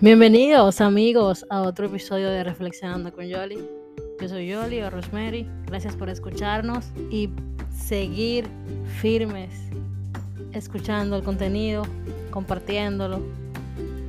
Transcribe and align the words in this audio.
Bienvenidos 0.00 0.80
amigos 0.80 1.44
a 1.50 1.62
otro 1.62 1.86
episodio 1.86 2.30
de 2.30 2.44
Reflexionando 2.44 3.12
con 3.12 3.26
Yoli. 3.26 3.58
Yo 4.20 4.28
soy 4.28 4.46
Yoli 4.46 4.80
o 4.80 4.90
Rosemary. 4.90 5.44
Gracias 5.66 5.96
por 5.96 6.08
escucharnos 6.08 6.86
y 7.10 7.30
seguir 7.76 8.46
firmes, 9.00 9.50
escuchando 10.52 11.16
el 11.16 11.24
contenido, 11.24 11.82
compartiéndolo, 12.30 13.20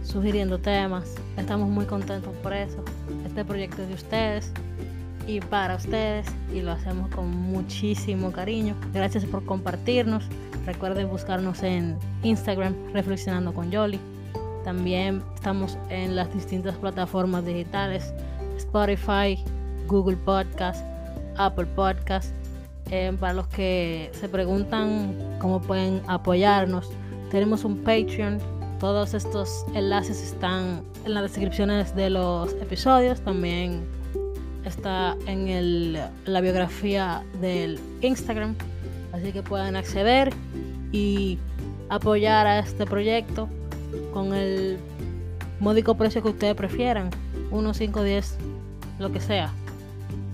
sugiriendo 0.03 0.59
temas. 0.59 1.15
Estamos 1.37 1.67
muy 1.67 1.85
contentos 1.85 2.35
por 2.43 2.53
eso. 2.53 2.85
Este 3.25 3.43
proyecto 3.43 3.81
es 3.81 3.87
de 3.87 3.93
ustedes 3.95 4.51
y 5.25 5.41
para 5.41 5.75
ustedes 5.75 6.27
y 6.53 6.61
lo 6.61 6.73
hacemos 6.73 7.09
con 7.09 7.31
muchísimo 7.31 8.31
cariño. 8.31 8.75
Gracias 8.93 9.25
por 9.25 9.43
compartirnos. 9.43 10.23
Recuerden 10.67 11.09
buscarnos 11.09 11.63
en 11.63 11.97
Instagram, 12.21 12.75
Reflexionando 12.93 13.55
con 13.55 13.71
Yoli 13.71 13.99
también 14.63 15.23
estamos 15.35 15.77
en 15.89 16.15
las 16.15 16.33
distintas 16.33 16.75
plataformas 16.75 17.45
digitales, 17.45 18.13
Spotify, 18.57 19.43
Google 19.87 20.17
Podcast, 20.17 20.85
Apple 21.37 21.67
Podcast. 21.75 22.33
Eh, 22.91 23.15
para 23.19 23.33
los 23.33 23.47
que 23.47 24.09
se 24.13 24.27
preguntan 24.27 25.15
cómo 25.39 25.61
pueden 25.61 26.01
apoyarnos, 26.07 26.89
tenemos 27.31 27.63
un 27.63 27.77
Patreon. 27.83 28.39
Todos 28.79 29.13
estos 29.13 29.65
enlaces 29.73 30.21
están 30.23 30.83
en 31.05 31.13
las 31.13 31.23
descripciones 31.23 31.95
de 31.95 32.09
los 32.09 32.53
episodios. 32.53 33.21
También 33.21 33.83
está 34.65 35.15
en 35.27 35.99
la 36.25 36.41
biografía 36.41 37.23
del 37.41 37.79
Instagram. 38.01 38.55
Así 39.11 39.31
que 39.31 39.43
pueden 39.43 39.75
acceder 39.75 40.33
y 40.91 41.37
apoyar 41.89 42.47
a 42.47 42.59
este 42.59 42.85
proyecto 42.85 43.49
con 44.13 44.33
el 44.33 44.77
módico 45.59 45.95
precio 45.95 46.21
que 46.21 46.29
ustedes 46.29 46.55
prefieran, 46.55 47.09
1, 47.51 47.73
5, 47.73 48.03
10, 48.03 48.37
lo 48.99 49.11
que 49.11 49.19
sea. 49.19 49.51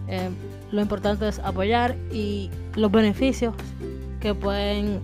Eh, 0.07 0.29
lo 0.71 0.81
importante 0.81 1.27
es 1.27 1.39
apoyar 1.39 1.95
y 2.11 2.49
los 2.75 2.91
beneficios 2.91 3.53
que 4.19 4.33
pueden 4.33 4.99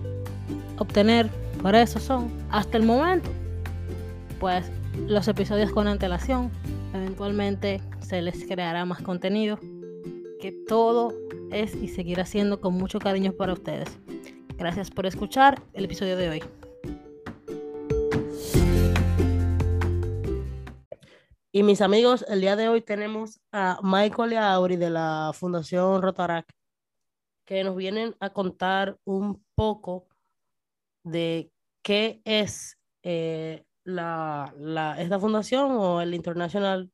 obtener 0.78 1.30
por 1.62 1.76
eso 1.76 2.00
son, 2.00 2.30
hasta 2.50 2.76
el 2.76 2.82
momento, 2.82 3.30
pues 4.40 4.70
los 5.06 5.28
episodios 5.28 5.70
con 5.70 5.86
antelación, 5.86 6.50
eventualmente 6.92 7.80
se 8.00 8.20
les 8.20 8.44
creará 8.44 8.84
más 8.84 9.00
contenido, 9.00 9.58
que 10.40 10.52
todo 10.66 11.14
es 11.52 11.76
y 11.76 11.86
seguirá 11.86 12.26
siendo 12.26 12.60
con 12.60 12.74
mucho 12.74 12.98
cariño 12.98 13.32
para 13.32 13.52
ustedes. 13.52 13.96
Gracias 14.58 14.90
por 14.90 15.06
escuchar 15.06 15.62
el 15.72 15.84
episodio 15.84 16.16
de 16.16 16.28
hoy. 16.28 16.42
Y 21.54 21.64
mis 21.64 21.82
amigos, 21.82 22.24
el 22.28 22.40
día 22.40 22.56
de 22.56 22.70
hoy 22.70 22.80
tenemos 22.80 23.38
a 23.52 23.78
Michael 23.82 24.32
y 24.32 24.36
a 24.36 24.54
Auri 24.54 24.76
de 24.76 24.88
la 24.88 25.32
Fundación 25.34 26.00
Rotarac, 26.00 26.50
que 27.44 27.62
nos 27.62 27.76
vienen 27.76 28.16
a 28.20 28.30
contar 28.30 28.96
un 29.04 29.44
poco 29.54 30.08
de 31.04 31.52
qué 31.82 32.22
es 32.24 32.78
eh, 33.02 33.66
la, 33.84 34.54
esta 34.98 35.20
fundación 35.20 35.72
o 35.72 36.00
el 36.00 36.14
International 36.14 36.90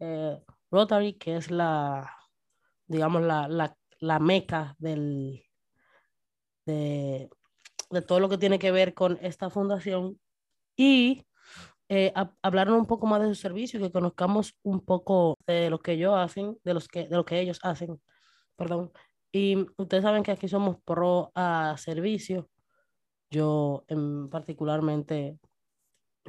eh, 0.00 0.38
Rotary, 0.70 1.14
que 1.14 1.36
es 1.36 1.50
la, 1.50 2.14
digamos, 2.86 3.22
la, 3.22 3.74
la, 4.00 4.18
meca 4.18 4.76
del, 4.78 5.46
de, 6.66 7.30
de 7.88 8.02
todo 8.02 8.20
lo 8.20 8.28
que 8.28 8.36
tiene 8.36 8.58
que 8.58 8.70
ver 8.70 8.92
con 8.92 9.18
esta 9.22 9.48
fundación. 9.48 10.20
Y 10.76 11.24
eh, 11.88 12.12
hablaron 12.42 12.74
un 12.76 12.86
poco 12.86 13.06
más 13.06 13.20
de 13.20 13.28
su 13.28 13.34
servicio, 13.34 13.80
que 13.80 13.92
conozcamos 13.92 14.58
un 14.62 14.80
poco 14.84 15.36
de 15.46 15.70
lo 15.70 15.80
que 15.80 15.92
ellos 15.92 16.14
hacen, 16.16 16.58
de, 16.64 16.74
los 16.74 16.88
que, 16.88 17.08
de 17.08 17.16
lo 17.16 17.24
que 17.24 17.40
ellos 17.40 17.60
hacen, 17.62 18.00
perdón. 18.56 18.92
Y 19.32 19.66
ustedes 19.76 20.04
saben 20.04 20.22
que 20.22 20.32
aquí 20.32 20.48
somos 20.48 20.78
pro 20.84 21.32
a 21.34 21.76
servicio. 21.78 22.48
Yo 23.30 23.84
en, 23.88 24.30
particularmente 24.30 25.38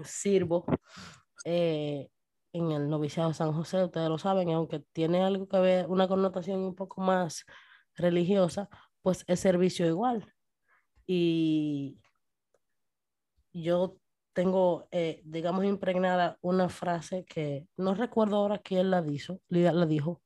sirvo 0.03 0.65
eh, 1.45 2.09
en 2.53 2.71
el 2.71 2.89
noviciado 2.89 3.33
San 3.33 3.53
José, 3.53 3.83
ustedes 3.83 4.09
lo 4.09 4.17
saben, 4.17 4.49
aunque 4.51 4.79
tiene 4.93 5.23
algo 5.23 5.47
que 5.47 5.59
ver, 5.59 5.87
una 5.87 6.07
connotación 6.07 6.59
un 6.61 6.75
poco 6.75 7.01
más 7.01 7.45
religiosa, 7.95 8.69
pues 9.01 9.23
es 9.27 9.39
servicio 9.39 9.87
igual. 9.87 10.33
Y 11.07 11.99
yo 13.53 13.97
tengo, 14.35 14.87
eh, 14.91 15.21
digamos, 15.23 15.63
impregnada 15.63 16.37
una 16.41 16.67
frase 16.67 17.23
que 17.25 17.67
no 17.77 17.95
recuerdo 17.95 18.35
ahora 18.35 18.59
quién 18.59 18.91
la, 18.91 19.01
dijo, 19.01 19.39
la 19.47 19.85
dijo. 19.85 20.21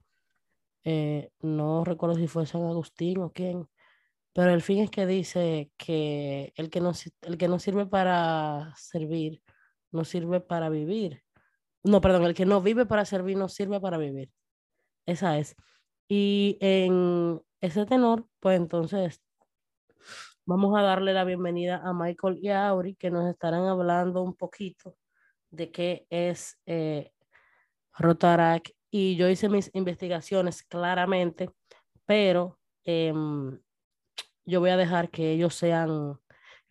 Eh, 0.84 1.31
no 1.42 1.86
recuerdo 1.86 2.16
si 2.16 2.28
fue 2.28 2.48
San 2.48 2.64
Agustín 2.64 3.19
o 3.19 3.31
quién, 3.31 3.69
pero 4.34 4.52
el 4.52 4.64
fin 4.64 4.80
es 4.80 4.90
que 4.90 5.06
dice 5.06 5.72
que 5.78 6.53
el 6.56 6.72
que 6.72 6.81
no, 6.81 6.94
el 7.22 7.38
que 7.38 7.48
no 7.48 7.59
sirve 7.59 7.86
para 7.86 8.74
servir, 8.78 9.44
no 9.92 10.03
sirve 10.03 10.42
para 10.42 10.69
vivir. 10.69 11.24
No, 11.84 12.02
perdón, 12.02 12.24
el 12.25 12.34
que 12.34 12.46
no 12.48 12.62
vive 12.62 12.86
para 12.88 13.06
servir, 13.06 13.38
no 13.38 13.48
sirve 13.48 13.80
para 13.80 13.98
vivir. 13.98 14.31
Esa 15.06 15.38
es. 15.38 15.56
Y 16.08 16.58
en 16.62 17.42
ese 17.62 17.86
tenor, 17.86 18.28
pues 18.40 18.58
entonces 18.58 19.22
Vamos 20.50 20.76
a 20.76 20.82
darle 20.82 21.14
la 21.14 21.26
bienvenida 21.26 21.80
a 21.84 21.94
Michael 21.94 22.40
y 22.42 22.50
a 22.50 22.70
Auri, 22.70 22.96
que 22.96 23.12
nos 23.12 23.30
estarán 23.30 23.66
hablando 23.66 24.24
un 24.24 24.34
poquito 24.34 24.98
de 25.52 25.70
qué 25.70 26.08
es 26.10 26.58
eh. 26.66 27.12
Y 28.90 29.16
yo 29.16 29.30
hice 29.30 29.48
mis 29.48 29.70
investigaciones 29.76 30.64
claramente, 30.64 31.52
pero 32.08 32.58
em, 32.84 33.60
yo 34.44 34.60
voy 34.60 34.72
a 34.72 34.78
dejar 34.78 35.12
que 35.12 35.34
ellos 35.34 35.54
sean 35.54 36.20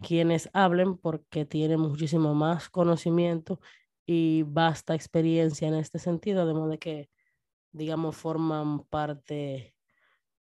quienes 0.02 0.50
hablen 0.52 0.98
porque 0.98 1.44
tienen 1.44 1.78
muchísimo 1.78 2.34
más 2.34 2.68
conocimiento 2.70 3.60
y 4.04 4.42
vasta 4.42 4.96
experiencia 4.96 5.68
en 5.68 5.74
este 5.74 6.00
sentido, 6.00 6.48
de 6.48 6.54
modo 6.54 6.76
que, 6.80 7.10
digamos, 7.70 8.16
forman 8.16 8.80
parte 8.86 9.77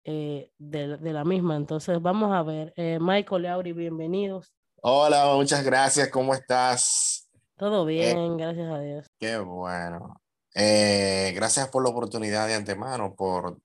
eh, 0.04 0.50
de, 0.58 0.98
la 0.98 1.24
misma. 1.24 1.56
Entonces, 1.56 2.00
vamos 2.00 2.32
a 2.32 2.42
ver. 2.42 2.72
Eh, 2.76 2.98
Michael 3.00 3.42
Lauri, 3.42 3.72
bienvenidos. 3.72 4.52
Hola, 4.82 5.34
muchas 5.34 5.62
gracias. 5.64 6.08
¿Cómo 6.08 6.34
estás? 6.34 7.30
Todo 7.56 7.88
eh, 7.88 7.92
bien, 7.92 8.36
gracias 8.36 8.72
a 8.72 8.80
Dios. 8.80 9.06
Qué 9.18 9.38
bueno. 9.38 10.20
gracias 10.54 11.68
por 11.68 11.82
la 11.82 11.90
oportunidad 11.90 12.46
de 12.46 12.54
antemano, 12.54 13.14
por 13.14 13.58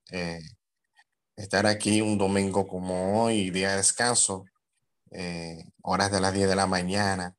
estar 1.38 1.66
aquí 1.66 2.02
un 2.02 2.18
domingo 2.18 2.68
como 2.68 3.24
hoy, 3.24 3.50
día 3.50 3.72
de 3.72 3.78
descanso, 3.78 4.46
horas 5.82 6.12
de 6.12 6.20
las 6.20 6.34
10 6.34 6.50
de 6.50 6.56
la 6.56 6.68
mañana. 6.68 7.36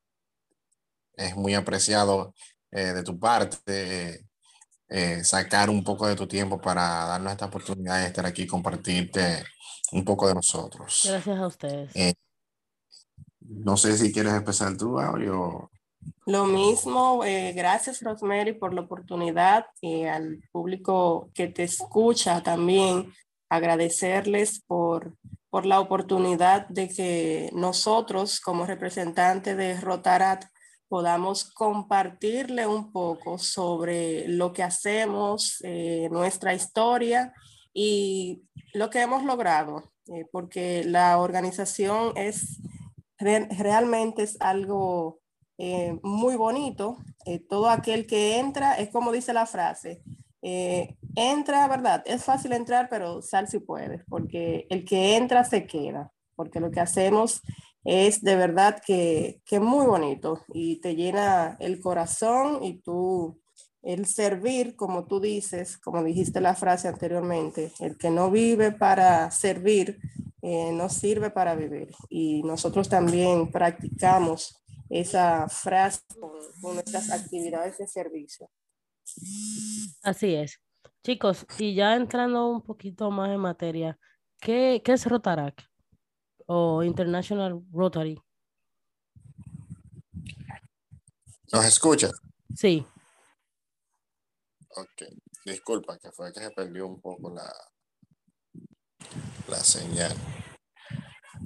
Es 1.15 1.37
muy 1.37 1.55
apreciado 1.55 2.35
de 2.71 3.03
tu 3.03 3.19
parte 3.19 4.26
eh, 4.89 5.25
sacar 5.25 5.69
un 5.71 5.83
poco 5.83 6.07
de 6.07 6.17
tu 6.17 6.27
tiempo 6.27 6.61
para 6.61 7.07
darnos 7.07 7.33
esta 7.33 7.47
oportunidad 7.47 8.01
de 8.01 8.07
estar 8.07 8.25
aquí 8.25 8.43
y 8.43 8.47
compartirte 8.47 9.45
un 9.93 10.05
poco 10.05 10.29
de 10.29 10.35
nosotros. 10.35 11.03
Gracias 11.09 11.39
a 11.39 11.47
ustedes. 11.47 11.97
Eh, 11.97 12.15
no 13.41 13.77
sé 13.77 13.97
si 13.97 14.13
quieres 14.13 14.35
empezar 14.35 14.77
tú, 14.77 14.99
Aureo. 14.99 15.71
Lo 16.25 16.45
mismo, 16.45 17.25
eh, 17.25 17.53
gracias 17.53 18.01
Rosemary 18.01 18.53
por 18.53 18.75
la 18.75 18.83
oportunidad 18.83 19.67
y 19.81 20.05
al 20.05 20.41
público 20.53 21.31
que 21.35 21.49
te 21.49 21.65
escucha 21.65 22.43
también 22.43 23.13
agradecerles 23.49 24.61
por, 24.67 25.17
por 25.51 25.67
la 25.67 25.81
oportunidad 25.81 26.69
de 26.69 26.89
que 26.89 27.51
nosotros 27.53 28.41
como 28.41 28.67
representantes 28.67 29.57
de 29.57 29.81
Rotarat 29.81 30.45
podamos 30.89 31.45
compartirle 31.45 32.67
un 32.67 32.93
poco 32.93 33.39
sobre 33.39 34.29
lo 34.29 34.53
que 34.53 34.63
hacemos, 34.63 35.59
eh, 35.65 36.09
nuestra 36.11 36.55
historia 36.55 37.33
y 37.73 38.45
lo 38.73 38.91
que 38.91 39.01
hemos 39.01 39.25
logrado, 39.25 39.93
eh, 40.09 40.25
porque 40.31 40.85
la 40.85 41.19
organización 41.19 42.13
es 42.17 42.61
realmente 43.19 44.23
es 44.23 44.37
algo 44.41 45.21
eh, 45.59 45.99
muy 46.03 46.37
bonito. 46.37 46.99
todo 47.49 47.69
aquel 47.69 48.07
que 48.07 48.39
entra, 48.39 48.75
es 48.75 48.91
como 48.91 49.11
dice 49.11 49.33
la 49.33 49.47
frase, 49.47 50.03
entra, 51.17 51.67
¿verdad? 51.67 52.05
Es 52.07 52.23
fácil 52.23 52.53
entrar, 52.53 52.89
pero 52.89 53.21
sal 53.21 53.49
si 53.49 53.59
puedes, 53.59 54.05
porque 54.09 54.67
el 54.71 54.85
que 54.85 55.17
entra 55.17 55.43
se 55.43 55.67
queda, 55.67 56.13
porque 56.37 56.61
lo 56.61 56.71
que 56.71 56.79
hacemos 56.79 57.43
es 57.87 58.21
de 58.21 58.35
verdad 58.35 58.83
que, 58.85 59.41
que 59.47 59.61
muy 59.61 59.87
bonito 59.87 60.45
y 60.53 60.81
te 60.81 60.97
llena 60.97 61.57
el 61.61 61.81
corazón 61.81 62.65
y 62.65 62.81
tú, 62.81 63.41
el 63.83 64.07
servir, 64.07 64.75
como 64.75 65.07
tú 65.07 65.21
dices, 65.21 65.79
como 65.79 66.03
dijiste 66.03 66.41
la 66.41 66.57
frase 66.57 66.89
anteriormente, 66.89 67.71
el 67.79 67.97
que 67.97 68.11
no 68.11 68.29
vive 68.33 68.73
para 68.73 69.31
servir, 69.31 70.01
eh, 70.43 70.73
no 70.73 70.89
sirve 70.89 71.31
para 71.31 71.55
vivir. 71.55 71.95
Y 72.09 72.43
nosotros 72.43 72.89
también 72.89 73.53
practicamos 73.53 74.61
esa 74.91 75.49
frase 75.49 76.01
con, 76.21 76.75
nuestras 76.75 77.13
actividades 77.13 77.79
de 77.79 77.87
servicio. 77.87 78.51
Así 80.03 80.35
es. 80.35 80.61
Chicos, 81.05 81.47
y 81.61 81.77
ya 81.77 81.95
entrando 81.95 82.49
un 82.49 82.63
poquito 82.63 83.13
más 83.13 83.31
en 83.31 83.39
materia, 83.39 83.97
¿qué, 84.41 84.83
qué 84.85 84.93
es 84.95 85.07
Rotarac 85.07 85.65
o 86.47 86.83
International 86.83 87.61
Rotary? 87.73 88.21
¿Nos 91.53 91.65
escucha? 91.65 92.11
Sí. 92.55 92.85
Ok, 94.77 95.03
disculpa, 95.45 95.99
que 95.99 96.11
fue 96.13 96.33
que 96.33 96.41
se 96.41 96.51
perdió 96.51 96.87
un 96.87 97.01
poco 97.01 97.33
la, 97.33 97.53
la 99.49 99.59
señal. 99.59 100.15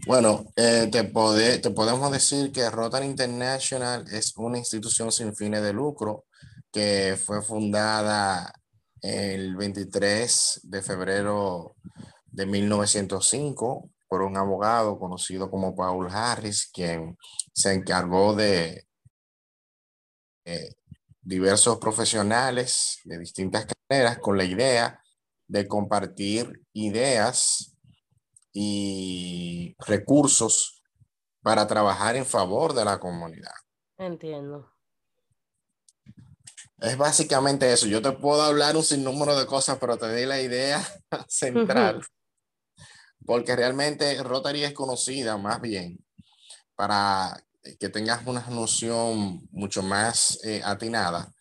Bueno, 0.07 0.47
eh, 0.57 0.89
te, 0.91 1.05
te 1.05 1.71
podemos 1.71 2.11
decir 2.11 2.53
que 2.53 2.71
Rotary 2.71 3.07
International 3.07 4.05
es 4.11 4.37
una 4.37 4.59
institución 4.59 5.13
sin 5.13 5.35
fines 5.37 5.63
de 5.63 5.73
lucro 5.73 6.25
que 6.73 7.19
fue 7.23 7.43
fundada 7.43 8.53
el 9.03 9.57
23 9.57 10.61
de 10.65 10.83
febrero 10.83 11.77
de 12.27 12.47
1905 12.47 13.91
por 14.11 14.23
un 14.23 14.37
abogado 14.37 14.99
conocido 14.99 15.49
como 15.49 15.77
Paul 15.77 16.09
Harris, 16.11 16.69
quien 16.73 17.17
se 17.53 17.73
encargó 17.73 18.35
de 18.35 18.89
eh, 20.45 20.75
diversos 21.23 21.79
profesionales 21.79 22.99
de 23.05 23.19
distintas 23.19 23.67
carreras 23.67 24.19
con 24.19 24.37
la 24.37 24.43
idea 24.43 25.01
de 25.47 25.69
compartir 25.69 26.61
ideas 26.73 27.79
y 28.53 29.77
recursos 29.79 30.83
para 31.41 31.69
trabajar 31.69 32.17
en 32.17 32.27
favor 32.27 32.75
de 32.75 32.85
la 32.85 32.99
comunidad. 32.99 33.55
Entiendo. 33.97 34.73
Es 36.81 36.97
básicamente 36.97 37.73
eso. 37.73 37.87
Yo 37.87 38.03
te 38.03 38.11
puedo 38.11 38.43
hablar 38.43 38.77
un 38.77 38.83
sinnúmero 38.83 39.39
de 39.39 39.47
cosas, 39.47 39.79
pero 39.81 39.97
te 39.97 40.13
di 40.13 40.27
la 40.27 40.41
idea 40.41 40.85
central. 41.29 42.05
Porque 43.31 43.55
realmente 43.55 44.21
Rotary 44.25 44.65
es 44.65 44.73
conocida 44.73 45.37
más 45.37 45.61
bien 45.61 46.05
para 46.75 47.41
que 47.79 47.89
tengas 47.89 48.27
una 48.27 48.45
noción 48.49 49.47
mucho 49.53 49.85
más 49.85 50.41
eh, 50.43 50.61
atinada, 50.65 51.33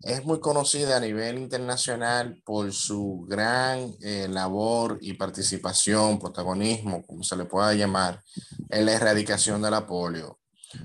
es 0.00 0.24
muy 0.24 0.40
conocida 0.40 0.96
a 0.96 1.00
nivel 1.00 1.36
internacional 1.36 2.40
por 2.46 2.72
su 2.72 3.26
gran 3.28 3.94
eh, 4.00 4.26
labor 4.26 4.96
y 5.02 5.12
participación, 5.12 6.18
protagonismo, 6.18 7.04
como 7.06 7.22
se 7.22 7.36
le 7.36 7.44
pueda 7.44 7.74
llamar, 7.74 8.22
en 8.70 8.86
la 8.86 8.92
erradicación 8.92 9.60
de 9.60 9.70
la 9.70 9.86
polio. 9.86 10.38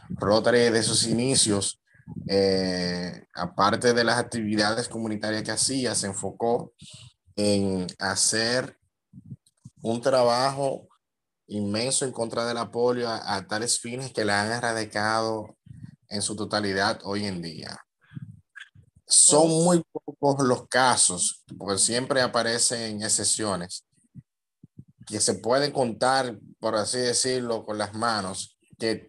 Rotary 0.09 0.71
de 0.71 0.83
sus 0.83 1.07
inicios, 1.07 1.79
eh, 2.27 3.23
aparte 3.33 3.93
de 3.93 4.03
las 4.03 4.17
actividades 4.17 4.89
comunitarias 4.89 5.43
que 5.43 5.51
hacía, 5.51 5.95
se 5.95 6.07
enfocó 6.07 6.73
en 7.37 7.87
hacer 7.97 8.76
un 9.81 10.01
trabajo 10.01 10.87
inmenso 11.47 12.05
en 12.05 12.11
contra 12.11 12.45
de 12.45 12.53
la 12.53 12.71
polio 12.71 13.09
a, 13.09 13.47
tales 13.47 13.79
fines 13.79 14.11
que 14.11 14.25
la 14.25 14.41
han 14.41 14.51
erradicado 14.51 15.57
en 16.09 16.21
su 16.21 16.35
totalidad 16.35 16.99
hoy 17.03 17.25
en 17.25 17.41
día. 17.41 17.77
Son 19.05 19.47
muy 19.47 19.83
pocos 19.91 20.45
los 20.45 20.67
casos, 20.67 21.43
porque 21.57 21.79
siempre 21.79 22.21
aparecen 22.21 23.01
excepciones, 23.01 23.85
que 25.05 25.21
se 25.21 25.35
pueden 25.35 25.71
contar, 25.71 26.37
por 26.59 26.75
así 26.75 26.97
decirlo, 26.97 27.65
con 27.65 27.77
las 27.77 27.93
manos, 27.93 28.57
que 28.77 29.07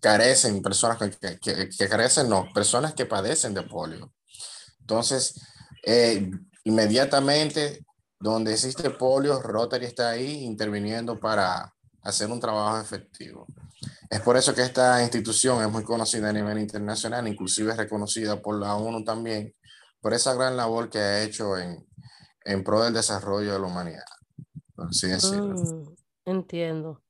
carecen, 0.00 0.60
personas 0.60 0.98
que, 0.98 1.38
que, 1.38 1.88
carecen, 1.88 2.28
no, 2.28 2.46
personas 2.52 2.92
que 2.92 3.06
padecen 3.06 3.54
de 3.54 3.62
polio. 3.62 4.12
Entonces, 4.80 5.40
eh, 5.82 6.30
inmediatamente 6.64 7.85
donde 8.32 8.52
existe 8.52 8.90
polio, 8.90 9.40
Rotary 9.40 9.86
está 9.86 10.10
ahí 10.10 10.44
interviniendo 10.44 11.18
para 11.18 11.72
hacer 12.02 12.30
un 12.30 12.40
trabajo 12.40 12.80
efectivo. 12.80 13.46
Es 14.10 14.20
por 14.20 14.36
eso 14.36 14.54
que 14.54 14.62
esta 14.62 15.02
institución 15.02 15.62
es 15.62 15.70
muy 15.70 15.84
conocida 15.84 16.30
a 16.30 16.32
nivel 16.32 16.58
internacional, 16.58 17.26
inclusive 17.28 17.72
es 17.72 17.76
reconocida 17.76 18.42
por 18.42 18.58
la 18.58 18.74
ONU 18.74 19.04
también, 19.04 19.54
por 20.00 20.12
esa 20.12 20.34
gran 20.34 20.56
labor 20.56 20.90
que 20.90 20.98
ha 20.98 21.22
hecho 21.22 21.56
en, 21.56 21.86
en 22.44 22.64
pro 22.64 22.82
del 22.82 22.94
desarrollo 22.94 23.52
de 23.52 23.58
la 23.60 23.66
humanidad. 23.66 24.04
Así 24.76 25.06
mm, 25.06 25.94
entiendo. 26.24 27.02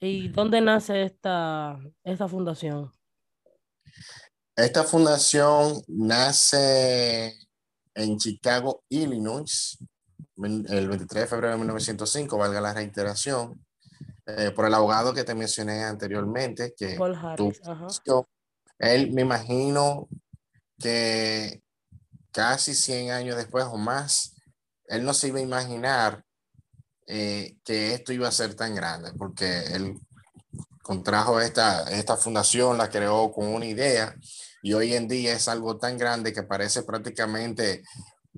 ¿Y 0.00 0.28
dónde 0.28 0.60
nace 0.60 1.02
esta, 1.02 1.78
esta 2.04 2.28
fundación? 2.28 2.92
Esta 4.54 4.84
fundación 4.84 5.82
nace 5.88 7.34
en 7.94 8.16
Chicago, 8.16 8.84
Illinois, 8.88 9.78
el 10.44 10.88
23 10.88 11.24
de 11.24 11.26
febrero 11.26 11.52
de 11.52 11.58
1905, 11.58 12.38
valga 12.38 12.60
la 12.60 12.74
reiteración, 12.74 13.64
eh, 14.26 14.50
por 14.50 14.66
el 14.66 14.74
abogado 14.74 15.14
que 15.14 15.24
te 15.24 15.34
mencioné 15.34 15.84
anteriormente, 15.84 16.74
que 16.76 16.96
Paul 16.96 17.16
Harris, 17.16 17.60
él 18.78 19.12
me 19.12 19.22
imagino 19.22 20.08
que 20.78 21.62
casi 22.30 22.74
100 22.74 23.10
años 23.10 23.36
después 23.36 23.64
o 23.64 23.76
más, 23.76 24.36
él 24.86 25.04
no 25.04 25.12
se 25.14 25.28
iba 25.28 25.38
a 25.38 25.42
imaginar 25.42 26.24
eh, 27.06 27.56
que 27.64 27.94
esto 27.94 28.12
iba 28.12 28.28
a 28.28 28.32
ser 28.32 28.54
tan 28.54 28.74
grande, 28.74 29.12
porque 29.16 29.60
él 29.72 29.94
contrajo 30.82 31.40
esta, 31.40 31.90
esta 31.90 32.16
fundación, 32.16 32.78
la 32.78 32.90
creó 32.90 33.32
con 33.32 33.48
una 33.48 33.66
idea 33.66 34.14
y 34.62 34.72
hoy 34.74 34.94
en 34.94 35.08
día 35.08 35.32
es 35.32 35.48
algo 35.48 35.78
tan 35.78 35.98
grande 35.98 36.32
que 36.32 36.42
parece 36.42 36.82
prácticamente 36.82 37.82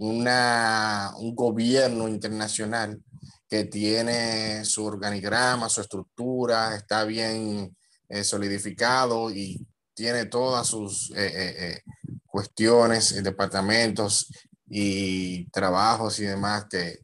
una, 0.00 1.12
un 1.19 1.35
gobierno 1.35 2.08
internacional 2.08 3.02
que 3.47 3.64
tiene 3.64 4.64
su 4.64 4.85
organigrama, 4.87 5.69
su 5.69 5.82
estructura, 5.82 6.75
está 6.75 7.05
bien 7.05 7.76
eh, 8.08 8.25
solidificado 8.25 9.31
y 9.31 9.61
tiene 9.93 10.25
todas 10.25 10.69
sus 10.69 11.11
eh, 11.11 11.32
eh, 11.35 11.82
cuestiones, 12.26 13.23
departamentos 13.23 14.32
y 14.67 15.44
trabajos 15.50 16.19
y 16.20 16.25
demás 16.25 16.64
que 16.70 17.00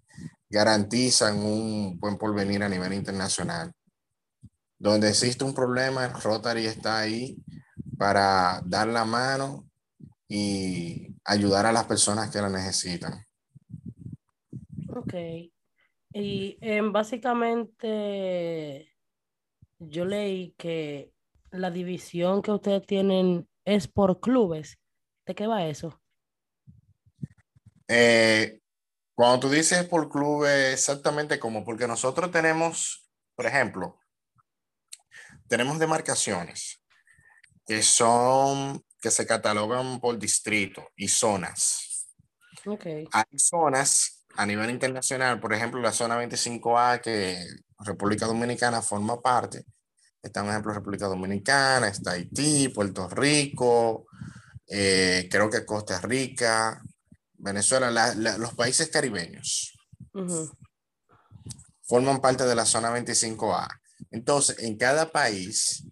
garantizan 0.48 1.38
un 1.38 2.00
buen 2.00 2.16
porvenir 2.16 2.62
a 2.62 2.68
nivel 2.68 2.94
internacional. 2.94 3.72
Donde 4.78 5.10
existe 5.10 5.44
un 5.44 5.52
problema, 5.52 6.08
Rotary 6.08 6.64
está 6.64 7.00
ahí 7.00 7.36
para 7.98 8.62
dar 8.64 8.88
la 8.88 9.04
mano 9.04 9.65
y 10.28 11.14
ayudar 11.24 11.66
a 11.66 11.72
las 11.72 11.84
personas 11.84 12.30
que 12.30 12.40
la 12.40 12.48
necesitan. 12.48 13.26
Ok. 14.88 15.14
Y 16.12 16.58
em, 16.60 16.92
básicamente 16.92 18.92
yo 19.78 20.04
leí 20.04 20.54
que 20.56 21.12
la 21.50 21.70
división 21.70 22.42
que 22.42 22.52
ustedes 22.52 22.86
tienen 22.86 23.48
es 23.64 23.88
por 23.88 24.20
clubes. 24.20 24.78
¿De 25.26 25.34
qué 25.34 25.46
va 25.46 25.66
eso? 25.66 26.00
Eh, 27.88 28.60
cuando 29.14 29.40
tú 29.40 29.50
dices 29.50 29.84
por 29.84 30.08
clubes, 30.08 30.72
exactamente 30.72 31.38
como, 31.38 31.64
porque 31.64 31.86
nosotros 31.86 32.30
tenemos, 32.30 33.08
por 33.34 33.46
ejemplo, 33.46 33.98
tenemos 35.48 35.78
demarcaciones 35.78 36.82
que 37.66 37.82
son 37.82 38.85
que 39.00 39.10
se 39.10 39.26
catalogan 39.26 40.00
por 40.00 40.18
distrito 40.18 40.90
y 40.96 41.08
zonas. 41.08 42.08
Okay. 42.64 43.06
Hay 43.12 43.38
zonas 43.38 44.24
a 44.36 44.44
nivel 44.44 44.70
internacional, 44.70 45.40
por 45.40 45.52
ejemplo, 45.52 45.80
la 45.80 45.92
zona 45.92 46.22
25A 46.22 47.00
que 47.00 47.44
República 47.78 48.26
Dominicana 48.26 48.82
forma 48.82 49.20
parte. 49.20 49.64
Está, 50.22 50.42
por 50.42 50.50
ejemplo, 50.50 50.72
República 50.72 51.06
Dominicana, 51.06 51.88
está 51.88 52.12
Haití, 52.12 52.68
Puerto 52.68 53.08
Rico, 53.08 54.06
eh, 54.66 55.28
creo 55.30 55.48
que 55.48 55.64
Costa 55.64 56.00
Rica, 56.00 56.82
Venezuela, 57.34 58.14
los 58.14 58.54
países 58.54 58.88
caribeños. 58.88 59.78
Forman 61.82 62.20
parte 62.20 62.44
de 62.44 62.54
la 62.54 62.66
zona 62.66 62.90
25A. 62.90 63.68
Entonces, 64.10 64.58
en 64.58 64.76
cada 64.76 65.12
país 65.12 65.86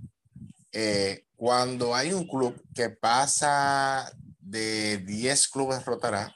eh, 0.72 1.23
cuando 1.36 1.94
hay 1.94 2.12
un 2.12 2.26
club 2.26 2.60
que 2.74 2.90
pasa 2.90 4.12
de 4.40 4.98
10 4.98 5.48
clubes 5.48 5.84
rotará, 5.84 6.34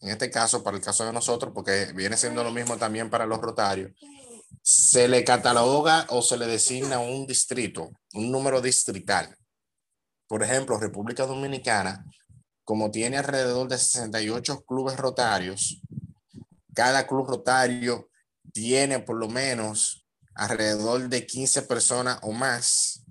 en 0.00 0.08
este 0.08 0.30
caso, 0.30 0.64
para 0.64 0.76
el 0.76 0.82
caso 0.82 1.04
de 1.04 1.12
nosotros, 1.12 1.52
porque 1.54 1.92
viene 1.94 2.16
siendo 2.16 2.42
lo 2.42 2.50
mismo 2.50 2.76
también 2.76 3.08
para 3.08 3.24
los 3.24 3.38
rotarios, 3.38 3.92
se 4.60 5.06
le 5.06 5.24
cataloga 5.24 6.06
o 6.08 6.22
se 6.22 6.36
le 6.36 6.46
designa 6.46 6.98
un 6.98 7.26
distrito, 7.26 7.90
un 8.14 8.30
número 8.32 8.60
distrital. 8.60 9.36
Por 10.26 10.42
ejemplo, 10.42 10.78
República 10.78 11.24
Dominicana, 11.24 12.04
como 12.64 12.90
tiene 12.90 13.18
alrededor 13.18 13.68
de 13.68 13.78
68 13.78 14.64
clubes 14.64 14.96
rotarios, 14.96 15.80
cada 16.74 17.06
club 17.06 17.28
rotario 17.28 18.08
tiene 18.52 18.98
por 18.98 19.16
lo 19.16 19.28
menos 19.28 20.06
alrededor 20.34 21.08
de 21.08 21.26
15 21.26 21.62
personas 21.62 22.18
o 22.22 22.32
más 22.32 23.01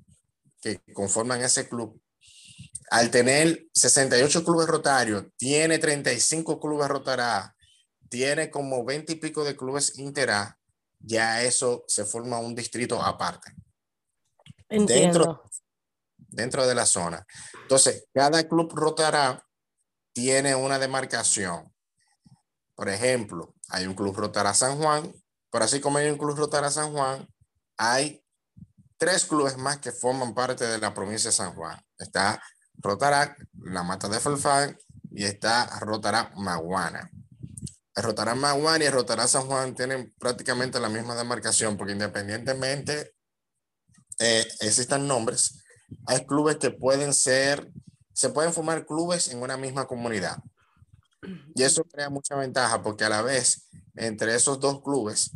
que 0.62 0.82
conforman 0.94 1.42
ese 1.42 1.68
club, 1.68 2.00
al 2.92 3.10
tener 3.10 3.68
68 3.74 4.44
clubes 4.44 4.68
rotarios, 4.68 5.26
tiene 5.38 5.80
35 5.80 6.60
clubes 6.60 6.88
rotará, 6.88 7.56
tiene 8.10 8.50
como 8.52 8.84
20 8.86 9.14
y 9.14 9.16
pico 9.16 9.44
de 9.44 9.56
clubes 9.56 9.98
interá, 9.98 10.60
ya 11.00 11.42
eso 11.42 11.84
se 11.88 12.06
forma 12.06 12.40
un 12.40 12.54
distrito 12.54 13.02
aparte. 13.02 13.54
Dentro, 14.70 15.44
dentro 16.18 16.68
de 16.68 16.76
la 16.76 16.86
zona. 16.86 17.26
Entonces, 17.62 18.08
cada 18.14 18.48
club 18.48 18.72
rotará 18.74 19.46
tiene 20.14 20.56
una 20.56 20.80
demarcación. 20.80 21.74
Por 22.76 22.90
ejemplo, 22.90 23.54
hay 23.70 23.86
un 23.86 23.94
club 23.94 24.16
rotará 24.16 24.54
San 24.54 24.78
Juan, 24.78 25.14
pero 25.50 25.66
así 25.66 25.80
como 25.80 25.98
hay 25.98 26.10
un 26.10 26.18
club 26.18 26.38
rotará 26.38 26.70
San 26.70 26.92
Juan, 26.94 27.28
hay 27.78 28.21
tres 29.02 29.26
clubes 29.26 29.58
más 29.58 29.80
que 29.80 29.92
forman 29.92 30.36
parte 30.36 30.64
de 30.64 30.78
la 30.78 30.94
provincia 30.94 31.32
de 31.32 31.36
San 31.36 31.56
Juan. 31.56 31.76
Está 31.98 32.40
Rotará 32.78 33.36
la 33.64 33.82
Mata 33.82 34.08
de 34.08 34.20
Falfán 34.20 34.78
y 35.10 35.24
está 35.24 35.80
Rotará 35.80 36.32
Maguana. 36.36 37.10
El 37.96 38.36
Maguana 38.36 38.84
y 38.84 38.88
el 38.88 39.28
San 39.28 39.48
Juan 39.48 39.74
tienen 39.74 40.14
prácticamente 40.20 40.80
la 40.80 40.88
misma 40.88 41.16
demarcación 41.16 41.78
porque 41.78 41.94
independientemente 41.94 43.16
eh, 44.20 44.46
existan 44.60 45.08
nombres, 45.08 45.64
hay 46.06 46.24
clubes 46.28 46.58
que 46.58 46.70
pueden 46.70 47.16
ser, 47.16 47.72
se 48.14 48.30
pueden 48.30 48.54
formar 48.54 48.86
clubes 48.86 49.30
en 49.30 49.42
una 49.42 49.58
misma 49.58 49.88
comunidad. 49.88 50.38
Y 51.56 51.64
eso 51.64 51.84
crea 51.86 52.12
mucha 52.12 52.36
ventaja 52.36 52.84
porque 52.84 53.06
a 53.06 53.10
la 53.10 53.24
vez 53.24 53.68
entre 53.96 54.36
esos 54.36 54.60
dos 54.60 54.84
clubes 54.84 55.32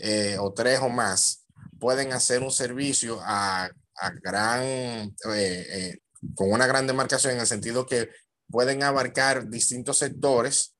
eh, 0.00 0.36
o 0.38 0.52
tres 0.52 0.80
o 0.82 0.90
más 0.90 1.45
pueden 1.78 2.12
hacer 2.12 2.42
un 2.42 2.50
servicio 2.50 3.18
a, 3.22 3.64
a 3.96 4.10
gran, 4.22 4.62
eh, 4.62 5.12
eh, 5.34 5.98
con 6.34 6.50
una 6.50 6.66
gran 6.66 6.86
demarcación 6.86 7.34
en 7.34 7.40
el 7.40 7.46
sentido 7.46 7.86
que 7.86 8.10
pueden 8.48 8.82
abarcar 8.82 9.48
distintos 9.48 9.98
sectores 9.98 10.72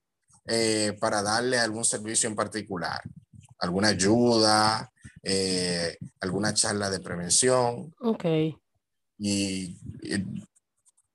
para 1.01 1.23
darle 1.23 1.59
algún 1.59 1.85
servicio 1.85 2.29
en 2.29 2.37
particular, 2.37 3.01
alguna 3.59 3.89
ayuda, 3.89 4.93
alguna 6.21 6.55
charla 6.55 6.89
de 6.89 7.01
prevención. 7.01 7.93
Ok. 7.99 8.25
Y, 9.19 9.77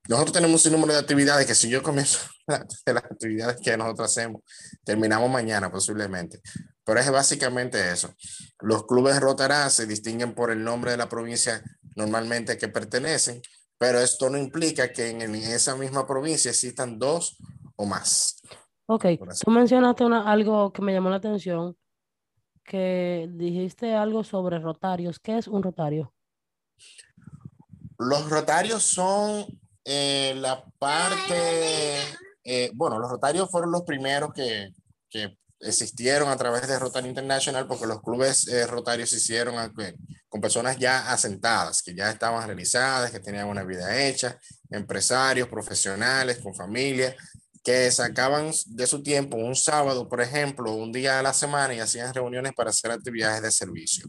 nosotros 0.08 0.34
tenemos 0.34 0.66
un 0.66 0.74
número 0.74 0.94
de 0.94 1.00
actividades 1.00 1.46
que 1.46 1.56
si 1.56 1.70
yo 1.70 1.82
comienzo 1.82 2.20
de 2.86 2.94
las 2.94 3.04
actividades 3.06 3.62
que 3.62 3.78
nosotros 3.78 4.10
hacemos, 4.10 4.42
terminamos 4.84 5.30
mañana 5.30 5.72
posiblemente. 5.72 6.42
Pero 6.84 7.00
es 7.00 7.12
básicamente 7.12 7.92
eso. 7.92 8.14
Los 8.60 8.86
clubes 8.86 9.20
Rotará 9.20 9.70
se 9.70 9.86
distinguen 9.86 10.34
por 10.34 10.52
el 10.52 10.64
nombre 10.64 10.92
de 10.92 10.98
la 10.98 11.10
provincia 11.10 11.64
normalmente 11.96 12.58
que 12.58 12.68
pertenecen, 12.68 13.42
pero 13.78 14.00
esto 14.00 14.30
no 14.30 14.38
implica 14.38 14.92
que 14.92 15.10
en, 15.10 15.36
esa 15.36 15.76
misma 15.76 16.08
provincia 16.08 16.52
existan 16.52 16.98
dos 16.98 17.38
o 17.76 17.86
más. 17.86 18.42
Ok, 18.88 19.06
tú 19.44 19.52
mencionaste 19.52 20.04
una, 20.04 20.30
algo 20.30 20.72
que 20.74 20.82
me 20.82 20.94
llamó 20.94 21.10
la 21.10 21.16
atención, 21.18 21.78
que 22.64 23.28
dijiste 23.32 23.94
algo 23.94 24.24
sobre 24.24 24.60
rotarios. 24.60 25.20
¿Qué 25.20 25.38
es 25.38 25.48
un 25.48 25.64
rotario? 25.64 26.14
Los 27.98 28.30
rotarios 28.30 28.84
son 28.84 29.46
eh, 29.84 30.34
la 30.38 30.64
parte, 30.78 31.98
eh, 32.44 32.72
bueno, 32.74 33.00
los 33.00 33.10
rotarios 33.10 33.50
fueron 33.50 33.72
los 33.72 33.84
primeros 33.84 34.34
que, 34.34 34.74
que 35.10 35.38
existieron 35.62 36.30
a 36.30 36.38
través 36.38 36.68
de 36.68 36.80
Rotary 36.80 37.08
International 37.08 37.68
porque 37.68 37.88
los 37.88 38.02
clubes 38.02 38.48
eh, 38.48 38.66
rotarios 38.68 39.10
se 39.10 39.18
hicieron 39.18 39.74
con 40.30 40.42
personas 40.42 40.78
ya 40.78 41.12
asentadas, 41.12 41.82
que 41.82 41.96
ya 41.96 42.10
estaban 42.10 42.46
realizadas, 42.46 43.12
que 43.12 43.20
tenían 43.20 43.48
una 43.48 43.64
vida 43.64 44.06
hecha, 44.06 44.40
empresarios, 44.70 45.48
profesionales, 45.48 46.40
con 46.40 46.56
familia, 46.56 47.16
que 47.64 47.92
sacaban 47.92 48.52
de 48.68 48.88
su 48.88 49.04
tiempo 49.04 49.38
un 49.38 49.56
sábado, 49.56 50.10
por 50.10 50.22
ejemplo, 50.22 50.74
un 50.74 50.92
día 50.92 51.20
a 51.20 51.24
la 51.24 51.34
semana 51.34 51.74
y 51.74 51.80
hacían 51.80 52.14
reuniones 52.14 52.54
para 52.54 52.72
hacer 52.72 52.92
actividades 52.92 53.42
de 53.42 53.52
servicio. 53.52 54.08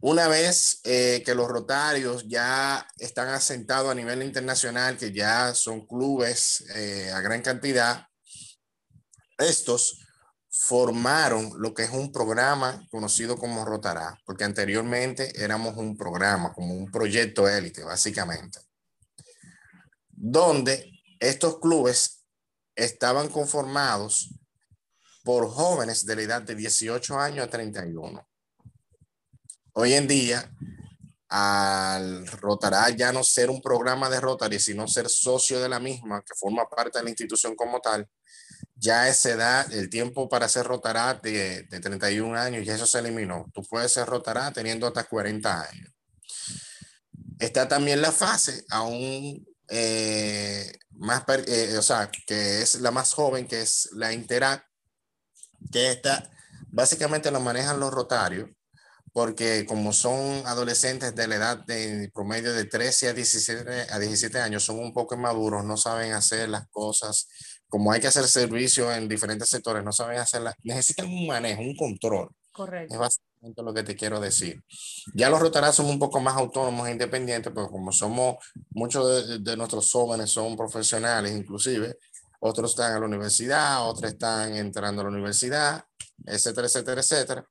Una 0.00 0.28
vez 0.28 0.80
eh, 0.84 1.22
que 1.24 1.34
los 1.34 1.48
rotarios 1.48 2.28
ya 2.28 2.86
están 2.98 3.28
asentados 3.28 3.90
a 3.90 3.94
nivel 3.94 4.22
internacional, 4.22 4.98
que 4.98 5.12
ya 5.12 5.54
son 5.54 5.86
clubes 5.86 6.62
eh, 6.74 7.10
a 7.10 7.20
gran 7.20 7.40
cantidad, 7.40 8.06
estos 9.38 10.00
formaron 10.48 11.50
lo 11.56 11.74
que 11.74 11.82
es 11.82 11.90
un 11.90 12.12
programa 12.12 12.86
conocido 12.90 13.36
como 13.36 13.64
Rotará, 13.64 14.16
porque 14.24 14.44
anteriormente 14.44 15.32
éramos 15.42 15.76
un 15.76 15.96
programa, 15.96 16.52
como 16.52 16.74
un 16.74 16.90
proyecto 16.92 17.48
élite, 17.48 17.82
básicamente, 17.82 18.60
donde 20.10 20.92
estos 21.18 21.58
clubes 21.58 22.24
estaban 22.76 23.28
conformados 23.28 24.32
por 25.24 25.48
jóvenes 25.48 26.06
de 26.06 26.16
la 26.16 26.22
edad 26.22 26.42
de 26.42 26.54
18 26.54 27.18
años 27.18 27.46
a 27.46 27.50
31. 27.50 28.24
Hoy 29.72 29.94
en 29.94 30.06
día, 30.06 30.52
al 31.28 32.28
Rotará 32.28 32.90
ya 32.90 33.10
no 33.10 33.24
ser 33.24 33.50
un 33.50 33.60
programa 33.60 34.08
de 34.08 34.20
Rotary, 34.20 34.60
sino 34.60 34.86
ser 34.86 35.08
socio 35.08 35.60
de 35.60 35.68
la 35.68 35.80
misma, 35.80 36.22
que 36.22 36.34
forma 36.36 36.68
parte 36.68 36.98
de 36.98 37.04
la 37.04 37.10
institución 37.10 37.56
como 37.56 37.80
tal, 37.80 38.08
ya 38.76 39.08
esa 39.08 39.30
edad, 39.30 39.72
el 39.72 39.88
tiempo 39.88 40.28
para 40.28 40.48
ser 40.48 40.66
rotará 40.66 41.14
de, 41.14 41.62
de 41.62 41.80
31 41.80 42.36
años, 42.36 42.64
y 42.64 42.70
eso 42.70 42.86
se 42.86 42.98
eliminó. 42.98 43.46
Tú 43.54 43.62
puedes 43.62 43.92
ser 43.92 44.06
rotará 44.06 44.52
teniendo 44.52 44.86
hasta 44.86 45.04
40 45.04 45.68
años. 45.68 45.90
Está 47.38 47.68
también 47.68 48.00
la 48.00 48.12
fase 48.12 48.64
aún 48.70 49.44
eh, 49.68 50.72
más, 50.90 51.24
eh, 51.46 51.76
o 51.78 51.82
sea, 51.82 52.10
que 52.26 52.62
es 52.62 52.76
la 52.80 52.90
más 52.90 53.12
joven, 53.12 53.46
que 53.46 53.62
es 53.62 53.88
la 53.92 54.12
interact, 54.12 54.66
que 55.72 55.90
está, 55.90 56.30
básicamente 56.68 57.30
lo 57.30 57.40
manejan 57.40 57.80
los 57.80 57.92
rotarios, 57.92 58.50
porque 59.12 59.64
como 59.66 59.92
son 59.92 60.46
adolescentes 60.46 61.14
de 61.14 61.26
la 61.28 61.36
edad 61.36 61.58
de 61.66 62.10
promedio 62.12 62.52
de 62.52 62.64
13 62.64 63.08
a 63.08 63.12
17, 63.14 63.86
a 63.90 63.98
17 63.98 64.40
años, 64.40 64.64
son 64.64 64.78
un 64.78 64.92
poco 64.92 65.14
inmaduros, 65.14 65.64
no 65.64 65.76
saben 65.76 66.12
hacer 66.12 66.48
las 66.48 66.68
cosas 66.68 67.28
como 67.74 67.90
hay 67.90 68.00
que 68.00 68.06
hacer 68.06 68.28
servicio 68.28 68.92
en 68.92 69.08
diferentes 69.08 69.48
sectores, 69.48 69.82
no 69.82 69.90
saben 69.90 70.20
hacerla, 70.20 70.54
necesitan 70.62 71.06
un 71.06 71.26
manejo, 71.26 71.60
un 71.60 71.74
control. 71.74 72.30
Correcto. 72.52 72.94
Es 72.94 73.00
básicamente 73.00 73.62
lo 73.64 73.74
que 73.74 73.82
te 73.82 73.96
quiero 73.96 74.20
decir. 74.20 74.62
Ya 75.12 75.28
los 75.28 75.40
rotaras 75.40 75.74
somos 75.74 75.90
un 75.90 75.98
poco 75.98 76.20
más 76.20 76.36
autónomos 76.36 76.86
e 76.86 76.92
independientes, 76.92 77.52
pero 77.52 77.66
como 77.68 77.90
somos, 77.90 78.36
muchos 78.70 79.42
de, 79.42 79.56
nuestros 79.56 79.90
jóvenes 79.90 80.30
son 80.30 80.56
profesionales 80.56 81.32
inclusive, 81.32 81.98
otros 82.38 82.70
están 82.70 82.92
a 82.92 83.00
la 83.00 83.06
universidad, 83.06 83.88
otros 83.88 84.12
están 84.12 84.54
entrando 84.54 85.02
a 85.02 85.06
la 85.06 85.10
universidad, 85.10 85.84
etcétera, 86.24 86.68
etcétera, 86.68 87.00
etcétera. 87.00 87.48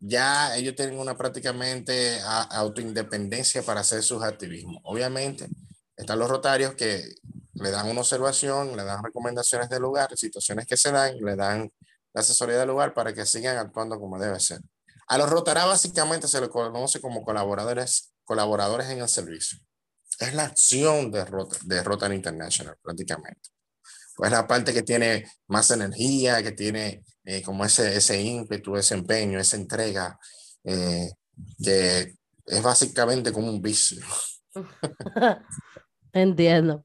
Ya 0.00 0.56
ellos 0.56 0.74
tienen 0.74 0.98
una 0.98 1.16
prácticamente 1.16 2.18
autoindependencia 2.50 3.62
para 3.62 3.82
hacer 3.82 4.02
sus 4.02 4.24
activismos. 4.24 4.82
Obviamente, 4.82 5.46
están 5.96 6.18
los 6.18 6.28
rotarios 6.28 6.74
que 6.74 7.14
le 7.58 7.70
dan 7.70 7.88
una 7.88 8.00
observación, 8.00 8.76
le 8.76 8.84
dan 8.84 9.02
recomendaciones 9.02 9.68
del 9.68 9.82
lugar, 9.82 10.16
situaciones 10.16 10.66
que 10.66 10.76
se 10.76 10.90
dan, 10.92 11.16
le 11.18 11.36
dan 11.36 11.70
la 12.12 12.20
asesoría 12.20 12.58
del 12.58 12.68
lugar 12.68 12.94
para 12.94 13.12
que 13.12 13.26
sigan 13.26 13.56
actuando 13.56 13.98
como 13.98 14.18
debe 14.18 14.38
ser. 14.40 14.60
A 15.08 15.18
los 15.18 15.30
Rotará 15.30 15.64
básicamente 15.66 16.28
se 16.28 16.40
le 16.40 16.48
conoce 16.48 17.00
como 17.00 17.24
colaboradores, 17.24 18.12
colaboradores 18.24 18.88
en 18.88 19.00
el 19.00 19.08
servicio. 19.08 19.58
Es 20.18 20.34
la 20.34 20.44
acción 20.44 21.10
de, 21.10 21.24
Rota, 21.24 21.58
de 21.64 21.82
Rotary 21.82 22.14
International 22.14 22.76
prácticamente. 22.82 23.50
Pues 24.16 24.30
la 24.30 24.46
parte 24.46 24.72
que 24.72 24.82
tiene 24.82 25.30
más 25.46 25.70
energía, 25.70 26.42
que 26.42 26.52
tiene 26.52 27.04
eh, 27.24 27.42
como 27.42 27.64
ese, 27.64 27.96
ese 27.96 28.20
ímpetu, 28.20 28.76
ese 28.76 28.94
empeño, 28.94 29.38
esa 29.38 29.56
entrega, 29.56 30.18
eh, 30.64 31.10
que 31.62 32.14
es 32.46 32.62
básicamente 32.62 33.32
como 33.32 33.48
un 33.48 33.60
vicio. 33.60 34.02
Entiendo. 36.12 36.84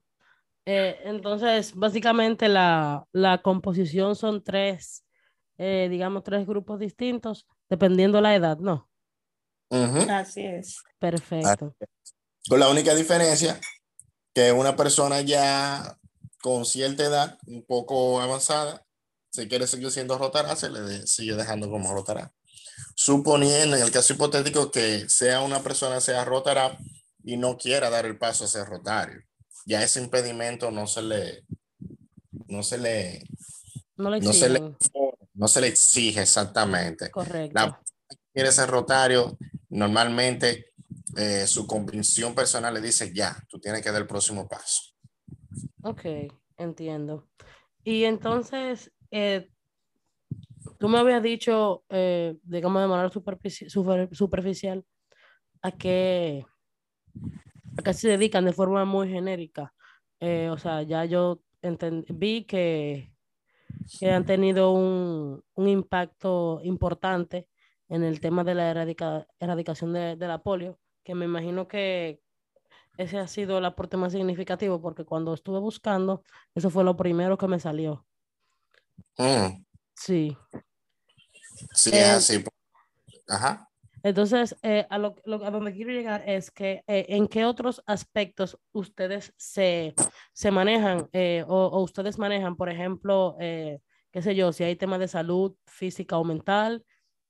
Eh, 0.65 1.00
entonces, 1.06 1.74
básicamente 1.74 2.48
la, 2.48 3.08
composición 3.44 4.15
son 4.15 4.44
tres, 4.44 5.03
eh, 5.58 5.88
digamos, 5.89 6.24
tres 6.24 6.46
grupos 6.46 6.80
distintos, 6.80 7.48
dependiendo 7.70 8.22
la 8.22 8.36
edad, 8.36 8.58
¿no? 8.58 8.89
Así 10.10 10.41
es. 10.41 10.77
Perfecto. 11.00 11.74
Con 12.48 12.60
la 12.60 12.70
única 12.70 12.94
diferencia 12.94 13.60
que 14.34 14.51
una 14.51 14.75
persona 14.75 15.22
ya 15.22 15.98
con 16.41 16.65
cierta 16.65 17.06
edad, 17.06 17.38
un 17.48 17.63
poco 17.65 18.20
avanzada, 18.20 18.86
si 19.32 19.48
quiere 19.48 19.68
seguir 19.68 19.91
siendo 19.91 20.18
rotará, 20.18 20.56
se 20.56 20.70
le 20.70 21.08
sigue 21.08 21.36
dejando 21.36 21.70
como 21.70 21.94
rotará. 21.94 22.34
Suponiendo 22.96 23.77
en 23.77 23.84
el 23.84 23.91
caso 23.91 24.13
hipotético 24.13 24.72
que 24.72 25.08
sea 25.08 25.41
una 25.41 25.62
persona, 25.62 26.01
sea 26.01 26.25
rotará 26.25 26.77
y 27.24 27.38
no 27.38 27.58
quiera 27.58 27.89
dar 27.89 28.06
el 28.06 28.18
paso 28.18 28.44
a 28.44 28.48
ser 28.48 28.68
rotario 28.68 29.24
ya 29.65 29.84
ese 29.84 30.01
impedimento 30.01 30.72
no 30.72 30.88
se 30.88 31.01
le, 31.01 31.46
no 32.48 32.63
se 32.63 32.77
le, 32.77 33.24
no, 33.98 34.34
se, 34.34 34.50
le 34.50 34.75
no 35.34 35.48
se 35.48 35.62
le 35.62 35.68
exige 35.68 36.22
exactamente. 36.22 37.10
Correcto. 37.12 37.53
La 37.53 37.82
quiere 38.34 38.51
ser 38.51 38.70
rotario, 38.70 39.38
normalmente 39.70 40.72
eh, 41.18 41.46
su 41.48 41.68
convicción 41.68 42.34
personal 42.34 42.74
le 42.74 42.82
dice, 42.82 43.13
ya, 43.13 43.36
tú 43.50 43.60
tienes 43.60 43.82
que 43.82 43.91
dar 43.91 44.01
el 44.01 44.08
próximo 44.08 44.48
paso. 44.48 44.94
Ok, 45.84 46.06
entiendo. 46.58 47.27
Y 47.84 48.03
entonces, 48.06 48.91
eh, 49.10 49.50
tú 50.80 50.88
me 50.88 51.00
habías 51.00 51.24
dicho, 51.24 51.84
eh, 51.89 52.38
digamos 52.44 52.82
de 52.82 52.88
manera 52.88 53.10
superficial, 54.12 54.86
a 55.62 55.72
qué, 55.72 56.46
a 57.78 57.82
qué 57.82 57.94
se 57.94 58.10
dedican 58.10 58.46
de 58.46 58.54
forma 58.54 58.86
muy 58.86 59.10
genérica. 59.10 59.74
Eh, 60.20 60.50
o 60.50 60.58
sea, 60.58 60.84
ya 60.84 61.06
yo 61.06 61.42
vi 62.10 62.46
que, 62.46 63.12
que, 64.00 64.12
han 64.12 64.25
tenido 64.25 64.72
un, 64.72 65.44
un, 65.56 65.68
impacto 65.68 66.62
importante 66.63 67.48
en 67.90 68.04
el 68.04 68.20
tema 68.20 68.44
de 68.44 68.56
la 68.56 68.70
erradicación 69.40 69.94
de, 69.94 70.16
de, 70.16 70.28
la 70.28 70.44
polio, 70.44 70.80
que 71.04 71.16
me 71.16 71.25
imagino 71.25 71.68
que 71.68 72.22
ese 72.98 73.18
ha 73.18 73.28
sido 73.28 73.58
el 73.58 73.66
aporte 73.66 73.98
más 73.98 74.12
significativo, 74.12 74.82
porque 74.82 75.06
cuando 75.06 75.34
estuve 75.34 75.60
buscando, 75.60 76.24
eso 76.54 76.70
fue 76.70 76.84
lo 76.84 76.96
primero 76.96 77.38
que 77.38 77.48
me 77.48 77.60
salió. 77.60 78.06
Mm. 79.18 79.63
Sí. 79.96 80.38
Sí, 81.74 81.90
es 81.90 81.96
eh, 81.96 82.12
así. 82.12 82.44
Ajá. 83.28 83.71
Entonces, 84.03 84.55
eh, 84.63 84.88
a, 84.89 84.98
lo, 84.98 85.15
a 85.43 85.51
donde 85.51 85.74
quiero 85.74 85.91
llegar 85.91 86.24
es 86.27 86.51
que 86.51 86.84
eh, 86.88 87.05
en 87.10 87.27
qué 87.27 87.46
otros 87.46 87.84
aspectos 87.86 88.58
ustedes 88.72 89.34
se, 89.38 89.93
se 90.34 90.51
manejan 90.51 91.08
o, 91.48 91.65
o, 91.65 91.81
ustedes 91.84 92.17
manejan, 92.17 92.55
por 92.55 92.70
ejemplo, 92.70 93.36
qué 93.39 94.22
sé 94.22 94.36
yo, 94.36 94.51
si 94.53 94.63
hay 94.63 94.75
temas 94.75 95.00
de 95.00 95.08
salud 95.08 95.55
física 95.65 96.17
o 96.17 96.24
mental, 96.24 96.84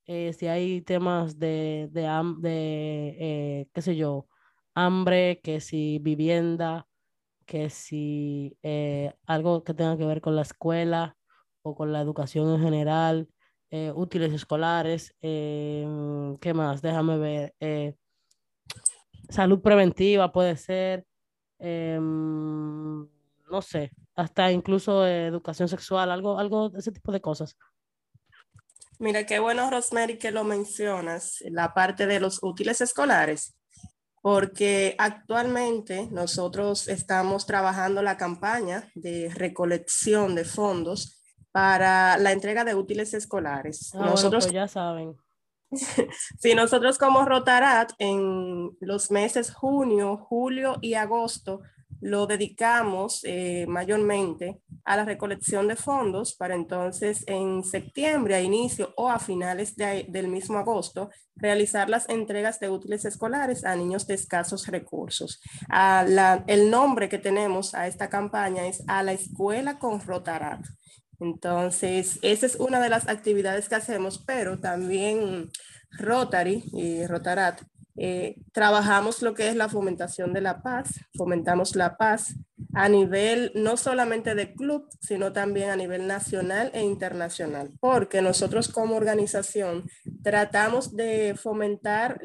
si 0.06 0.48
hay 0.48 0.82
temas 0.82 1.40
de, 1.40 1.90
de, 1.92 2.02
de 2.40 3.70
qué 3.74 3.82
sé 3.82 3.96
yo, 3.96 4.28
hambre, 4.74 5.42
que 5.44 5.60
si 5.60 6.00
vivienda, 6.00 6.88
que 7.46 7.70
si 7.70 8.58
algo 9.26 9.64
que 9.64 9.74
tenga 9.74 9.98
que 9.98 10.06
ver 10.06 10.22
con 10.22 10.36
la 10.36 10.44
escuela 10.44 11.18
o 11.64 11.76
con 11.76 11.92
la 11.92 12.02
educación 12.02 12.50
en 12.56 12.62
general 12.62 13.30
eh, 13.74 13.90
útiles 13.96 14.34
escolares, 14.34 15.16
eh, 15.22 15.88
¿qué 16.42 16.54
más? 16.54 16.82
Déjame 16.82 17.18
ver. 17.18 17.56
Eh, 17.62 17.96
salud 19.30 19.62
preventiva 19.62 20.30
puede 20.34 20.58
ser, 20.58 21.06
no 21.58 23.08
sé, 23.62 23.92
hasta 24.14 24.52
incluso 24.52 25.08
educación 25.08 25.70
sexual, 25.70 26.12
algo, 26.12 26.38
algo 26.38 26.70
ese 26.78 26.92
tipo 26.92 27.14
de 27.14 27.22
cosas. 27.22 27.56
Mira, 29.00 29.26
qué 29.26 29.40
bueno, 29.40 29.72
Rosemary, 29.72 30.18
que 30.18 30.32
lo 30.32 30.44
mencionas, 30.44 31.38
la 31.50 31.74
parte 31.74 32.08
de 32.08 32.20
los 32.20 32.44
útiles 32.44 32.82
escolares, 32.82 33.56
porque 34.22 34.96
actualmente 34.98 36.10
nosotros 36.12 36.90
estamos 36.90 37.46
trabajando 37.46 38.02
la 38.04 38.18
campaña 38.18 38.92
de 38.96 39.32
recolección 39.34 40.36
de 40.36 40.44
fondos 40.44 41.21
para 41.52 42.18
la 42.18 42.32
entrega 42.32 42.64
de 42.64 42.76
útiles 42.76 43.14
escolares. 43.14 43.94
Ah, 43.94 44.06
nosotros 44.06 44.46
pues 44.46 44.54
ya 44.54 44.68
saben. 44.68 45.16
sí, 46.40 46.54
nosotros 46.54 46.98
como 46.98 47.26
Rotarat 47.26 47.94
en 47.98 48.72
los 48.80 49.12
meses 49.12 49.54
junio, 49.54 50.18
julio 50.18 50.78
y 50.82 50.96
agosto 50.96 51.62
lo 52.02 52.26
dedicamos 52.26 53.22
eh, 53.24 53.66
mayormente 53.68 54.60
a 54.84 54.98
la 54.98 55.06
recolección 55.06 55.68
de 55.68 55.76
fondos 55.76 56.34
para 56.34 56.56
entonces 56.56 57.24
en 57.28 57.64
septiembre 57.64 58.36
a 58.36 58.42
inicio 58.42 58.92
o 58.98 59.08
a 59.08 59.20
finales 59.20 59.76
del 59.76 60.28
mismo 60.28 60.58
agosto 60.58 61.12
realizar 61.36 61.90
las 61.90 62.10
entregas 62.10 62.60
de 62.60 62.70
útiles 62.70 63.06
escolares 63.06 63.64
a 63.64 63.76
niños 63.76 64.08
de 64.08 64.16
escasos 64.16 64.68
recursos. 64.68 65.40
el 66.48 66.72
nombre 66.72 67.08
que 67.08 67.20
tenemos 67.20 67.76
a 67.76 67.88
esta 67.88 68.10
campaña 68.10 68.66
es 68.66 68.84
a 68.88 69.04
la 69.04 69.14
escuela 69.14 69.78
con 69.78 70.02
Rotarat. 70.02 70.66
Entonces, 71.22 72.18
esa 72.24 72.48
es 72.48 72.56
una 72.56 72.80
de 72.80 72.90
las 72.90 73.08
actividades 73.08 73.70
que 73.70 73.76
hacemos, 73.76 74.18
pero 74.18 74.60
también 74.60 75.50
Rotary 75.92 76.64
y 76.74 77.06
Rotarat 77.06 77.62
eh, 77.96 78.38
trabajamos 78.54 79.22
lo 79.22 79.36
que 79.36 79.48
es 79.48 79.56
la 79.56 79.70
fomentación 79.70 80.34
de 80.34 80.42
la 80.42 80.64
paz, 80.64 81.00
fomentamos 81.16 81.76
la 81.76 81.98
paz 81.98 82.34
a 82.74 82.90
nivel 82.90 83.52
no 83.54 83.78
solamente 83.78 84.34
de 84.34 84.54
club, 84.54 84.88
sino 85.00 85.32
también 85.32 85.70
a 85.70 85.76
nivel 85.76 86.08
nacional 86.08 86.72
e 86.74 86.82
internacional, 86.82 87.70
porque 87.80 88.24
nosotros 88.24 88.70
como 88.70 88.96
organización 88.96 89.88
tratamos 90.24 90.96
de 90.96 91.36
fomentar 91.36 92.20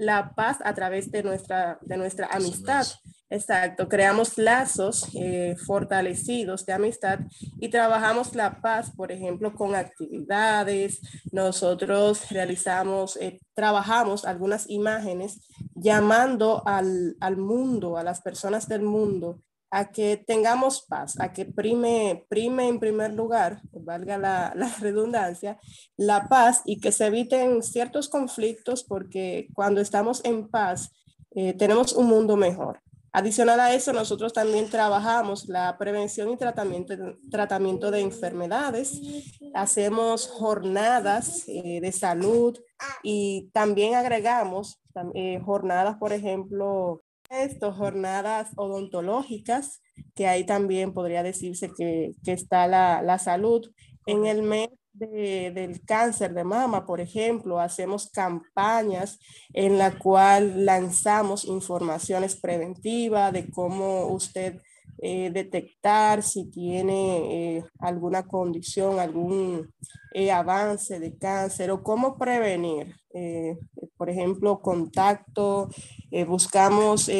la 0.00 0.32
paz 0.34 0.56
a 0.64 0.74
través 0.74 1.10
de 1.10 1.22
nuestra, 1.22 1.78
de 1.82 1.96
nuestra 1.98 2.26
amistad. 2.32 2.86
Exacto, 3.28 3.86
creamos 3.86 4.38
lazos 4.38 5.08
eh, 5.14 5.54
fortalecidos 5.66 6.66
de 6.66 6.72
amistad 6.72 7.20
y 7.60 7.68
trabajamos 7.68 8.34
la 8.34 8.60
paz, 8.60 8.90
por 8.96 9.12
ejemplo, 9.12 9.54
con 9.54 9.76
actividades. 9.76 11.00
Nosotros 11.30 12.28
realizamos, 12.30 13.16
eh, 13.18 13.38
trabajamos 13.54 14.24
algunas 14.24 14.68
imágenes 14.70 15.46
llamando 15.74 16.62
al, 16.66 17.16
al, 17.20 17.36
mundo, 17.36 17.98
a 17.98 18.02
las 18.02 18.22
personas 18.22 18.66
del 18.68 18.82
mundo, 18.82 19.42
a 19.70 19.90
que 19.90 20.16
tengamos 20.16 20.82
paz, 20.82 21.18
a 21.20 21.32
que 21.32 21.44
prime, 21.44 22.26
prime 22.28 22.68
en 22.68 22.80
primer 22.80 23.14
lugar, 23.14 23.62
valga 23.72 24.18
la, 24.54 24.76
redundancia, 24.80 25.58
la 25.96 26.28
paz 26.28 26.62
y 26.64 26.80
que 26.80 26.92
se 26.92 27.06
eviten 27.06 27.62
ciertos 27.62 28.08
conflictos 28.08 28.84
porque 28.84 29.48
cuando 29.54 29.80
estamos 29.80 30.24
en 30.24 30.48
paz, 30.48 30.90
eh, 31.32 31.54
tenemos 31.54 31.92
un 31.92 32.06
mundo 32.06 32.36
mejor. 32.36 32.80
Adicional 33.12 33.58
a 33.58 33.74
eso, 33.74 33.92
nosotros 33.92 34.32
también 34.32 34.70
trabajamos 34.70 35.48
la 35.48 35.76
prevención 35.78 36.30
y 36.30 36.36
tratamiento, 36.36 36.94
tratamiento 37.28 37.90
de 37.90 38.00
enfermedades. 38.00 39.00
Hacemos 39.52 40.28
jornadas 40.28 41.42
eh, 41.48 41.80
de 41.80 41.90
salud 41.90 42.56
y 43.02 43.50
también 43.52 43.96
agregamos 43.96 44.80
eh, 45.14 45.40
jornadas, 45.44 45.96
por 45.98 46.12
ejemplo, 46.12 47.02
esto, 47.30 47.72
jornadas 47.72 48.50
odontológicas, 48.56 49.80
que 50.14 50.26
ahí 50.26 50.44
también 50.44 50.92
podría 50.92 51.22
decirse 51.22 51.70
que, 51.76 52.12
que 52.24 52.32
está 52.32 52.66
la, 52.66 53.02
la 53.02 53.18
salud. 53.18 53.70
En 54.06 54.26
el 54.26 54.42
mes 54.42 54.68
del 54.92 55.80
cáncer 55.84 56.34
de 56.34 56.44
mama, 56.44 56.84
por 56.84 57.00
ejemplo, 57.00 57.60
hacemos 57.60 58.10
campañas 58.10 59.18
en 59.54 59.78
la 59.78 59.98
cual 59.98 60.64
lanzamos 60.66 61.44
informaciones 61.44 62.36
preventivas 62.36 63.32
de 63.32 63.48
cómo 63.50 64.08
usted 64.08 64.60
eh, 65.02 65.30
detectar 65.30 66.22
si 66.22 66.50
tiene 66.50 67.56
eh, 67.56 67.64
alguna 67.78 68.26
condición, 68.26 68.98
algún 68.98 69.72
eh, 70.12 70.30
avance 70.30 71.00
de 71.00 71.16
cáncer 71.16 71.70
o 71.70 71.82
cómo 71.82 72.18
prevenir. 72.18 72.94
por 73.96 74.10
ejemplo, 74.10 74.60
contacto, 74.60 75.68
buscamos 76.28 77.10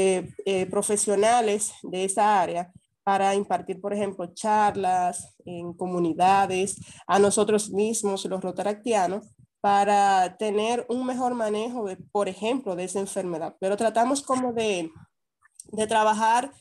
profesionales 0.70 1.72
de 1.82 2.04
esa 2.04 2.40
área 2.40 2.70
para 3.02 3.34
impartir, 3.34 3.80
por 3.80 3.92
ejemplo, 3.92 4.26
charlas 4.34 5.34
en 5.44 5.72
comunidades, 5.72 6.76
a 7.06 7.18
nosotros 7.18 7.70
mismos, 7.70 8.24
los 8.26 8.40
rotaractianos, 8.40 9.26
para 9.60 10.36
tener 10.36 10.86
un 10.88 11.04
mejor 11.06 11.34
manejo, 11.34 11.86
de, 11.86 11.96
por 12.12 12.28
ejemplo, 12.28 12.76
de 12.76 12.84
esa 12.84 13.00
enfermedad. 13.00 13.56
Pero 13.58 13.76
tratamos 13.76 14.22
como 14.22 14.52
de, 14.52 14.90
de 15.72 15.86
trabajar 15.86 16.52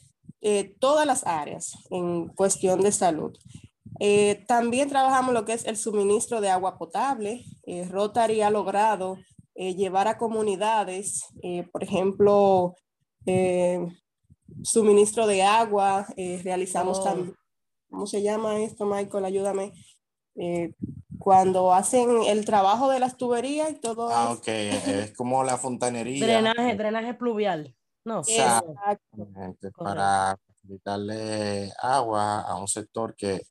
eh, 0.42 0.76
todas 0.80 1.06
las 1.06 1.26
áreas 1.26 1.78
en 1.90 2.28
cuestión 2.30 2.82
de 2.82 2.92
salud. 2.92 3.38
Eh, 4.00 4.44
también 4.48 4.90
trabajamos 4.90 5.34
lo 5.34 5.46
que 5.46 5.54
es 5.54 5.66
el 5.66 5.78
suministro 5.78 6.42
de 6.42 6.50
agua 6.50 6.78
potable. 6.78 7.44
Eh, 7.66 7.86
Rotary 7.90 8.42
ha 8.42 8.50
logrado 8.50 9.18
llevar 9.56 10.08
a 10.08 10.18
comunidades, 10.18 11.26
por 11.74 11.84
ejemplo, 11.84 12.76
suministro 14.64 15.28
de 15.28 15.44
agua, 15.44 16.08
eh, 16.18 16.42
realizamos 16.44 17.00
oh. 17.00 17.04
también, 17.04 17.36
¿cómo 17.90 18.08
se 18.08 18.22
llama 18.22 18.60
esto, 18.60 18.86
Michael? 18.86 19.26
Ayúdame. 19.26 19.74
Eh, 20.36 20.74
cuando 21.18 21.74
hacen 21.74 22.24
el 22.28 22.46
trabajo 22.46 22.90
de 22.90 23.00
las 23.00 23.18
tuberías 23.18 23.72
y 23.72 23.76
todo 23.76 24.10
ah, 24.10 24.32
ok, 24.32 24.48
es 24.48 25.14
como 25.16 25.44
la 25.44 25.58
fontanería. 25.58 26.26
Drenaje, 26.26 26.76
drenaje 26.76 27.14
pluvial, 27.14 27.76
¿no? 28.06 28.22
Exactamente, 28.22 29.72
para 29.72 30.38
facilitarle 30.46 31.72
agua 31.82 32.42
a 32.42 32.56
un 32.56 32.68
sector 32.68 33.16
que 33.16 33.42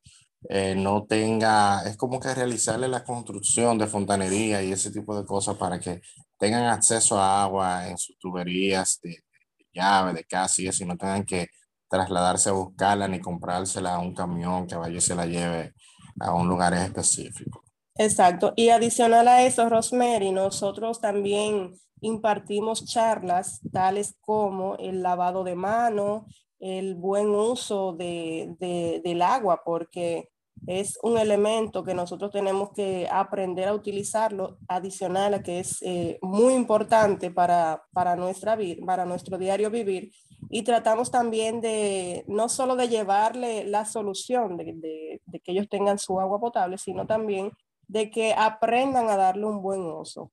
eh, 0.49 0.75
no 0.75 1.05
tenga, 1.05 1.81
es 1.83 1.97
como 1.97 2.19
que 2.19 2.33
realizarle 2.33 2.87
la 2.87 3.03
construcción 3.03 3.77
de 3.77 3.87
fontanería 3.87 4.63
y 4.63 4.71
ese 4.71 4.91
tipo 4.91 5.17
de 5.19 5.25
cosas 5.25 5.57
para 5.57 5.79
que 5.79 6.01
tengan 6.37 6.65
acceso 6.65 7.19
a 7.19 7.43
agua 7.43 7.87
en 7.89 7.97
sus 7.97 8.17
tuberías 8.17 8.99
de, 9.03 9.17
llave 9.73 10.13
de 10.13 10.23
casa 10.23 10.61
y 10.61 10.67
eso, 10.67 10.85
no 10.85 10.97
tengan 10.97 11.25
que 11.25 11.47
trasladarse 11.89 12.49
a 12.49 12.53
buscarla 12.53 13.07
ni 13.07 13.19
comprársela 13.19 13.95
a 13.95 13.99
un 13.99 14.13
camión 14.13 14.67
que 14.67 14.75
vaya 14.75 14.97
y 14.97 15.01
se 15.01 15.15
la 15.15 15.25
lleve 15.25 15.73
a 16.19 16.33
un 16.33 16.47
lugar 16.47 16.73
específico. 16.73 17.63
Exacto. 17.95 18.53
Y 18.55 18.69
adicional 18.69 19.27
a 19.27 19.43
eso, 19.43 19.67
Rosemary, 19.67 20.31
nosotros 20.31 21.01
también 21.01 21.73
impartimos 22.01 22.85
charlas 22.85 23.61
tales 23.71 24.15
como 24.21 24.75
el 24.75 25.01
lavado 25.01 25.43
de 25.43 25.55
mano, 25.55 26.25
el 26.59 26.95
buen 26.95 27.29
uso 27.29 27.93
de, 27.93 29.01
del 29.03 29.21
agua, 29.21 29.61
porque 29.63 30.29
es 30.67 30.99
un 31.03 31.17
elemento 31.17 31.83
que 31.83 31.93
nosotros 31.93 32.31
tenemos 32.31 32.71
que 32.73 33.07
aprender 33.09 33.69
a 33.69 33.73
utilizarlo, 33.73 34.57
adicional 34.67 35.33
a 35.33 35.43
que 35.43 35.59
es 35.59 35.81
eh, 35.81 36.19
muy 36.21 36.53
importante 36.53 37.31
para, 37.31 37.83
para, 37.93 38.15
nuestra, 38.15 38.57
para 38.85 39.05
nuestro 39.05 39.37
diario 39.37 39.69
vivir. 39.69 40.11
Y 40.49 40.63
tratamos 40.63 41.11
también 41.11 41.61
de 41.61 42.25
no 42.27 42.49
solo 42.49 42.75
de 42.75 42.89
llevarle 42.89 43.63
la 43.65 43.85
solución 43.85 44.57
de 44.57 45.21
que 45.43 45.51
ellos 45.51 45.69
tengan 45.69 45.99
su 45.99 46.19
agua 46.19 46.39
potable, 46.39 46.77
sino 46.77 47.05
también 47.05 47.51
de 47.87 48.09
que 48.09 48.33
aprendan 48.33 49.09
a 49.09 49.17
darle 49.17 49.45
un 49.45 49.61
buen 49.61 49.81
uso. 49.81 50.29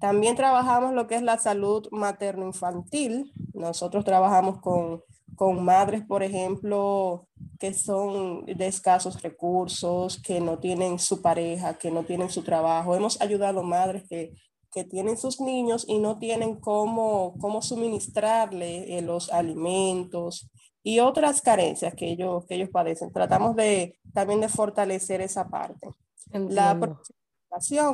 También 0.00 0.36
trabajamos 0.36 0.94
lo 0.94 1.06
que 1.06 1.16
es 1.16 1.22
la 1.22 1.38
salud 1.38 1.88
materno-infantil. 1.90 3.32
Nosotros 3.54 4.04
trabajamos 4.04 4.60
con, 4.60 5.02
con 5.34 5.64
madres, 5.64 6.04
por 6.06 6.22
ejemplo, 6.22 7.26
que 7.58 7.74
son 7.74 8.44
de 8.46 8.66
escasos 8.66 9.22
recursos, 9.22 10.20
que 10.22 10.40
no 10.40 10.58
tienen 10.58 10.98
su 10.98 11.20
pareja, 11.20 11.74
que 11.74 11.90
no 11.90 12.04
tienen 12.04 12.30
su 12.30 12.42
trabajo. 12.42 12.94
Hemos 12.94 13.20
ayudado 13.20 13.60
a 13.60 13.64
madres 13.64 14.04
que, 14.08 14.34
que 14.72 14.84
tienen 14.84 15.16
sus 15.16 15.40
niños 15.40 15.84
y 15.88 15.98
no 15.98 16.18
tienen 16.18 16.60
cómo, 16.60 17.34
cómo 17.40 17.62
suministrarle 17.62 18.98
eh, 18.98 19.02
los 19.02 19.32
alimentos 19.32 20.50
y 20.82 21.00
otras 21.00 21.42
carencias 21.42 21.94
que 21.94 22.10
ellos, 22.10 22.46
que 22.46 22.54
ellos 22.54 22.70
padecen. 22.70 23.12
Tratamos 23.12 23.56
de, 23.56 23.98
también 24.12 24.40
de 24.40 24.48
fortalecer 24.48 25.20
esa 25.20 25.48
parte. 25.48 25.88
La 26.32 26.78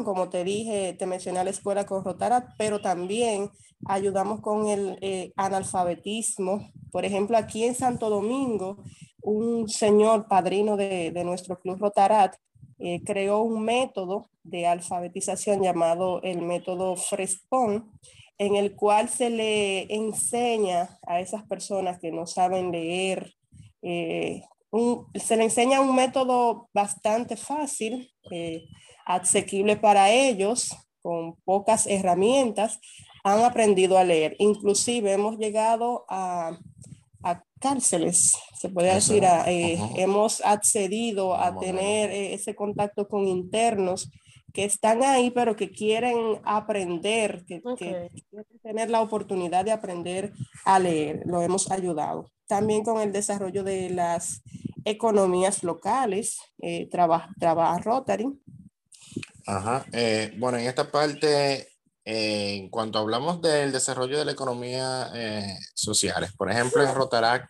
como 0.05 0.29
te 0.29 0.45
dije, 0.45 0.95
te 0.99 1.07
mencioné 1.07 1.43
la 1.45 1.51
escuela 1.51 1.87
con 1.87 2.05
Rotarat, 2.05 2.47
pero 2.59 2.81
también 2.81 3.51
ayudamos 3.87 4.41
con 4.41 4.69
el 4.69 4.99
eh, 5.01 5.33
analfabetismo. 5.37 6.71
Por 6.91 7.05
ejemplo, 7.05 7.37
aquí 7.37 7.65
en 7.65 7.75
Santo 7.75 8.11
Domingo, 8.11 8.83
un 9.23 9.69
señor 9.69 10.29
padrino 10.29 10.77
de, 10.77 11.11
de 11.11 11.25
nuestro 11.25 11.59
club 11.59 11.79
Rotarat 11.79 12.37
eh, 12.79 13.03
creó 13.05 13.43
un 13.43 13.65
método 13.65 14.31
de 14.43 14.67
alfabetización 14.67 15.63
llamado 15.63 16.21
el 16.23 16.43
método 16.43 16.97
Frespon, 16.97 17.91
en 18.37 18.57
el 18.57 18.75
cual 18.75 19.09
se 19.09 19.31
le 19.31 19.95
enseña 19.95 20.99
a 21.07 21.21
esas 21.21 21.45
personas 21.45 21.99
que 22.01 22.11
no 22.11 22.27
saben 22.27 22.73
leer, 22.73 23.33
eh, 23.83 24.43
se 25.15 25.37
le 25.37 25.45
enseña 25.45 25.81
un 25.81 25.95
método 25.95 26.69
bastante 26.75 27.37
fácil 27.37 28.13
asequible 29.07 29.77
para 29.77 30.11
ellos, 30.11 30.77
con 31.03 31.37
pocas 31.45 31.87
herramientas, 31.87 32.81
han 33.25 33.43
aprendido 33.43 33.99
a 33.99 34.05
leer. 34.05 34.37
Inclusive 34.39 35.13
hemos 35.13 35.39
llegado 35.39 36.05
a, 36.09 36.59
cárceles, 37.59 38.37
se 38.61 38.69
puede 38.69 38.93
decir, 38.93 39.25
eh, 39.47 39.79
hemos 39.97 40.45
accedido 40.45 41.35
a 41.35 41.59
tener 41.59 42.11
eh, 42.11 42.35
ese 42.35 42.55
contacto 42.55 43.09
con 43.09 43.27
internos 43.27 44.11
que 44.53 44.65
están 44.65 45.03
ahí, 45.03 45.31
pero 45.31 45.57
que 45.57 45.71
quieren 45.71 46.17
aprender, 46.45 47.43
que, 47.47 47.63
quieren 47.79 48.11
tener 48.63 48.91
la 48.91 49.01
oportunidad 49.01 49.65
de 49.65 49.73
aprender 49.73 50.35
a 50.67 50.79
leer. 50.79 51.23
Lo 51.25 51.41
hemos 51.41 51.71
ayudado. 51.71 52.31
También 52.47 52.85
con 52.85 53.01
el 53.01 53.13
desarrollo 53.13 53.65
de 53.65 53.89
las 53.89 54.43
economías 54.85 55.65
locales, 55.65 56.39
eh, 56.61 56.87
trabaja, 56.91 57.31
trabaja 57.41 57.79
Rotary, 57.79 58.29
Ajá. 59.47 59.85
Eh, 59.93 60.35
bueno, 60.39 60.59
en 60.59 60.67
esta 60.67 60.91
parte, 60.91 61.69
eh, 62.05 62.57
en 62.57 62.71
cuanto 62.71 62.99
hablamos 62.99 63.41
del 63.43 63.73
desarrollo 63.73 64.19
de 64.19 64.25
la 64.25 64.33
economía 64.33 65.11
eh, 65.15 65.59
sociales, 65.75 66.33
por 66.37 66.51
ejemplo, 66.51 66.83
en 66.83 66.95
Rotarac, 66.95 67.49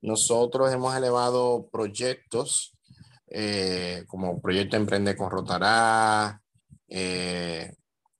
nosotros 0.00 0.72
hemos 0.72 0.94
elevado 0.96 1.68
proyectos 1.70 2.76
como 4.08 4.42
Proyecto 4.42 4.76
Emprende 4.76 5.16
con 5.16 5.30
Rotarac, 5.30 6.38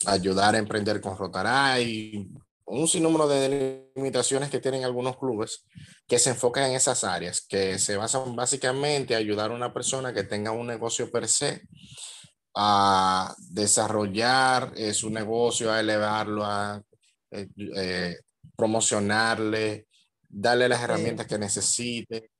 Ayudar 0.06 0.54
a 0.54 0.58
Emprender 0.58 1.02
con 1.02 1.18
Rotarac 1.18 1.80
y 1.80 2.30
un 2.64 2.88
sinnúmero 2.88 3.28
de 3.28 3.90
limitaciones 3.94 4.48
que 4.48 4.60
tienen 4.60 4.84
algunos 4.84 5.18
clubes 5.18 5.66
que 6.06 6.18
se 6.18 6.30
enfocan 6.30 6.70
en 6.70 6.76
esas 6.76 7.04
áreas, 7.04 7.42
que 7.46 7.78
se 7.78 7.96
basan 7.96 8.34
básicamente 8.34 9.12
en 9.12 9.20
ayudar 9.20 9.50
a 9.50 9.54
una 9.54 9.74
persona 9.74 10.14
que 10.14 10.22
tenga 10.22 10.52
un 10.52 10.66
negocio 10.66 11.10
per 11.10 11.28
se 11.28 11.62
a 12.54 13.34
desarrollar 13.38 14.72
eh, 14.76 14.92
su 14.92 15.10
negocio, 15.10 15.72
a 15.72 15.80
elevarlo, 15.80 16.44
a 16.44 16.82
eh, 17.30 17.48
eh, 17.76 18.16
promocionarle, 18.56 19.86
darle 20.28 20.68
las 20.68 20.82
herramientas 20.82 21.26
que 21.26 21.38
necesite. 21.38 22.30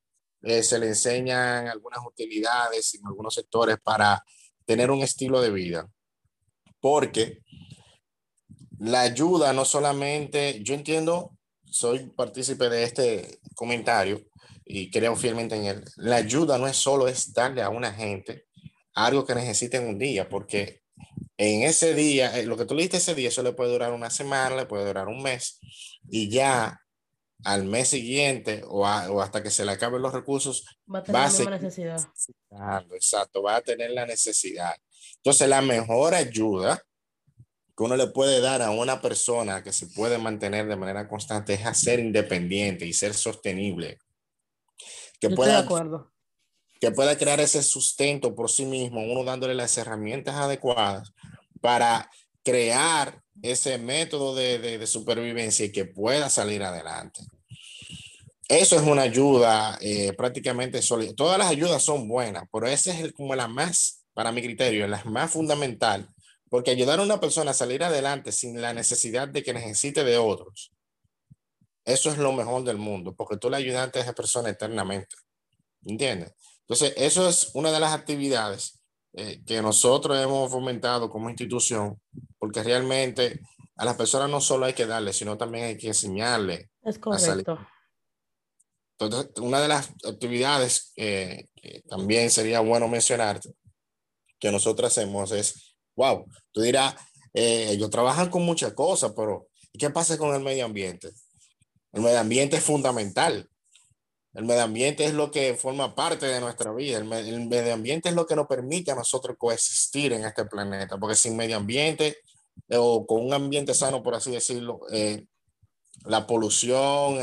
se 0.42 0.79
le 0.79 0.88
enseñan 0.88 1.68
algunas 1.68 2.01
utilidades 2.05 2.94
en 2.94 3.07
algunos 3.07 3.35
sectores 3.35 3.79
para 3.83 4.22
tener 4.64 4.90
un 4.90 5.01
estilo 5.03 5.40
de 5.40 5.51
vida. 5.51 5.88
Porque 6.81 7.42
la 8.79 9.03
ayuda 9.03 9.53
no 9.53 9.64
solamente, 9.64 10.61
yo 10.62 10.75
entiendo, 10.75 11.37
soy 11.64 12.11
partícipe 12.11 12.68
de 12.68 12.83
este 12.83 13.40
comentario 13.55 14.20
y 14.64 14.90
creo 14.90 15.16
fielmente 15.16 15.55
en 15.55 15.66
él, 15.66 15.85
la 15.96 16.16
ayuda 16.16 16.59
no 16.59 16.66
es 16.66 16.77
solo 16.77 17.09
es 17.09 17.33
darle 17.33 17.62
a 17.62 17.68
una 17.68 17.92
gente 17.92 18.46
algo 18.94 19.24
que 19.24 19.35
necesiten 19.35 19.87
un 19.87 19.98
día, 19.98 20.28
porque 20.28 20.83
en 21.37 21.62
ese 21.62 21.94
día, 21.94 22.38
eh, 22.38 22.46
lo 22.46 22.57
que 22.57 22.64
tú 22.64 22.74
le 22.74 22.83
diste 22.83 22.98
ese 22.98 23.14
día, 23.14 23.28
eso 23.28 23.42
le 23.42 23.52
puede 23.52 23.72
durar 23.72 23.92
una 23.92 24.11
semana, 24.11 24.57
le 24.57 24.66
puede 24.66 24.87
durar 24.87 25.09
un 25.09 25.22
mes, 25.22 25.59
y 26.09 26.28
ya 26.28 26.78
al 27.44 27.64
mes 27.64 27.88
siguiente 27.88 28.62
o, 28.68 28.87
hasta 28.87 29.42
que 29.42 29.50
se 29.50 29.64
le 29.64 29.72
acaben 29.72 30.02
los 30.02 30.12
recursos, 30.12 30.64
va 30.92 31.00
a 31.00 31.02
tener 31.02 31.50
la 31.50 31.59
necesidad. 31.59 32.00
Exacto, 32.92 33.42
va 33.42 33.57
a 33.57 33.61
tener 33.62 33.90
la 33.90 34.07
necesidad. 34.07 34.74
Entonces, 35.16 35.48
la 35.48 35.61
mejor 35.61 36.14
ayuda 36.14 36.81
que 37.76 37.83
uno 37.83 37.96
le 37.96 38.09
puede 38.09 38.40
dar 38.40 38.62
a 38.62 38.70
una 38.70 39.00
persona 39.00 39.64
que 39.64 39.72
se 39.72 39.87
puede 39.88 40.18
mantener 40.18 40.66
de 40.68 40.76
manera 40.76 41.09
constante 41.09 41.55
es 41.55 41.78
ser 41.78 41.98
independiente 41.98 42.87
y 42.87 42.92
ser 42.92 43.14
sostenible. 43.14 43.98
Que 45.18 45.31
pueda, 45.31 45.61
de 45.61 45.64
acuerdo 45.64 46.12
que 46.82 46.90
pueda 46.90 47.16
crear 47.16 47.38
ese 47.38 47.62
sustento 47.62 48.34
por 48.34 48.50
sí 48.50 48.64
mismo, 48.64 49.04
uno 49.04 49.22
dándole 49.22 49.54
las 49.54 49.78
herramientas 49.78 50.34
adecuadas 50.34 51.12
para 51.60 52.10
crear 52.42 53.22
ese 53.40 53.78
método 53.78 54.34
de, 54.34 54.58
de, 54.58 54.86
supervivencia 54.88 55.64
y 55.64 55.70
que 55.70 55.84
pueda 55.84 56.28
salir 56.28 56.60
adelante. 56.64 57.20
Eso 58.48 58.74
es 58.74 58.82
una 58.82 59.02
ayuda 59.02 59.78
eh, 59.80 60.12
prácticamente 60.14 60.82
sólida. 60.82 61.14
Todas 61.14 61.38
las 61.38 61.50
ayudas 61.50 61.84
son 61.84 62.08
buenas, 62.08 62.48
pero 62.52 62.66
esa 62.66 62.92
es 62.92 62.98
el, 62.98 63.14
como 63.14 63.36
la 63.36 63.46
más, 63.46 64.02
para 64.12 64.32
mi 64.32 64.42
criterio, 64.42 64.88
la 64.88 65.04
más 65.04 65.30
fundamental, 65.30 66.08
porque 66.50 66.72
ayudar 66.72 66.98
a 66.98 67.04
una 67.04 67.20
persona 67.20 67.52
a 67.52 67.54
salir 67.54 67.84
adelante 67.84 68.32
sin 68.32 68.60
la 68.60 68.74
necesidad 68.74 69.28
de 69.28 69.44
que 69.44 69.54
necesite 69.54 70.02
de 70.02 70.18
otros, 70.18 70.72
eso 71.84 72.10
es 72.10 72.18
lo 72.18 72.32
mejor 72.32 72.64
del 72.64 72.78
mundo, 72.78 73.14
porque 73.14 73.36
tú 73.36 73.48
le 73.48 73.58
ayudas 73.58 73.88
a 73.94 74.00
esa 74.00 74.14
persona 74.14 74.48
eternamente. 74.48 75.14
¿Entiendes? 75.84 76.32
Entonces, 76.72 76.94
eso 76.96 77.28
es 77.28 77.50
una 77.52 77.70
de 77.70 77.80
las 77.80 77.92
actividades 77.92 78.80
eh, 79.12 79.42
que 79.44 79.61
nosotros 79.61 80.18
hemos 80.18 80.50
fomentado 80.50 81.11
como 81.11 81.28
institución, 81.28 82.00
porque 82.38 82.62
realmente 82.62 83.40
a 83.76 83.85
las 83.85 83.94
personas 83.94 84.30
no 84.30 84.40
solo 84.40 84.64
hay 84.64 84.72
que 84.72 84.87
darle, 84.87 85.12
sino 85.12 85.37
también 85.37 85.66
hay 85.66 85.76
que 85.76 85.88
enseñarle. 85.88 86.70
Es 86.82 86.98
correcto. 86.98 87.58
Entonces, 88.98 89.32
una 89.42 89.61
de 89.61 89.68
las 89.68 89.90
actividades 90.08 90.94
que 90.96 91.46
también 91.90 92.30
sería 92.30 92.61
bueno 92.61 92.88
mencionar 92.88 93.38
que 94.40 94.50
nosotros 94.50 94.90
hacemos 94.90 95.30
es, 95.32 95.76
wow, 95.94 96.24
tú 96.52 96.62
dirás, 96.62 96.94
eh, 97.35 97.68
ellos 97.72 97.90
trabajan 97.90 98.30
con 98.30 98.46
muchas 98.46 98.72
cosas, 98.72 99.12
pero 99.14 99.48
¿qué 99.78 99.90
pasa 99.90 100.16
con 100.16 100.35
el 100.35 100.40
medio 100.40 100.64
ambiente? 100.64 101.11
El 101.92 102.00
medio 102.00 102.18
ambiente 102.18 102.56
es 102.56 102.64
fundamental. 102.64 103.46
El 104.34 104.44
medio 104.44 104.62
ambiente 104.62 105.04
es 105.04 105.12
lo 105.12 105.30
que 105.30 105.54
forma 105.54 105.94
parte 105.94 106.26
de 106.26 106.40
nuestra 106.40 106.72
vida. 106.72 106.98
El, 106.98 107.04
medio 107.04 107.74
ambiente 107.74 108.08
es 108.08 108.14
lo 108.14 108.26
que 108.26 108.34
nos 108.34 108.46
permite 108.46 108.90
a 108.90 108.94
nosotros 108.94 109.36
coexistir 109.38 110.12
en 110.14 110.24
este 110.24 110.46
planeta, 110.46 110.96
porque 110.96 111.16
sin 111.16 111.36
medio 111.36 111.58
ambiente 111.58 112.18
eh, 112.68 112.78
o 112.78 113.06
con 113.06 113.26
un 113.26 113.34
ambiente 113.34 113.74
sano, 113.74 114.02
por 114.02 114.14
así 114.14 114.30
decirlo, 114.30 114.80
eh, 114.90 115.26
la 116.06 116.26
polución, 116.26 117.18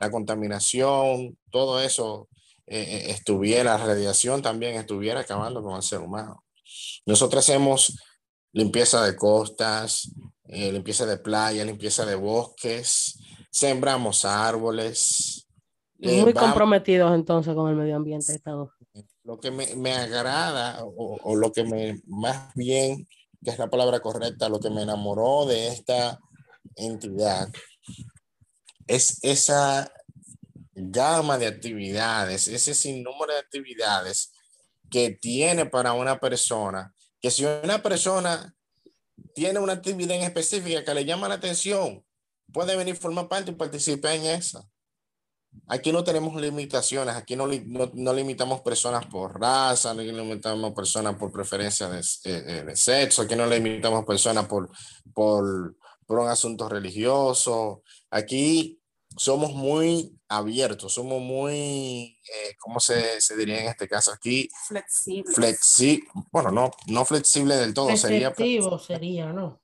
la 0.00 0.10
contaminación, 0.10 1.38
todo 1.50 1.80
eso 1.80 2.28
eh, 2.66 3.06
estuviera, 3.10 3.78
la 3.78 3.86
radiación 3.86 4.42
también 4.42 4.74
estuviera 4.74 5.20
acabando 5.20 5.62
con 5.62 5.76
el 5.76 5.82
ser 5.82 6.00
humano. 6.00 6.44
Nosotros 7.06 7.44
hacemos 7.44 7.96
limpieza 8.52 9.04
de 9.04 9.14
costas, 9.14 10.10
limpieza 10.44 11.06
de 11.06 11.18
playas, 11.18 11.64
limpieza 11.64 12.04
de 12.04 12.16
bosques, 12.16 13.18
sembramos 13.50 14.24
árboles, 14.24 15.37
muy 15.98 16.32
comprometidos 16.32 17.14
entonces 17.14 17.54
con 17.54 17.68
el 17.70 17.76
medio 17.76 17.96
ambiente, 17.96 18.32
Estado. 18.34 18.72
lo 19.24 19.38
que 19.38 19.50
me, 19.50 19.74
me 19.76 19.92
agrada 19.92 20.84
o, 20.84 21.18
o, 21.22 21.36
lo 21.36 21.52
que 21.52 21.64
me 21.64 22.00
más 22.06 22.54
bien, 22.54 23.06
que 23.42 23.50
es 23.50 23.58
la 23.58 23.68
palabra 23.68 24.00
correcta, 24.00 24.48
lo 24.48 24.60
que 24.60 24.70
me 24.70 24.82
enamoró 24.82 25.46
de 25.46 25.68
esta 25.68 26.18
entidad 26.76 27.48
es 28.86 29.18
esa 29.22 29.92
gama 30.72 31.38
de 31.38 31.46
actividades, 31.46 32.48
ese 32.48 32.74
sinnúmero 32.74 33.32
de 33.32 33.40
actividades 33.40 34.32
que 34.90 35.10
tiene 35.10 35.66
para 35.66 35.92
una 35.92 36.18
persona, 36.18 36.94
que 37.20 37.30
si 37.30 37.44
una 37.44 37.82
persona 37.82 38.54
tiene 39.34 39.58
una 39.58 39.74
actividad 39.74 40.16
en 40.16 40.22
específica 40.22 40.84
que 40.84 40.94
le 40.94 41.04
llama 41.04 41.28
la 41.28 41.34
atención, 41.34 42.04
puede 42.52 42.76
venir 42.76 42.96
formar 42.96 43.28
parte 43.28 43.50
y 43.50 43.54
participar 43.54 44.14
en 44.14 44.26
esa. 44.26 44.66
Aquí 45.66 45.92
no 45.92 46.04
tenemos 46.04 46.40
limitaciones, 46.40 47.14
aquí 47.14 47.36
no, 47.36 47.46
no, 47.46 47.90
no 47.94 48.12
limitamos 48.12 48.60
personas 48.60 49.06
por 49.06 49.40
raza, 49.40 49.92
no 49.94 50.02
limitamos 50.02 50.72
personas 50.72 51.16
por 51.16 51.32
preferencia 51.32 51.88
de, 51.88 52.00
eh, 52.24 52.64
de 52.64 52.76
sexo, 52.76 53.22
aquí 53.22 53.36
no 53.36 53.46
limitamos 53.46 54.04
personas 54.04 54.46
por, 54.46 54.70
por, 55.12 55.76
por 56.06 56.18
un 56.20 56.28
asunto 56.28 56.68
religioso. 56.68 57.82
Aquí 58.10 58.80
somos 59.16 59.52
muy 59.52 60.18
abiertos, 60.28 60.92
somos 60.92 61.20
muy, 61.20 62.18
eh, 62.22 62.56
¿cómo 62.58 62.80
se, 62.80 63.20
se, 63.20 63.36
diría 63.36 63.60
en 63.60 63.68
este 63.68 63.88
caso 63.88 64.12
aquí? 64.12 64.48
Flexible. 64.66 65.32
Flexi 65.34 66.04
bueno, 66.30 66.50
no, 66.50 66.70
no 66.86 67.04
flexible 67.04 67.56
del 67.56 67.74
todo. 67.74 67.96
Sería, 67.96 68.34
sería, 68.34 69.32
¿no? 69.32 69.60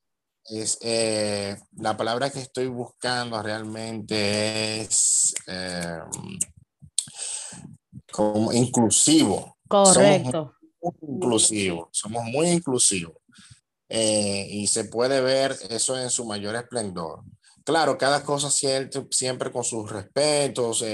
Es, 0.46 0.78
eh, 0.82 1.56
la 1.78 1.96
palabra 1.96 2.30
que 2.30 2.40
estoy 2.40 2.66
buscando 2.66 3.42
realmente 3.42 4.82
es 4.82 5.34
eh, 5.46 6.00
como 8.12 8.52
inclusivo. 8.52 9.56
Correcto. 9.66 10.54
Somos 10.80 10.94
muy 11.00 11.14
inclusivos, 11.14 11.88
somos 11.92 12.24
muy 12.24 12.48
inclusivos. 12.48 13.14
Eh, 13.88 14.46
y 14.50 14.66
se 14.66 14.84
puede 14.84 15.20
ver 15.20 15.56
eso 15.70 15.98
en 15.98 16.10
su 16.10 16.26
mayor 16.26 16.56
esplendor. 16.56 17.22
Claro, 17.64 17.96
cada 17.96 18.22
cosa 18.22 18.50
siempre, 18.50 19.06
siempre 19.10 19.50
con 19.50 19.64
sus 19.64 19.90
respetos, 19.90 20.84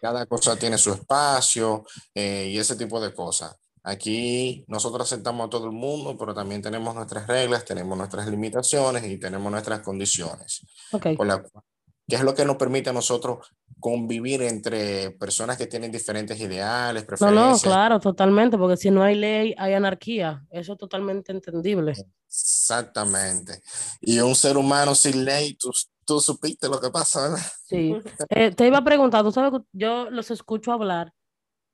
cada 0.00 0.26
cosa 0.26 0.56
tiene 0.56 0.76
su 0.76 0.92
espacio 0.92 1.84
y 2.12 2.58
ese 2.58 2.74
tipo 2.74 3.00
de 3.00 3.14
cosas. 3.14 3.54
Aquí 3.84 4.64
nosotros 4.68 5.12
aceptamos 5.12 5.46
a 5.46 5.50
todo 5.50 5.66
el 5.66 5.72
mundo, 5.72 6.16
pero 6.16 6.34
también 6.34 6.62
tenemos 6.62 6.94
nuestras 6.94 7.26
reglas, 7.26 7.64
tenemos 7.64 7.98
nuestras 7.98 8.28
limitaciones 8.28 9.04
y 9.04 9.18
tenemos 9.18 9.50
nuestras 9.50 9.80
condiciones. 9.80 10.64
Okay. 10.92 11.16
La 11.16 11.42
cual, 11.42 11.64
¿Qué 12.08 12.16
es 12.16 12.24
lo 12.24 12.34
que 12.34 12.44
nos 12.44 12.56
permite 12.56 12.90
a 12.90 12.92
nosotros 12.92 13.54
convivir 13.80 14.42
entre 14.42 15.12
personas 15.12 15.56
que 15.56 15.66
tienen 15.66 15.90
diferentes 15.90 16.38
ideales, 16.38 17.04
preferencias? 17.04 17.44
No, 17.44 17.52
no, 17.52 17.58
claro, 17.58 18.00
totalmente, 18.00 18.58
porque 18.58 18.76
si 18.76 18.90
no 18.90 19.02
hay 19.02 19.14
ley, 19.14 19.54
hay 19.56 19.74
anarquía. 19.74 20.44
Eso 20.50 20.72
es 20.72 20.78
totalmente 20.78 21.32
entendible. 21.32 21.94
Exactamente. 22.26 23.62
Y 24.00 24.18
un 24.20 24.34
ser 24.34 24.56
humano 24.56 24.94
sin 24.94 25.24
ley, 25.24 25.54
tú, 25.54 25.70
tú 26.04 26.20
supiste 26.20 26.68
lo 26.68 26.80
que 26.80 26.90
pasa, 26.90 27.22
¿verdad? 27.22 27.46
Sí. 27.66 27.96
Eh, 28.28 28.50
te 28.54 28.66
iba 28.66 28.78
a 28.78 28.84
preguntar, 28.84 29.22
tú 29.22 29.32
sabes 29.32 29.52
que 29.52 29.66
yo 29.72 30.10
los 30.10 30.30
escucho 30.30 30.72
hablar 30.72 31.14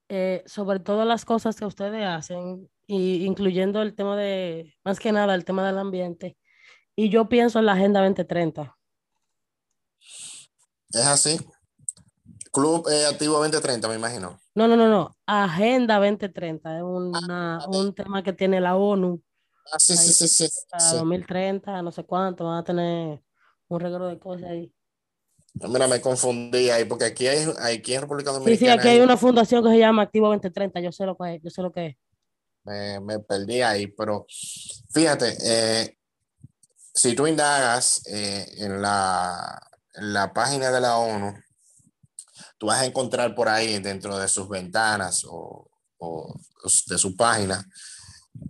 eh, 0.09 0.43
sobre 0.47 0.81
todas 0.81 1.07
las 1.07 1.25
cosas 1.25 1.57
que 1.57 1.65
ustedes 1.65 2.05
hacen, 2.07 2.69
y 2.87 3.27
incluyendo 3.27 3.83
el 3.83 3.95
tema 3.95 4.17
de, 4.17 4.75
más 4.83 4.99
que 4.99 5.13
nada, 5.13 5.35
el 5.35 5.45
tema 5.45 5.67
del 5.67 5.79
ambiente. 5.79 6.37
Y 6.97 7.11
yo 7.11 7.29
pienso 7.29 7.59
en 7.59 7.67
la 7.67 7.75
Agenda 7.75 8.01
2030. 8.01 8.77
Es 10.91 11.07
así. 11.07 11.39
Club 12.51 12.89
eh, 12.89 13.07
Activo 13.07 13.35
2030, 13.35 13.89
me 13.89 13.95
imagino. 13.95 14.41
No, 14.55 14.67
no, 14.67 14.77
no, 14.77 14.89
no. 14.89 15.17
Agenda 15.27 15.97
2030 15.97 16.79
es 16.79 16.83
una, 16.83 17.59
ah, 17.59 17.67
un 17.69 17.95
tema 17.95 18.23
que 18.23 18.33
tiene 18.33 18.61
la 18.61 18.75
ONU. 18.75 19.23
Ah, 19.71 19.79
sí, 19.79 19.97
sí, 19.97 20.13
sí, 20.13 20.27
sí. 20.27 20.49
Para 20.71 20.95
2030, 20.95 21.83
no 21.83 21.93
sé 21.93 22.05
cuánto, 22.05 22.47
van 22.47 22.59
a 22.59 22.65
tener 22.65 23.23
un 23.69 23.81
regalo 23.81 24.09
de 24.09 24.19
cosas 24.19 24.49
ahí. 24.51 24.73
Mira, 25.67 25.89
me 25.89 26.01
confundí 26.01 26.71
ahí, 26.71 26.85
porque 26.85 27.07
aquí 27.07 27.27
hay, 27.27 27.47
aquí 27.61 27.95
en 27.95 28.03
República 28.03 28.31
Dominicana. 28.31 28.57
Sí, 28.59 28.65
sí, 28.65 28.69
aquí 28.69 28.89
hay 28.89 29.01
una 29.01 29.17
fundación 29.17 29.65
que 29.65 29.71
se 29.71 29.79
llama 29.79 30.03
Activo 30.03 30.29
2030, 30.29 30.81
yo 30.81 30.93
sé 30.93 31.07
lo 31.07 31.17
que 31.17 31.35
es, 31.35 31.43
yo 31.43 31.51
sé 31.51 31.63
lo 31.63 31.73
que 31.73 31.87
es. 31.87 31.97
Me, 32.65 33.01
me 33.01 33.19
perdí 33.21 33.63
ahí, 33.63 33.87
pero 33.87 34.27
fíjate, 34.91 35.37
eh, 35.43 35.97
si 36.95 37.15
tú 37.15 37.27
indagas 37.27 38.03
eh, 38.07 38.47
en, 38.59 38.83
la, 38.83 39.61
en 39.95 40.13
la 40.13 40.33
página 40.33 40.71
de 40.71 40.81
la 40.81 40.97
ONU, 40.97 41.35
tú 42.59 42.67
vas 42.67 42.81
a 42.81 42.87
encontrar 42.87 43.35
por 43.35 43.49
ahí 43.49 43.79
dentro 43.79 44.19
de 44.19 44.29
sus 44.29 44.49
ventanas 44.49 45.25
o, 45.29 45.71
o 45.99 46.41
de 46.87 46.99
su 46.99 47.17
página 47.17 47.65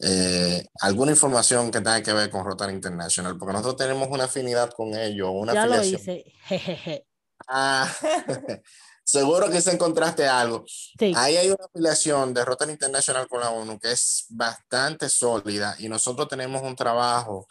eh, 0.01 0.58
alguna 0.81 1.13
información 1.13 1.71
que 1.71 1.79
tenga 1.79 2.03
que 2.03 2.13
ver 2.13 2.31
con 2.31 2.45
Rotary 2.45 2.73
International, 2.73 3.37
porque 3.39 3.53
nosotros 3.53 3.77
tenemos 3.77 4.09
una 4.11 4.25
afinidad 4.25 4.71
con 4.73 4.95
ellos, 4.95 5.31
una 5.33 5.55
ya 5.55 5.63
afiliación. 5.65 5.93
lo 5.93 6.13
hice. 6.13 6.33
Jejeje. 6.45 7.07
Ah, 7.49 7.91
seguro 9.05 9.51
que 9.51 9.61
se 9.61 9.73
encontraste 9.73 10.27
algo. 10.27 10.65
Sí. 10.67 11.13
Ahí 11.17 11.37
hay 11.37 11.49
una 11.49 11.65
afiliación 11.65 12.35
de 12.35 12.45
Rotary 12.45 12.73
International 12.73 13.29
con 13.29 13.41
la 13.41 13.51
ONU 13.51 13.79
que 13.79 13.93
es 13.93 14.27
bastante 14.31 15.09
sólida 15.09 15.77
y 15.79 15.89
nosotros 15.89 16.29
tenemos 16.29 16.63
un 16.63 16.77
trabajo 16.77 17.49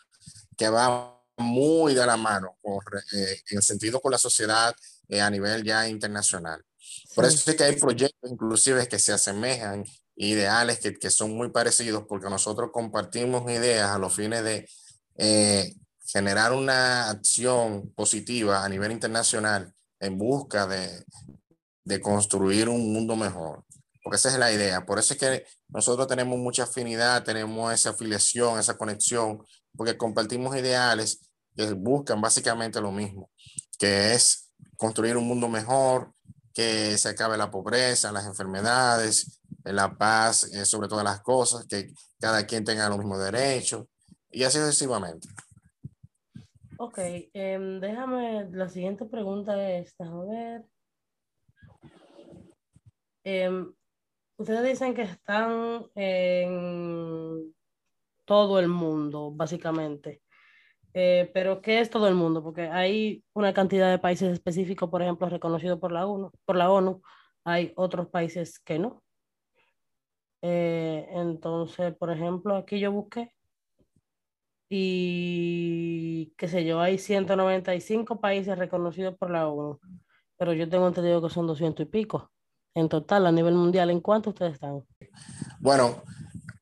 que 0.56 0.70
va 0.70 1.18
muy 1.38 1.94
de 1.94 2.06
la 2.06 2.18
mano 2.18 2.58
con, 2.62 2.80
eh, 3.13 3.42
en 3.52 3.62
sentido 3.62 4.00
con 4.02 4.12
la 4.12 4.18
sociedad 4.18 4.76
eh, 5.08 5.22
a 5.22 5.30
nivel 5.30 5.63
ya 5.63 5.88
internacional. 5.88 6.63
Por 7.16 7.26
eso 7.26 7.50
es 7.50 7.58
que 7.58 7.63
hay 7.63 7.76
proyectos 7.76 8.32
inclusive 8.32 8.88
que 8.88 9.00
se 9.00 9.13
asemejan, 9.13 9.84
ideales 10.17 10.80
que, 10.80 10.93
que 10.95 11.10
son 11.10 11.36
muy 11.36 11.49
parecidos, 11.49 12.06
porque 12.08 12.30
nosotros 12.30 12.71
compartimos 12.73 13.49
ideas 13.51 13.91
a 13.91 13.99
los 13.99 14.15
fines 14.15 14.43
de 14.43 14.67
eh, 15.15 15.73
generar 16.06 16.53
una 16.53 17.10
acción 17.10 17.91
positiva 17.95 18.63
a 18.63 18.69
nivel 18.69 18.91
internacional 18.91 19.73
en 19.99 20.17
busca 20.17 20.67
de, 20.67 21.06
de 21.84 22.01
construir 22.01 22.69
un 22.69 22.93
mundo 22.93 23.15
mejor. 23.15 23.63
Porque 24.03 24.17
esa 24.17 24.30
es 24.30 24.38
la 24.38 24.51
idea. 24.51 24.86
Por 24.86 24.99
eso 24.99 25.13
es 25.13 25.19
que 25.19 25.45
nosotros 25.69 26.08
tenemos 26.08 26.38
mucha 26.38 26.63
afinidad, 26.63 27.23
tenemos 27.23 27.73
esa 27.73 27.91
afiliación, 27.91 28.60
esa 28.60 28.77
conexión, 28.77 29.43
porque 29.75 29.97
compartimos 29.97 30.56
ideales 30.56 31.19
que 31.56 31.73
buscan 31.73 32.21
básicamente 32.21 32.80
lo 32.80 32.91
mismo, 32.91 33.30
que 33.77 34.13
es 34.13 34.51
construir 34.77 35.17
un 35.17 35.27
mundo 35.27 35.49
mejor, 35.49 36.13
que 36.53 36.97
se 36.97 37.10
acabe 37.10 37.38
la 37.38 37.51
pobreza, 37.51 38.12
las 38.12 38.25
enfermedades, 38.25 39.37
la 39.73 39.97
paz 39.97 40.43
eh, 40.53 40.65
sobre 40.65 40.88
todas 40.88 41.03
las 41.03 41.21
cosas, 41.21 41.65
que 41.67 41.91
cada 42.19 42.45
quien 42.45 42.63
tenga 42.63 42.89
los 42.89 42.97
mismos 42.97 43.19
derechos 43.19 43.86
y 44.32 44.43
así 44.43 44.58
sucesivamente. 44.60 45.27
Ok, 46.80 46.99
em, 47.34 47.80
déjame, 47.80 48.49
la 48.51 48.69
siguiente 48.69 49.06
pregunta 49.06 49.69
es, 49.69 49.95
déjame 49.97 50.25
ver. 50.27 50.65
Em, 53.23 53.73
ustedes 54.38 54.63
dicen 54.63 54.93
que 54.93 55.01
están 55.01 55.86
en 55.95 57.56
todo 58.25 58.60
el 58.60 58.67
mundo, 58.67 59.32
básicamente. 59.32 60.21
Eh, 60.93 61.30
pero 61.34 61.62
¿qué 61.62 61.80
es 61.80 61.89
todo 61.89 62.08
el 62.08 62.15
mundo? 62.15 62.43
Porque 62.43 62.63
hay 62.69 63.23
una 63.34 63.53
cantidad 63.53 63.89
de 63.91 63.99
países 63.99 64.32
específicos, 64.34 64.89
por 64.89 65.01
ejemplo, 65.01 65.30
reconocidos 65.30 65.80
por 65.80 65.91
la 65.91 66.08
ONU, 66.08 66.32
por 66.45 66.56
la 66.56 66.71
ONU. 66.71 67.01
Hay 67.43 67.73
otros 67.75 68.08
países 68.08 68.60
que 68.60 68.80
no. 68.80 69.03
Eh, 70.41 71.08
entonces, 71.12 71.95
por 71.95 72.12
ejemplo, 72.12 72.56
aquí 72.56 72.80
yo 72.80 72.91
busqué 72.91 73.34
y 74.69 76.34
qué 76.38 76.47
sé 76.47 76.65
yo, 76.65 76.82
hay 76.82 76.97
195 76.97 78.19
países 78.19 78.58
reconocidos 78.58 79.15
por 79.17 79.32
la 79.32 79.47
ONU, 79.47 79.80
pero 80.38 80.54
yo 80.54 80.67
tengo 80.69 80.88
entendido 80.88 81.21
que 81.21 81.34
son 81.34 81.47
200 81.47 81.86
y 81.86 81.89
pico. 81.89 82.32
En 82.76 82.89
total, 82.89 83.26
a 83.26 83.32
nivel 83.32 83.56
mundial, 83.56 83.89
¿en 83.89 84.02
cuánto 84.02 84.30
ustedes 84.32 84.54
están? 84.54 84.84
Bueno, 85.60 86.04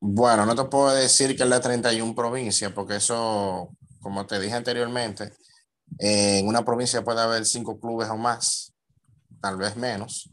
Bueno, 0.00 0.44
no 0.44 0.54
te 0.54 0.64
puedo 0.64 0.92
decir 0.92 1.36
que 1.36 1.44
es 1.44 1.48
la 1.48 1.60
31 1.60 2.14
provincia, 2.14 2.74
porque 2.74 2.96
eso, 2.96 3.70
como 4.00 4.26
te 4.26 4.40
dije 4.40 4.54
anteriormente, 4.54 5.32
eh, 5.98 6.38
en 6.38 6.48
una 6.48 6.64
provincia 6.64 7.04
puede 7.04 7.20
haber 7.20 7.44
cinco 7.46 7.78
clubes 7.78 8.08
o 8.08 8.16
más, 8.16 8.72
tal 9.40 9.56
vez 9.56 9.76
menos. 9.76 10.30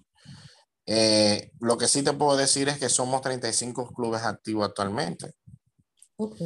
Eh, 0.86 1.52
lo 1.60 1.78
que 1.78 1.88
sí 1.88 2.02
te 2.02 2.13
puedo 2.13 2.36
decir 2.36 2.67
es 2.67 2.80
que 2.80 2.89
somos 2.89 3.22
35 3.22 3.93
clubes 3.93 4.24
activos 4.24 4.67
actualmente. 4.67 5.34
Ok. 6.17 6.38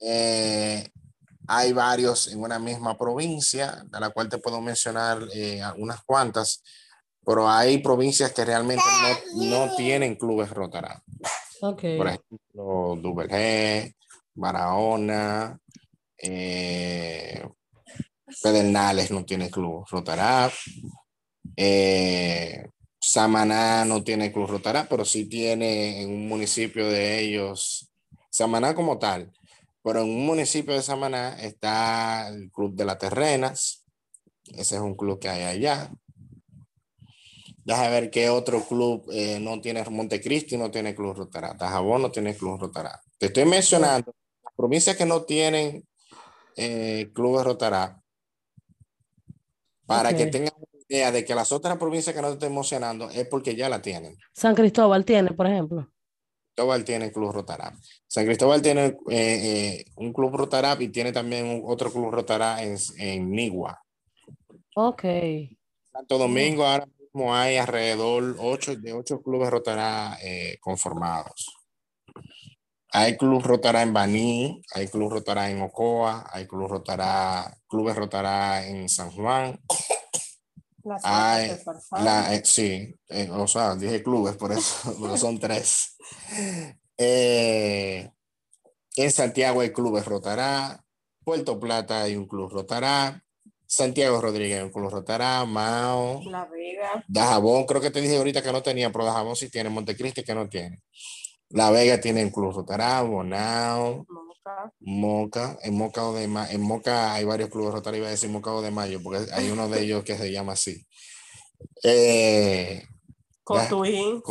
Eh, 0.00 0.90
hay 1.46 1.72
varios 1.72 2.28
en 2.28 2.40
una 2.40 2.58
misma 2.58 2.98
provincia, 2.98 3.84
de 3.88 4.00
la 4.00 4.10
cual 4.10 4.28
te 4.28 4.38
puedo 4.38 4.60
mencionar 4.60 5.22
eh, 5.34 5.62
unas 5.78 6.02
cuantas, 6.04 6.62
pero 7.24 7.48
hay 7.48 7.78
provincias 7.78 8.32
que 8.32 8.44
realmente 8.44 8.84
no, 9.34 9.66
no 9.66 9.76
tienen 9.76 10.16
clubes 10.16 10.50
Rotará. 10.50 11.02
Ok. 11.62 11.82
Por 11.96 12.08
ejemplo, 12.08 12.98
Duvergé, 13.00 13.96
Barahona, 14.34 15.58
eh, 16.18 17.46
Pedernales 18.42 19.10
no 19.10 19.24
tiene 19.24 19.50
club 19.50 19.84
Rotará. 19.90 20.50
Eh, 21.56 22.64
Samaná 23.00 23.84
no 23.84 24.04
tiene 24.04 24.32
club 24.32 24.48
Rotará, 24.48 24.86
pero 24.88 25.04
sí 25.04 25.26
tiene 25.26 26.02
en 26.02 26.10
un 26.10 26.28
municipio 26.28 26.88
de 26.88 27.20
ellos, 27.20 27.90
Samaná 28.30 28.74
como 28.74 28.98
tal, 28.98 29.32
pero 29.82 30.02
en 30.02 30.10
un 30.10 30.26
municipio 30.26 30.74
de 30.74 30.82
Samaná 30.82 31.40
está 31.40 32.28
el 32.28 32.50
Club 32.50 32.74
de 32.74 32.84
las 32.84 32.98
Terrenas, 32.98 33.86
ese 34.44 34.76
es 34.76 34.80
un 34.80 34.94
club 34.94 35.18
que 35.18 35.28
hay 35.28 35.44
allá. 35.44 35.90
Deja 37.64 37.88
ver 37.88 38.10
qué 38.10 38.30
otro 38.30 38.62
club 38.66 39.06
eh, 39.12 39.38
no 39.40 39.60
tiene 39.60 39.84
Montecristi, 39.84 40.56
no 40.56 40.70
tiene 40.70 40.94
Club 40.94 41.16
Rotará. 41.16 41.56
Tajabón 41.56 42.02
no 42.02 42.10
tiene 42.10 42.34
Club 42.34 42.58
Rotará. 42.58 43.00
Te 43.18 43.26
estoy 43.26 43.44
mencionando 43.44 44.12
provincias 44.56 44.96
que 44.96 45.06
no 45.06 45.22
tienen 45.22 45.86
eh, 46.56 47.10
clubes 47.14 47.44
Rotará 47.44 47.99
para 49.90 50.16
que 50.16 50.26
tengan 50.26 50.52
una 50.56 50.82
idea 50.88 51.12
de 51.12 51.24
que 51.24 51.34
las 51.34 51.50
otras 51.52 51.76
provincias 51.76 52.14
que 52.14 52.22
no 52.22 52.28
te 52.28 52.34
estoy 52.34 52.50
mencionando 52.50 53.10
es 53.10 53.26
porque 53.28 53.54
ya 53.56 53.68
la 53.68 53.82
tienen. 53.82 54.16
San 54.32 54.54
Cristóbal 54.54 55.04
tiene, 55.04 55.32
por 55.32 55.46
ejemplo. 55.46 55.88
Cristóbal 56.54 56.84
tiene 56.84 57.10
Club 57.12 57.32
Rotará. 57.32 57.72
San 58.06 58.24
Cristóbal 58.26 58.60
tiene 58.62 58.86
eh, 58.86 58.94
eh, 59.10 59.84
un 59.96 60.12
Club 60.12 60.34
Rotará 60.36 60.76
y 60.78 60.88
tiene 60.88 61.12
también 61.12 61.46
un- 61.46 61.62
otro 61.64 61.90
Club 61.92 62.10
Rotará 62.10 62.62
en, 62.62 62.76
en 62.98 63.30
Nigua. 63.30 63.80
Ok. 64.76 65.02
Santo 65.92 66.18
Domingo 66.18 66.64
ahora 66.64 66.86
mismo 66.86 67.34
hay 67.34 67.56
alrededor 67.56 68.36
ocho, 68.38 68.76
de 68.76 68.92
ocho 68.92 69.20
clubes 69.22 69.50
Rotará 69.50 70.16
eh, 70.22 70.56
conformados. 70.60 71.56
Hay 72.92 73.16
club 73.16 73.42
Rotará 73.42 73.82
en 73.82 73.92
Baní, 73.92 74.62
hay 74.74 74.88
club 74.88 75.12
Rotará 75.12 75.50
en 75.50 75.62
Ocoa, 75.62 76.26
hay 76.32 76.46
club 76.46 76.68
Rotará, 76.68 77.56
clubes 77.68 77.94
Rotará 77.94 78.66
en 78.66 78.88
San 78.88 79.10
Juan. 79.12 79.60
Las. 80.82 81.04
La, 81.92 82.34
eh, 82.34 82.42
sí, 82.44 82.94
eh, 83.08 83.28
o 83.30 83.46
sea, 83.46 83.76
dije 83.76 84.02
clubes, 84.02 84.36
por 84.36 84.50
eso, 84.52 84.96
pero 85.00 85.16
son 85.16 85.38
tres. 85.38 85.96
Eh, 86.96 88.10
en 88.96 89.12
Santiago 89.12 89.60
hay 89.60 89.72
clubes 89.72 90.04
Rotará, 90.04 90.82
Puerto 91.22 91.60
Plata 91.60 92.02
hay 92.02 92.16
un 92.16 92.26
club 92.26 92.50
Rotará, 92.50 93.22
Santiago 93.66 94.20
Rodríguez 94.20 94.58
hay 94.58 94.64
un 94.64 94.72
club 94.72 94.90
Rotará, 94.90 95.44
Mao, 95.44 96.22
La 96.28 96.44
Vega. 96.46 97.04
Dajabón, 97.06 97.66
creo 97.66 97.80
que 97.80 97.90
te 97.90 98.00
dije 98.00 98.16
ahorita 98.16 98.42
que 98.42 98.52
no 98.52 98.62
tenía, 98.62 98.90
pero 98.90 99.04
Dajabón 99.04 99.36
sí 99.36 99.48
tiene, 99.48 99.70
Montecristi 99.70 100.24
que 100.24 100.34
no 100.34 100.48
tiene. 100.48 100.82
La 101.50 101.70
Vega 101.70 102.00
tiene 102.00 102.24
un 102.24 102.30
club 102.30 102.52
Rotará, 102.52 103.02
Bonao, 103.02 104.06
Moca. 104.08 104.72
Moca, 104.80 105.58
en 105.62 105.74
Moca 105.76 106.04
o 106.06 106.14
de 106.14 106.28
Ma- 106.28 106.50
en 106.50 106.60
Moca 106.62 107.12
hay 107.12 107.24
varios 107.24 107.50
clubes 107.50 107.72
Rotará, 107.74 107.96
iba 107.96 108.06
a 108.06 108.10
decir 108.10 108.30
Moca 108.30 108.52
o 108.52 108.62
de 108.62 108.70
Mayo, 108.70 109.00
porque 109.02 109.26
hay 109.32 109.50
uno 109.50 109.68
de 109.68 109.82
ellos 109.82 110.04
que 110.04 110.16
se 110.16 110.30
llama 110.30 110.52
así. 110.52 110.86
Eh, 111.82 112.82
Cotuí. 113.42 114.22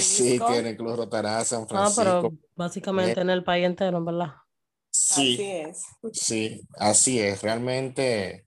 Sí 0.00 0.40
tiene 0.46 0.76
Club 0.76 0.96
Rotará, 0.96 1.44
San 1.44 1.62
Ah, 1.62 1.66
Francisco. 1.68 2.02
pero 2.04 2.32
básicamente 2.56 3.20
en 3.20 3.30
el 3.30 3.44
país 3.44 3.64
entero, 3.66 4.04
¿verdad? 4.04 4.34
Así 4.90 5.36
Sí, 5.36 5.42
es. 5.42 5.82
sí, 6.12 6.60
así 6.78 7.18
es. 7.20 7.42
Realmente 7.42 8.46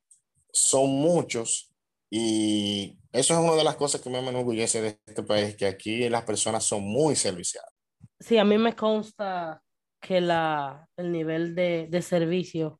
son 0.51 0.89
muchos 0.89 1.73
y 2.09 2.97
eso 3.11 3.33
es 3.33 3.39
una 3.39 3.55
de 3.55 3.63
las 3.63 3.75
cosas 3.77 4.01
que 4.01 4.09
más 4.09 4.21
me 4.23 4.29
enorgullece 4.29 4.81
de 4.81 4.99
este 5.05 5.23
país, 5.23 5.55
que 5.55 5.65
aquí 5.65 6.09
las 6.09 6.23
personas 6.23 6.63
son 6.65 6.83
muy 6.83 7.15
serviciales. 7.15 7.72
Sí, 8.19 8.37
a 8.37 8.45
mí 8.45 8.57
me 8.57 8.75
consta 8.75 9.61
que 9.99 10.21
la, 10.21 10.87
el 10.97 11.11
nivel 11.11 11.55
de, 11.55 11.87
de 11.89 12.01
servicio 12.01 12.79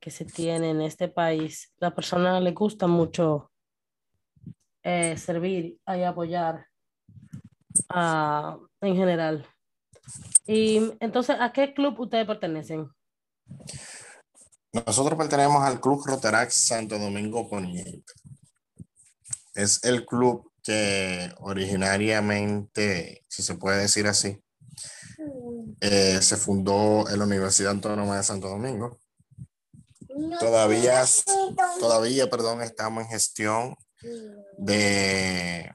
que 0.00 0.10
se 0.10 0.24
tiene 0.24 0.70
en 0.70 0.80
este 0.80 1.08
país, 1.08 1.72
la 1.78 1.94
persona 1.94 2.40
le 2.40 2.50
gusta 2.52 2.86
mucho 2.86 3.52
eh, 4.82 5.16
servir 5.16 5.78
y 5.86 6.02
apoyar 6.02 6.66
en 8.80 8.96
general. 8.96 9.46
Y 10.46 10.92
entonces, 10.98 11.36
¿a 11.38 11.52
qué 11.52 11.72
club 11.72 12.00
ustedes 12.00 12.26
pertenecen? 12.26 12.90
Nosotros 14.72 15.16
pertenecemos 15.16 15.62
al 15.62 15.80
Club 15.80 16.02
Rotaract 16.04 16.50
Santo 16.50 16.98
Domingo 16.98 17.48
Poniente. 17.48 18.12
Es 19.54 19.84
el 19.84 20.04
club 20.04 20.50
que 20.64 21.30
originariamente, 21.38 23.22
si 23.28 23.42
se 23.42 23.54
puede 23.54 23.82
decir 23.82 24.08
así, 24.08 24.41
eh, 25.80 26.20
se 26.22 26.36
fundó 26.36 27.08
en 27.08 27.18
la 27.18 27.24
Universidad 27.24 27.72
Autónoma 27.72 28.16
de 28.16 28.22
Santo 28.22 28.48
Domingo. 28.48 28.98
Todavía, 30.38 31.02
todavía, 31.80 32.28
perdón, 32.30 32.62
estamos 32.62 33.04
en 33.04 33.10
gestión 33.10 33.76
de 34.58 35.72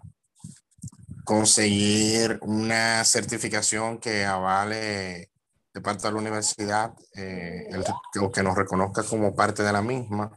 conseguir 1.23 2.39
una 2.41 3.03
certificación 3.03 3.99
que 3.99 4.25
avale 4.25 5.31
de 5.73 5.81
parte 5.81 6.07
de 6.07 6.13
la 6.13 6.19
universidad 6.19 6.93
eh, 7.15 7.67
el- 7.69 7.83
o 8.21 8.31
que 8.31 8.43
nos 8.43 8.55
reconozca 8.55 9.03
como 9.03 9.35
parte 9.35 9.63
de 9.63 9.73
la 9.73 9.81
misma, 9.81 10.31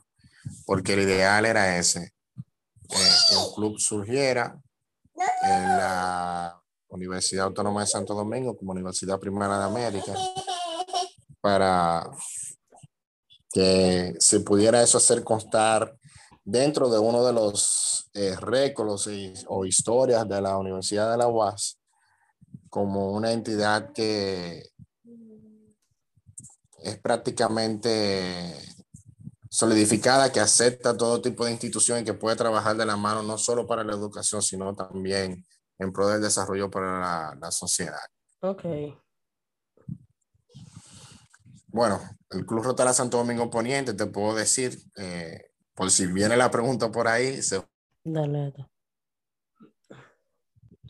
porque 0.67 0.95
el 0.95 1.01
ideal 1.01 1.47
era 1.47 1.77
ese, 1.79 2.01
eh, 2.03 3.11
que 3.29 3.35
el 3.37 3.55
club 3.55 3.79
surgiera 3.79 4.59
en 5.43 5.63
la 5.69 6.60
Universidad 6.91 7.47
Autónoma 7.47 7.81
de 7.81 7.87
Santo 7.87 8.15
Domingo 8.15 8.57
como 8.57 8.73
Universidad 8.73 9.19
Primera 9.19 9.59
de 9.59 9.65
América 9.65 10.15
para 11.41 12.11
que 13.53 14.15
se 14.19 14.41
pudiera 14.41 14.83
eso 14.83 14.99
hacer 14.99 15.25
constar 15.25 15.97
dentro 16.45 16.89
de 16.91 16.99
uno 16.99 17.25
de 17.25 17.33
los 17.33 18.11
eh, 18.15 18.37
o 19.49 19.65
historias 19.65 20.29
de 20.29 20.41
la 20.41 20.59
Universidad 20.59 21.11
de 21.11 21.19
la 21.19 21.29
UAS 21.29 21.79
como 22.69 23.11
una 23.11 23.33
entidad 23.33 23.93
que 23.93 24.71
es 26.83 26.99
prácticamente 26.99 28.55
solidificada, 29.51 30.31
que 30.31 30.41
acepta 30.41 30.97
todo 30.97 31.21
tipo 31.21 31.45
de 31.45 31.51
institución 31.51 32.01
y 32.01 32.05
que 32.05 32.15
puede 32.15 32.37
trabajar 32.37 32.77
de 32.77 32.87
la 32.87 32.97
mano 32.97 33.23
no 33.23 33.37
solo 33.37 33.67
para 33.67 33.85
la 33.85 33.93
educación, 33.93 34.41
sino 34.41 34.75
también 34.75 35.45
en 35.81 35.93
pro 35.93 36.09
del 36.09 36.23
desarrollo 36.23 36.71
para 36.71 37.01
la, 37.01 37.39
la 37.41 37.51
sociedad. 37.51 37.99
Ok. 38.41 38.65
Bueno, 41.69 42.01
el 42.31 42.45
Club 42.45 42.63
Rotara 42.63 42.93
Santo 42.93 43.17
Domingo 43.17 43.49
Poniente, 43.51 43.95
te 43.95 44.07
puedo 44.07 44.35
decir, 44.35 44.79
eh, 44.97 45.51
por 45.75 45.91
si 45.91 46.07
viene 46.07 46.37
la 46.37 46.51
pregunta 46.51 46.91
por 46.91 47.09
ahí, 47.09 47.43
se 47.43 47.63
Dale. 48.05 48.53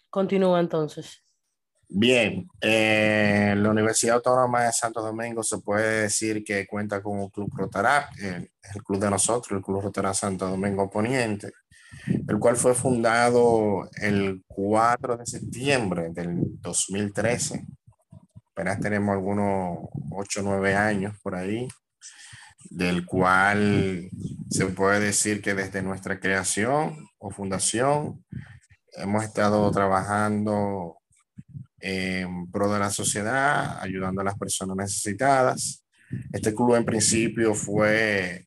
Continúa 0.08 0.60
entonces. 0.60 1.22
Bien, 1.88 2.48
eh, 2.60 3.54
la 3.56 3.70
Universidad 3.70 4.16
Autónoma 4.16 4.64
de 4.64 4.72
Santo 4.72 5.02
Domingo 5.02 5.42
se 5.42 5.58
puede 5.58 6.02
decir 6.02 6.44
que 6.44 6.66
cuenta 6.66 7.02
con 7.02 7.18
un 7.18 7.30
club 7.30 7.50
Rotará, 7.52 8.10
eh, 8.22 8.50
el 8.74 8.84
club 8.84 9.00
de 9.00 9.10
nosotros, 9.10 9.58
el 9.58 9.64
Club 9.64 9.82
Rotará 9.82 10.14
Santo 10.14 10.48
Domingo 10.48 10.88
Poniente, 10.88 11.52
el 12.06 12.38
cual 12.38 12.56
fue 12.56 12.74
fundado 12.74 13.88
el 14.00 14.42
4 14.46 15.16
de 15.18 15.26
septiembre 15.26 16.10
del 16.10 16.60
2013. 16.60 17.66
Apenas 18.52 18.80
tenemos 18.80 19.14
algunos 19.14 19.88
8 20.10 20.40
o 20.40 20.42
9 20.42 20.74
años 20.74 21.16
por 21.22 21.34
ahí, 21.34 21.68
del 22.70 23.06
cual 23.06 24.08
se 24.50 24.66
puede 24.66 25.00
decir 25.00 25.40
que 25.40 25.54
desde 25.54 25.82
nuestra 25.82 26.20
creación 26.20 26.96
o 27.18 27.30
fundación 27.30 28.24
hemos 28.94 29.24
estado 29.24 29.70
trabajando 29.70 30.98
en 31.80 32.50
pro 32.50 32.72
de 32.72 32.78
la 32.78 32.90
sociedad, 32.90 33.80
ayudando 33.80 34.20
a 34.20 34.24
las 34.24 34.38
personas 34.38 34.76
necesitadas. 34.76 35.84
Este 36.32 36.54
club 36.54 36.74
en 36.74 36.84
principio 36.84 37.54
fue 37.54 38.46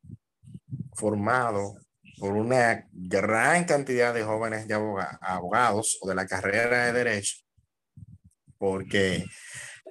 formado 0.93 1.75
por 2.23 2.37
una 2.37 2.87
gran 2.93 3.65
cantidad 3.65 4.13
de 4.13 4.23
jóvenes 4.23 4.65
de 4.65 4.75
abogados 4.75 5.97
o 6.01 6.07
de 6.07 6.15
la 6.15 6.25
carrera 6.25 6.85
de 6.85 6.93
derecho, 6.93 7.35
porque 8.57 9.25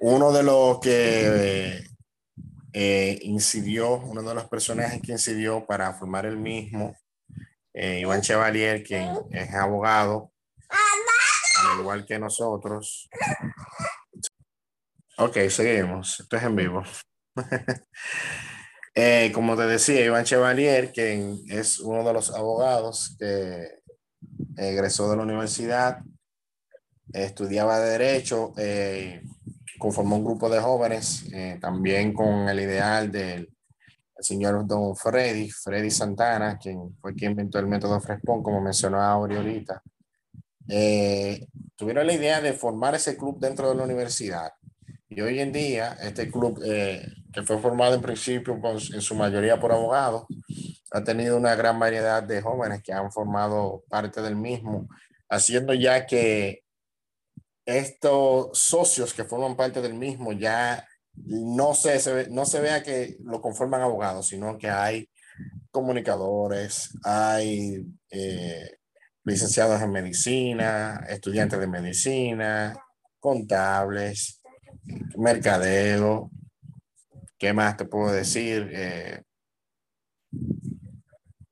uno 0.01 0.31
de 0.31 0.41
los 0.41 0.79
que 0.79 1.83
eh, 2.73 3.19
incidió, 3.21 3.97
uno 3.97 4.23
de 4.23 4.33
los 4.33 4.49
personajes 4.49 4.99
que 5.03 5.11
incidió 5.11 5.63
para 5.67 5.93
formar 5.93 6.25
el 6.25 6.37
mismo, 6.37 6.97
eh, 7.71 7.99
Iván 7.99 8.21
Chevalier, 8.21 8.81
quien 8.81 9.11
es 9.29 9.53
abogado, 9.53 10.33
igual 11.79 12.03
que 12.03 12.17
nosotros. 12.17 13.11
Ok, 15.19 15.37
seguimos. 15.51 16.19
Esto 16.19 16.37
es 16.37 16.41
en 16.41 16.55
vivo. 16.55 16.81
Eh, 18.95 19.31
como 19.33 19.55
te 19.55 19.63
decía, 19.63 20.05
Iván 20.05 20.23
Chevalier, 20.23 20.91
quien 20.91 21.39
es 21.49 21.79
uno 21.79 22.03
de 22.03 22.13
los 22.13 22.33
abogados 22.33 23.15
que 23.17 23.79
egresó 24.55 25.09
de 25.09 25.17
la 25.17 25.23
universidad, 25.23 25.99
estudiaba 27.11 27.79
Derecho, 27.79 28.53
eh, 28.57 29.23
conformó 29.79 30.17
un 30.17 30.25
grupo 30.25 30.49
de 30.49 30.59
jóvenes, 30.59 31.25
eh, 31.33 31.57
también 31.59 32.13
con 32.13 32.47
el 32.47 32.59
ideal 32.59 33.11
del 33.11 33.49
señor 34.19 34.65
Don 34.67 34.95
Freddy, 34.95 35.49
Freddy 35.49 35.89
Santana, 35.89 36.57
quien 36.57 36.95
fue 37.01 37.15
quien 37.15 37.31
inventó 37.31 37.59
el 37.59 37.67
método 37.67 37.99
Frespon, 37.99 38.43
como 38.43 38.61
mencionó 38.61 39.01
ahorita 39.01 39.81
eh, 40.67 41.47
tuvieron 41.75 42.07
la 42.07 42.13
idea 42.13 42.41
de 42.41 42.53
formar 42.53 42.95
ese 42.95 43.17
club 43.17 43.39
dentro 43.39 43.69
de 43.69 43.75
la 43.75 43.83
universidad. 43.83 44.51
Y 45.09 45.21
hoy 45.21 45.39
en 45.39 45.51
día, 45.51 45.97
este 46.01 46.31
club, 46.31 46.61
eh, 46.65 47.05
que 47.33 47.41
fue 47.41 47.59
formado 47.59 47.95
en 47.95 48.01
principio 48.01 48.59
en 48.93 49.01
su 49.01 49.15
mayoría 49.15 49.59
por 49.59 49.71
abogados, 49.71 50.25
ha 50.91 51.03
tenido 51.03 51.35
una 51.35 51.55
gran 51.55 51.79
variedad 51.79 52.21
de 52.21 52.41
jóvenes 52.41 52.83
que 52.83 52.93
han 52.93 53.11
formado 53.11 53.83
parte 53.89 54.21
del 54.21 54.35
mismo, 54.35 54.87
haciendo 55.29 55.73
ya 55.73 56.05
que 56.05 56.63
estos 57.65 58.57
socios 58.57 59.13
que 59.13 59.23
forman 59.23 59.55
parte 59.55 59.81
del 59.81 59.95
mismo 59.95 60.33
ya 60.33 60.87
no 61.15 61.73
se, 61.73 62.29
no 62.29 62.45
se 62.45 62.59
vea 62.59 62.83
que 62.83 63.17
lo 63.23 63.41
conforman 63.41 63.81
abogados, 63.81 64.27
sino 64.27 64.57
que 64.57 64.69
hay 64.69 65.09
comunicadores, 65.71 66.91
hay 67.03 67.83
eh, 68.11 68.77
licenciados 69.23 69.81
en 69.81 69.91
medicina, 69.91 71.03
estudiantes 71.09 71.59
de 71.59 71.67
medicina, 71.67 72.77
contables, 73.19 74.41
mercadeo, 75.15 76.29
¿qué 77.37 77.53
más 77.53 77.77
te 77.77 77.85
puedo 77.85 78.11
decir? 78.11 78.69
Eh, 78.73 79.21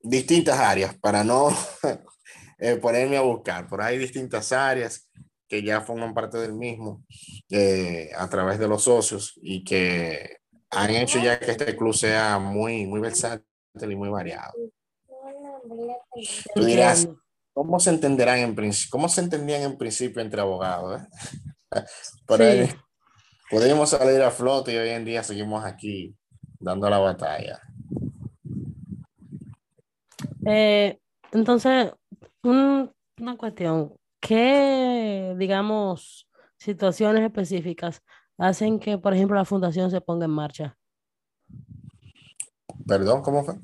distintas 0.01 0.59
áreas 0.59 0.97
para 0.97 1.23
no 1.23 1.49
eh, 2.59 2.75
ponerme 2.77 3.17
a 3.17 3.21
buscar. 3.21 3.67
Por 3.67 3.81
ahí 3.81 3.97
distintas 3.97 4.51
áreas 4.51 5.09
que 5.47 5.63
ya 5.63 5.81
forman 5.81 6.13
parte 6.13 6.37
del 6.37 6.53
mismo 6.53 7.03
eh, 7.49 8.09
a 8.15 8.29
través 8.29 8.57
de 8.57 8.67
los 8.67 8.83
socios 8.83 9.33
y 9.41 9.63
que 9.63 10.37
han 10.69 10.91
hecho 10.91 11.19
ya 11.19 11.39
que 11.39 11.51
este 11.51 11.75
club 11.75 11.93
sea 11.93 12.39
muy, 12.39 12.85
muy 12.85 13.01
versátil 13.01 13.45
y 13.79 13.95
muy 13.95 14.09
variado. 14.09 14.53
Tú 16.55 16.63
dirás, 16.63 17.07
¿Cómo 17.53 17.79
se 17.79 17.89
entenderán 17.89 18.39
en? 18.39 18.71
¿Cómo 18.89 19.09
se 19.09 19.21
entendían 19.21 19.61
en 19.63 19.77
principio 19.77 20.21
entre 20.21 20.41
abogados? 20.41 21.01
Eh? 21.01 22.69
podríamos 23.51 23.89
salir 23.89 24.21
a 24.21 24.31
flote 24.31 24.73
y 24.73 24.77
hoy 24.77 24.89
en 24.89 25.03
día 25.03 25.21
seguimos 25.23 25.63
aquí 25.65 26.15
dando 26.59 26.89
la 26.89 26.99
batalla. 26.99 27.59
Eh, 30.45 30.97
entonces, 31.31 31.91
una 32.41 33.37
cuestión, 33.37 33.93
¿qué, 34.19 35.35
digamos, 35.37 36.27
situaciones 36.57 37.23
específicas 37.23 38.01
hacen 38.37 38.79
que, 38.79 38.97
por 38.97 39.13
ejemplo, 39.13 39.35
la 39.35 39.45
fundación 39.45 39.91
se 39.91 40.01
ponga 40.01 40.25
en 40.25 40.31
marcha? 40.31 40.77
Perdón, 42.87 43.21
¿cómo 43.21 43.43
fue? 43.43 43.55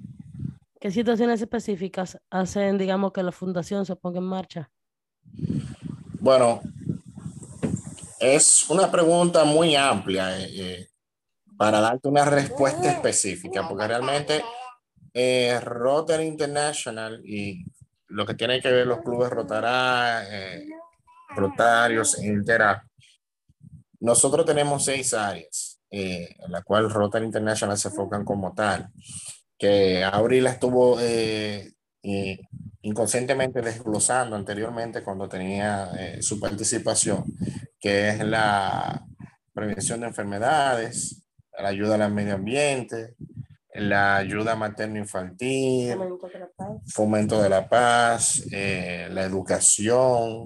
¿Qué 0.80 0.92
situaciones 0.92 1.42
específicas 1.42 2.20
hacen, 2.30 2.78
digamos, 2.78 3.12
que 3.12 3.24
la 3.24 3.32
fundación 3.32 3.86
se 3.86 3.96
ponga 3.96 4.20
en 4.20 4.26
marcha? 4.26 4.70
Bueno, 6.20 6.62
es 8.20 8.70
una 8.70 8.92
pregunta 8.92 9.44
muy 9.44 9.76
amplia 9.76 10.40
eh, 10.40 10.50
eh, 10.56 10.88
para 11.58 11.80
darte 11.80 12.08
una 12.08 12.26
respuesta 12.26 12.92
específica, 12.92 13.68
porque 13.68 13.88
realmente 13.88 14.44
eh, 15.14 15.60
International 16.22 17.22
y 17.26 17.66
lo 18.08 18.26
que 18.26 18.36
tiene 18.36 18.62
que 18.62 18.72
ver 18.72 18.88
los 18.88 19.02
clubes 19.02 19.30
Rotará, 19.30 20.24
Rotarios, 21.36 22.24
Intera, 22.24 22.88
nosotros 24.00 24.46
tenemos 24.46 24.86
seis 24.86 25.14
áreas 25.14 25.82
en 25.90 26.52
la 26.52 26.62
cual 26.62 26.90
Rotary 26.90 27.26
International 27.26 27.78
se 27.78 27.90
enfocan 27.90 28.24
como 28.24 28.54
tal 28.54 28.90
que 29.58 30.04
Abril 30.04 30.48
estuvo 30.48 30.98
eh, 31.00 32.40
inconscientemente 32.88 33.62
desglosando 33.62 34.38
anteriormente 34.38 35.04
cuando 35.04 35.28
tenía 35.28 35.92
eh, 36.00 36.22
su 36.22 36.40
participación, 36.40 37.26
que 37.78 38.10
es 38.10 38.24
la 38.24 39.06
prevención 39.54 40.00
de 40.00 40.08
enfermedades, 40.08 41.28
la 41.60 41.68
ayuda 41.68 41.96
al 41.96 42.14
medio 42.14 42.36
ambiente, 42.36 43.16
la 43.74 44.16
ayuda 44.16 44.56
materno-infantil, 44.56 45.98
fomento 46.88 47.42
de 47.42 47.50
la 47.50 47.68
paz, 47.68 48.44
eh, 48.54 49.10
la 49.12 49.24
educación 49.24 50.46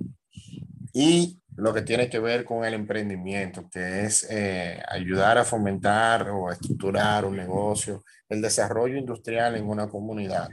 y 0.93 1.39
lo 1.55 1.73
que 1.75 1.83
tiene 1.83 2.09
que 2.09 2.17
ver 2.17 2.43
con 2.43 2.65
el 2.65 2.73
emprendimiento, 2.73 3.69
que 3.71 4.05
es 4.05 4.27
ayudar 4.87 5.37
a 5.37 5.45
fomentar 5.45 6.27
o 6.29 6.51
estructurar 6.51 7.23
un 7.23 7.35
negocio 7.35 8.03
el 8.29 8.41
desarrollo 8.41 8.97
industrial 8.97 9.57
en 9.57 9.67
una 9.67 9.87
comunidad 9.87 10.49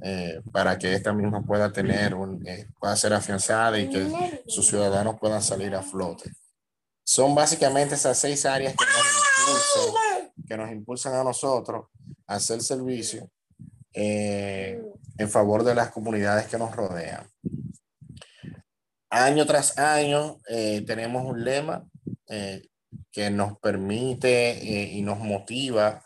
eh, 0.00 0.40
para 0.52 0.78
que 0.78 0.94
esta 0.94 1.12
misma 1.12 1.42
pueda 1.42 1.72
tener 1.72 2.14
un, 2.14 2.46
eh, 2.46 2.68
pueda 2.78 2.94
ser 2.94 3.12
afianzada 3.12 3.78
y 3.80 3.88
que 3.88 4.42
sus 4.46 4.68
ciudadanos 4.68 5.18
puedan 5.18 5.42
salir 5.42 5.74
a 5.74 5.82
flote. 5.82 6.30
Son 7.04 7.34
básicamente 7.34 7.96
esas 7.96 8.16
seis 8.16 8.46
áreas 8.46 8.74
que 8.76 8.84
nos 8.84 9.88
impulsan, 9.88 10.32
que 10.46 10.56
nos 10.56 10.70
impulsan 10.70 11.14
a 11.14 11.24
nosotros 11.24 11.86
a 12.28 12.34
hacer 12.34 12.60
servicio 12.60 13.28
eh, 13.92 14.80
en 15.16 15.28
favor 15.28 15.64
de 15.64 15.74
las 15.74 15.90
comunidades 15.90 16.46
que 16.46 16.58
nos 16.58 16.76
rodean. 16.76 17.26
Año 19.10 19.46
tras 19.46 19.78
año 19.78 20.36
tenemos 20.86 21.24
un 21.24 21.42
lema 21.42 21.88
que 23.10 23.30
nos 23.30 23.58
permite 23.58 24.60
y 24.62 25.00
nos 25.00 25.18
motiva 25.18 26.04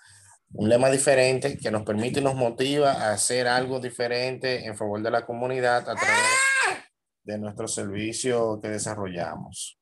un 0.54 0.68
lema 0.68 0.90
diferente 0.90 1.56
que 1.56 1.70
nos 1.70 1.82
permite 1.82 2.20
y 2.20 2.22
nos 2.22 2.34
motiva 2.34 2.92
a 2.92 3.12
hacer 3.12 3.48
algo 3.48 3.80
diferente 3.80 4.66
en 4.66 4.76
favor 4.76 5.02
de 5.02 5.10
la 5.10 5.24
comunidad 5.24 5.88
a 5.88 5.94
través 5.94 6.26
de 7.24 7.38
nuestro 7.38 7.68
servicio 7.68 8.60
que 8.60 8.68
desarrollamos. 8.68 9.78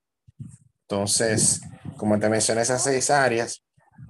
Entonces, 0.82 1.60
como 1.96 2.18
te 2.18 2.28
mencioné 2.28 2.62
esas 2.62 2.82
seis 2.82 3.10
áreas, 3.10 3.64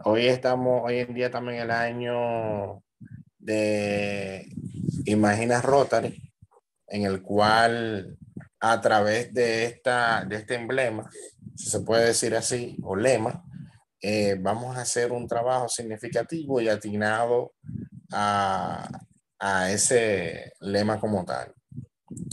hoy 0.04 0.26
estamos, 0.26 0.82
hoy 0.84 0.98
en 0.98 1.14
día 1.14 1.30
también 1.30 1.60
el 1.60 1.70
año 1.70 2.82
de 3.38 4.46
Imagina 5.06 5.62
Rotary, 5.62 6.32
en 6.88 7.04
el 7.04 7.22
cual 7.22 8.18
a 8.60 8.80
través 8.80 9.32
de, 9.32 9.64
esta, 9.64 10.24
de 10.24 10.36
este 10.36 10.56
emblema, 10.56 11.10
si 11.54 11.70
se 11.70 11.80
puede 11.80 12.06
decir 12.06 12.34
así, 12.34 12.76
o 12.82 12.96
lema, 12.96 13.44
eh, 14.00 14.36
vamos 14.38 14.76
a 14.76 14.82
hacer 14.82 15.12
un 15.12 15.26
trabajo 15.26 15.68
significativo 15.68 16.60
y 16.60 16.68
atinado 16.68 17.52
a, 18.12 18.88
a 19.38 19.70
ese 19.70 20.52
lema 20.60 20.98
como 20.98 21.24
tal. 21.24 21.54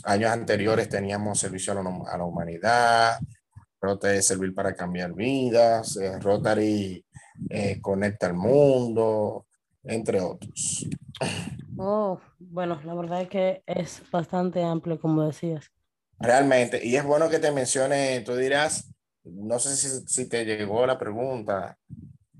Años 0.03 0.31
anteriores 0.31 0.89
teníamos 0.89 1.39
servicio 1.39 1.73
a 1.73 1.83
la, 1.83 1.89
a 2.11 2.17
la 2.17 2.23
humanidad, 2.23 3.19
Rotary 3.79 4.21
servir 4.21 4.53
para 4.53 4.75
cambiar 4.75 5.13
vidas, 5.13 5.97
eh, 5.97 6.17
Rotary 6.19 7.05
eh, 7.49 7.79
conecta 7.81 8.27
al 8.27 8.33
mundo, 8.33 9.45
entre 9.83 10.19
otros. 10.19 10.87
Oh, 11.77 12.19
bueno, 12.39 12.81
la 12.83 12.95
verdad 12.95 13.21
es 13.21 13.29
que 13.29 13.63
es 13.67 14.01
bastante 14.11 14.63
amplio, 14.63 14.99
como 14.99 15.23
decías. 15.23 15.71
Realmente, 16.19 16.83
y 16.83 16.95
es 16.95 17.03
bueno 17.03 17.29
que 17.29 17.37
te 17.37 17.51
mencione, 17.51 18.21
tú 18.21 18.35
dirás, 18.35 18.91
no 19.33 19.59
sé 19.59 19.75
si, 19.75 20.05
si 20.07 20.29
te 20.29 20.45
llegó 20.45 20.85
la 20.85 20.97
pregunta, 20.97 21.77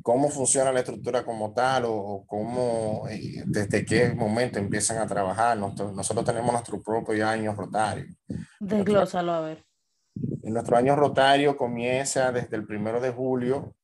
cómo 0.07 0.29
funciona 0.29 0.71
la 0.71 0.79
estructura 0.79 1.25
como 1.25 1.53
tal 1.53 1.83
o, 1.85 2.23
cómo, 2.27 3.09
eh, 3.09 3.43
desde 3.45 3.83
qué 3.83 4.13
momento 4.13 4.57
empiezan 4.57 4.99
a 4.99 5.05
trabajar. 5.05 5.57
Nosotros, 5.57 5.93
nosotros 5.93 6.25
tenemos 6.25 6.53
nuestro 6.53 6.81
propio 6.81 7.27
año 7.27 7.53
rotario. 7.53 8.05
Desglósalo 8.57 9.33
a 9.33 9.41
ver. 9.41 9.65
nuestro 10.43 10.77
año 10.77 10.95
rotario 10.95 11.57
comienza 11.57 12.31
desde 12.31 12.55
el 12.55 12.65
primero 12.65 13.01
de 13.01 13.11
julio, 13.11 13.75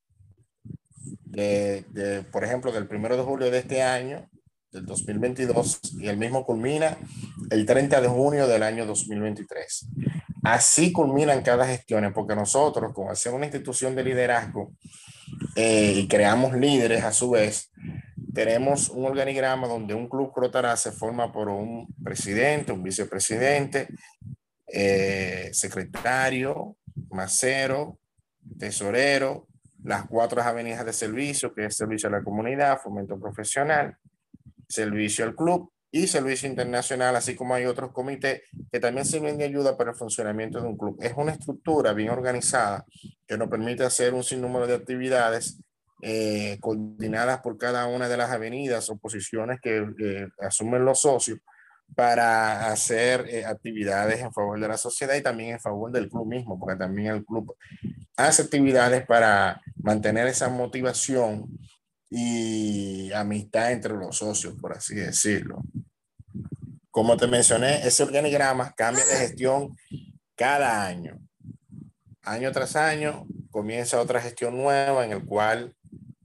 de, 1.26 1.84
de, 1.90 2.24
por 2.24 2.46
ejemplo, 2.46 2.72
del 2.72 2.88
primero 2.88 3.18
de 3.18 3.24
julio 3.24 3.52
de 3.52 3.58
este 3.58 3.84
año, 3.84 4.30
del 4.74 4.86
2022, 4.86 5.80
y 6.00 6.08
el 6.08 6.18
mismo 6.18 6.44
culmina 6.46 6.98
el 7.52 7.66
30 7.66 8.02
de 8.02 8.08
junio 8.08 8.48
del 8.48 8.64
año 8.64 8.86
2023. 8.86 9.88
Así 10.44 10.92
culminan 10.92 11.44
cada 11.44 11.66
gestión, 11.66 12.12
porque 12.14 12.36
nosotros, 12.36 12.92
como 12.94 13.16
ser 13.16 13.34
una 13.34 13.46
institución 13.46 13.96
de 13.96 14.04
liderazgo, 14.04 14.74
eh, 15.56 15.94
y 15.96 16.08
creamos 16.08 16.54
líderes 16.54 17.04
a 17.04 17.14
su 17.14 17.30
vez, 17.30 17.72
tenemos 18.34 18.90
un 18.90 19.06
organigrama 19.06 19.68
donde 19.68 19.94
un 19.94 20.10
club 20.10 20.34
Crotará 20.34 20.76
se 20.76 20.92
forma 20.92 21.32
por 21.32 21.50
un 21.50 21.88
presidente, 22.04 22.72
un 22.72 22.82
vicepresidente, 22.82 23.88
eh, 24.68 25.52
secretario, 25.54 26.76
macero, 27.12 28.00
tesorero, 28.58 29.48
las 29.84 30.08
cuatro 30.08 30.42
avenidas 30.42 30.84
de 30.84 30.94
servicio, 30.94 31.54
que 31.54 31.66
es 31.66 31.76
servicio 31.76 32.10
a 32.10 32.12
la 32.12 32.24
comunidad, 32.24 32.80
fomento 32.82 33.20
profesional, 33.20 33.98
servicio 34.68 35.26
al 35.26 35.36
club 35.36 35.72
y 35.92 36.08
servicio 36.08 36.50
internacional, 36.50 37.16
así 37.16 37.36
como 37.36 37.54
hay 37.54 37.66
otros 37.66 37.92
comités 37.92 38.42
que 38.72 38.80
también 38.80 39.06
sirven 39.06 39.38
de 39.38 39.46
ayuda 39.46 39.78
para 39.78 39.92
el 39.92 39.96
funcionamiento 39.96 40.60
de 40.60 40.68
un 40.68 40.78
club. 40.78 40.98
Es 41.00 41.14
una 41.16 41.34
estructura 41.34 41.94
bien 41.94 42.10
organizada 42.10 42.86
que 43.28 43.38
nos 43.38 43.48
permite 43.48 43.84
hacer 43.84 44.14
un 44.14 44.24
sinnúmero 44.24 44.66
de 44.66 44.74
actividades 44.74 45.60
eh, 46.02 46.58
coordinadas 46.60 47.42
por 47.42 47.58
cada 47.58 47.86
una 47.88 48.10
de 48.10 48.18
las 48.18 48.32
avenidas 48.32 48.90
o 48.90 48.98
posiciones 48.98 49.62
que 49.62 50.28
asumen 50.40 50.84
los 50.84 51.02
socios 51.02 51.40
para 51.96 52.72
hacer 52.72 53.26
eh, 53.30 53.46
actividades 53.46 54.20
en 54.20 54.34
favor 54.34 54.60
de 54.60 54.68
la 54.68 54.78
sociedad 54.78 55.16
y 55.16 55.22
también 55.22 55.52
en 55.52 55.60
favor 55.60 55.92
del 55.92 56.10
club 56.10 56.28
mismo, 56.28 56.60
porque 56.60 56.76
también 56.76 57.14
el 57.14 57.26
club 57.26 57.56
hace 58.18 58.42
actividades 58.42 59.06
para 59.06 59.62
mantener 59.76 60.28
esa 60.28 60.50
motivación 60.50 61.48
y 62.16 63.12
amistad 63.12 63.72
entre 63.72 63.96
los 63.96 64.18
socios, 64.18 64.54
por 64.62 64.72
así 64.72 64.94
decirlo. 64.94 65.64
Como 66.92 67.18
te 67.18 67.26
mencioné, 67.26 67.88
ese 67.88 68.04
organigrama 68.04 68.72
cambia 68.76 69.04
de 69.04 69.16
gestión 69.16 69.76
cada 70.36 70.86
año. 70.86 71.18
Año 72.22 72.52
tras 72.52 72.76
año 72.76 73.26
comienza 73.50 74.00
otra 74.00 74.22
gestión 74.22 74.56
nueva 74.56 75.04
en 75.04 75.12
el 75.12 75.26
cual 75.26 75.76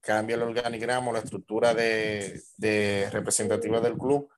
cambia 0.02 0.36
el 0.36 0.42
organigrama, 0.42 1.10
la 1.10 1.20
estructura 1.20 1.72
de, 1.72 2.38
de 2.58 3.08
representativa 3.10 3.80
del 3.80 3.96
club 3.96 4.28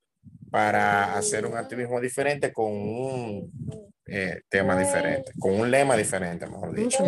para 0.52 1.16
hacer 1.16 1.46
un 1.46 1.56
activismo 1.56 2.00
diferente 2.00 2.52
con 2.52 2.70
un 2.70 3.50
eh, 4.06 4.42
tema 4.48 4.78
diferente, 4.78 5.32
con 5.36 5.58
un 5.58 5.68
lema 5.68 5.96
diferente, 5.96 6.46
mejor 6.46 6.72
dicho. 6.76 7.04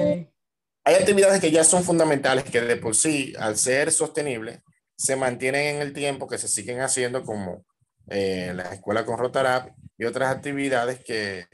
Hay 0.84 0.94
actividades 0.94 1.40
que 1.40 1.50
ya 1.50 1.64
son 1.64 1.84
fundamentales, 1.84 2.44
que 2.44 2.60
de 2.60 2.76
por 2.76 2.96
sí, 2.96 3.32
al 3.38 3.56
ser 3.56 3.92
sostenibles, 3.92 4.60
se 4.96 5.16
mantienen 5.16 5.76
en 5.76 5.82
el 5.82 5.92
tiempo, 5.92 6.26
que 6.26 6.38
se 6.38 6.48
siguen 6.48 6.80
haciendo 6.80 7.24
como 7.24 7.64
eh, 8.08 8.52
la 8.54 8.72
escuela 8.74 9.04
con 9.04 9.18
Rotarap 9.18 9.74
y 9.96 10.04
otras 10.04 10.34
actividades 10.34 11.02
que 11.04 11.46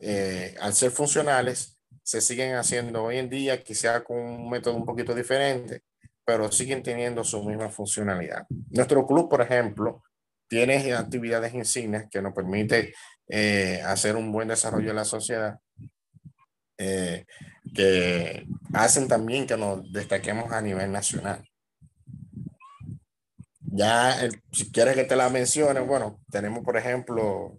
eh, 0.00 0.54
al 0.60 0.74
ser 0.74 0.90
funcionales 0.90 1.78
se 2.02 2.20
siguen 2.20 2.56
haciendo 2.56 3.04
hoy 3.04 3.16
en 3.16 3.30
día, 3.30 3.62
quizá 3.62 4.04
con 4.04 4.18
un 4.18 4.50
método 4.50 4.76
un 4.76 4.84
poquito 4.84 5.14
diferente, 5.14 5.82
pero 6.24 6.52
siguen 6.52 6.82
teniendo 6.82 7.24
su 7.24 7.42
misma 7.42 7.70
funcionalidad. 7.70 8.46
Nuestro 8.70 9.06
club, 9.06 9.30
por 9.30 9.40
ejemplo, 9.40 10.02
tiene 10.46 10.92
actividades 10.92 11.54
insignias 11.54 12.06
que 12.10 12.20
nos 12.20 12.34
permite 12.34 12.92
eh, 13.28 13.80
hacer 13.86 14.16
un 14.16 14.30
buen 14.30 14.48
desarrollo 14.48 14.88
de 14.88 14.94
la 14.94 15.06
sociedad 15.06 15.58
eh, 16.78 17.26
que 17.74 18.46
hacen 18.72 19.08
también 19.08 19.46
que 19.46 19.56
nos 19.56 19.92
destaquemos 19.92 20.52
a 20.52 20.60
nivel 20.60 20.90
nacional. 20.90 21.44
Ya, 23.60 24.16
si 24.52 24.70
quieres 24.70 24.94
que 24.94 25.04
te 25.04 25.16
la 25.16 25.28
mencione, 25.30 25.80
bueno, 25.80 26.20
tenemos 26.30 26.64
por 26.64 26.76
ejemplo 26.76 27.58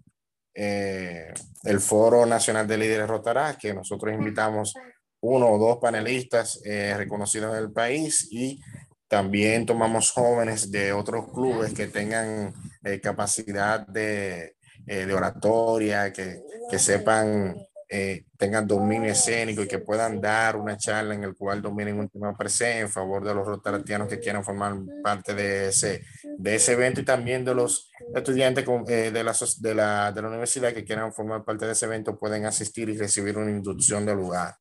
eh, 0.53 1.33
el 1.63 1.79
Foro 1.79 2.25
Nacional 2.25 2.67
de 2.67 2.77
Líderes 2.77 3.07
Rotará, 3.07 3.57
que 3.57 3.73
nosotros 3.73 4.13
invitamos 4.13 4.73
uno 5.21 5.49
o 5.49 5.57
dos 5.57 5.77
panelistas 5.81 6.61
eh, 6.63 6.93
reconocidos 6.95 7.57
en 7.57 7.63
el 7.63 7.71
país 7.71 8.27
y 8.31 8.61
también 9.07 9.65
tomamos 9.65 10.11
jóvenes 10.11 10.71
de 10.71 10.93
otros 10.93 11.31
clubes 11.33 11.73
que 11.73 11.87
tengan 11.87 12.53
capacidad 13.01 13.85
de, 13.87 14.55
de 14.85 15.13
oratoria, 15.13 16.11
que, 16.11 16.41
que 16.69 16.79
sepan 16.79 17.55
eh, 17.87 18.25
tengan 18.37 18.67
dominio 18.67 19.11
escénico 19.11 19.61
y 19.61 19.67
que 19.67 19.79
puedan 19.79 20.19
dar 20.19 20.55
una 20.55 20.75
charla 20.75 21.13
en 21.13 21.23
el 21.23 21.35
cual 21.35 21.61
dominen 21.61 21.99
un 21.99 22.09
tema 22.09 22.35
presente 22.35 22.79
en 22.81 22.89
favor 22.89 23.23
de 23.23 23.33
los 23.35 23.45
rotaratianos 23.45 24.07
que 24.07 24.19
quieran 24.19 24.43
formar 24.43 24.75
parte 25.03 25.35
de 25.35 25.69
ese, 25.69 26.03
de 26.37 26.55
ese 26.55 26.73
evento 26.73 27.01
y 27.01 27.05
también 27.05 27.45
de 27.45 27.53
los 27.53 27.91
estudiantes 28.15 28.65
eh, 28.87 29.11
de, 29.11 29.23
la, 29.23 29.33
de, 29.59 29.75
la, 29.75 30.11
de 30.11 30.21
la 30.21 30.27
universidad 30.29 30.73
que 30.73 30.83
quieran 30.83 31.13
formar 31.13 31.43
parte 31.43 31.65
de 31.65 31.73
ese 31.73 31.85
evento 31.85 32.17
pueden 32.17 32.45
asistir 32.45 32.89
y 32.89 32.97
recibir 32.97 33.37
una 33.37 33.51
inducción 33.51 34.05
del 34.05 34.17
lugar. 34.17 34.55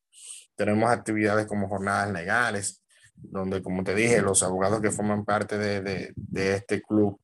Tenemos 0.55 0.89
actividades 0.91 1.47
como 1.47 1.67
jornadas 1.67 2.11
legales, 2.11 2.83
donde, 3.15 3.61
como 3.63 3.83
te 3.83 3.95
dije, 3.95 4.21
los 4.21 4.43
abogados 4.43 4.81
que 4.81 4.91
forman 4.91 5.25
parte 5.25 5.57
de, 5.57 5.81
de, 5.81 6.13
de 6.15 6.53
este 6.55 6.81
club 6.81 7.19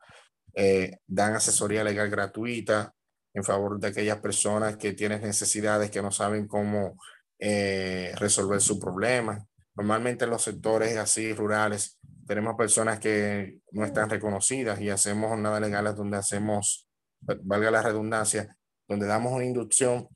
eh, 0.56 0.97
dan 1.08 1.36
asesoría 1.36 1.84
legal 1.84 2.10
gratuita, 2.10 2.93
en 3.34 3.43
favor 3.43 3.79
de 3.79 3.88
aquellas 3.88 4.19
personas 4.19 4.77
que 4.77 4.93
tienen 4.93 5.21
necesidades 5.21 5.89
que 5.89 6.01
no 6.01 6.11
saben 6.11 6.47
cómo 6.47 6.97
eh, 7.39 8.13
resolver 8.17 8.61
su 8.61 8.79
problema. 8.79 9.45
Normalmente 9.75 10.25
en 10.25 10.32
los 10.32 10.43
sectores 10.43 10.97
así 10.97 11.34
rurales 11.34 11.97
tenemos 12.27 12.55
personas 12.55 12.99
que 12.99 13.59
no 13.71 13.86
están 13.86 14.09
reconocidas 14.09 14.79
y 14.82 14.89
hacemos 14.89 15.29
jornadas 15.29 15.61
legales 15.61 15.95
donde 15.95 16.17
hacemos, 16.17 16.88
valga 17.19 17.71
la 17.71 17.82
redundancia, 17.82 18.55
donde 18.88 19.07
damos 19.07 19.34
una 19.34 19.45
inducción 19.45 20.07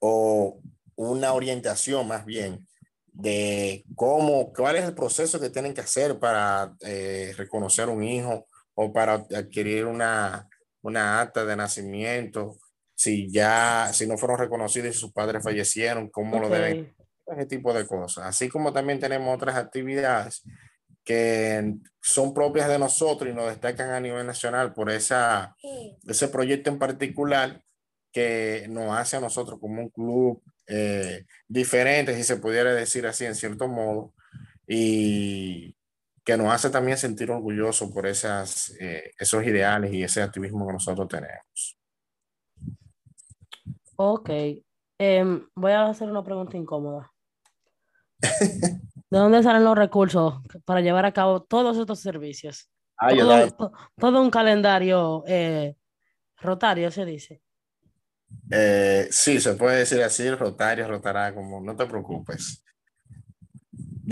o 0.00 0.60
una 0.96 1.32
orientación 1.32 2.08
más 2.08 2.24
bien 2.24 2.66
de 3.12 3.84
cómo, 3.94 4.52
cuál 4.52 4.76
es 4.76 4.84
el 4.84 4.94
proceso 4.94 5.38
que 5.38 5.50
tienen 5.50 5.74
que 5.74 5.82
hacer 5.82 6.18
para 6.18 6.74
eh, 6.80 7.32
reconocer 7.36 7.88
un 7.88 8.02
hijo 8.02 8.48
o 8.74 8.92
para 8.92 9.14
adquirir 9.14 9.86
una, 9.86 10.48
una 10.82 11.20
acta 11.20 11.44
de 11.44 11.56
nacimiento, 11.56 12.56
si 12.94 13.30
ya, 13.30 13.90
si 13.92 14.06
no 14.06 14.18
fueron 14.18 14.38
reconocidos 14.38 14.94
y 14.94 14.98
sus 14.98 15.12
padres 15.12 15.42
fallecieron, 15.42 16.10
cómo 16.10 16.38
lo 16.38 16.48
deben, 16.48 16.94
ese 17.26 17.46
tipo 17.46 17.72
de 17.72 17.86
cosas. 17.86 18.26
Así 18.26 18.48
como 18.48 18.72
también 18.72 19.00
tenemos 19.00 19.34
otras 19.34 19.56
actividades 19.56 20.42
que 21.04 21.74
son 22.00 22.32
propias 22.32 22.68
de 22.68 22.78
nosotros 22.78 23.30
y 23.30 23.34
nos 23.34 23.48
destacan 23.48 23.90
a 23.90 24.00
nivel 24.00 24.26
nacional 24.26 24.72
por 24.72 24.90
esa, 24.90 25.56
ese 26.06 26.28
proyecto 26.28 26.70
en 26.70 26.78
particular 26.78 27.62
que 28.12 28.66
nos 28.68 28.96
hace 28.96 29.16
a 29.16 29.20
nosotros 29.20 29.58
como 29.58 29.82
un 29.82 29.88
club 29.88 30.42
eh, 30.66 31.24
diferente, 31.48 32.14
si 32.14 32.22
se 32.22 32.36
pudiera 32.36 32.72
decir 32.74 33.06
así 33.06 33.24
en 33.24 33.34
cierto 33.34 33.66
modo, 33.66 34.14
y 34.66 35.74
que 36.24 36.36
nos 36.36 36.52
hace 36.52 36.70
también 36.70 36.96
sentir 36.96 37.30
orgullosos 37.30 37.90
por 37.90 38.06
esas, 38.06 38.70
eh, 38.80 39.10
esos 39.18 39.44
ideales 39.44 39.92
y 39.92 40.02
ese 40.02 40.22
activismo 40.22 40.66
que 40.66 40.72
nosotros 40.74 41.08
tenemos. 41.08 41.78
Ok, 43.96 44.30
em, 44.98 45.46
voy 45.54 45.72
a 45.72 45.86
hacer 45.86 46.08
una 46.08 46.22
pregunta 46.22 46.56
incómoda. 46.56 47.12
¿De 49.10 49.18
dónde 49.18 49.42
salen 49.42 49.64
los 49.64 49.76
recursos 49.76 50.40
para 50.64 50.80
llevar 50.80 51.04
a 51.04 51.12
cabo 51.12 51.42
todos 51.42 51.76
estos 51.76 52.00
servicios? 52.00 52.70
todo, 53.56 53.72
todo, 53.98 54.22
un 54.22 54.30
calendario 54.30 55.24
eh, 55.26 55.76
rotario, 56.36 56.90
se 56.90 57.04
dice. 57.04 57.42
Eh, 58.50 59.08
sí, 59.10 59.40
se 59.40 59.54
puede 59.54 59.78
decir 59.78 60.02
así, 60.02 60.30
Rotario, 60.30 60.86
Rotará, 60.88 61.34
como 61.34 61.60
no 61.60 61.76
te 61.76 61.86
preocupes. 61.86 62.62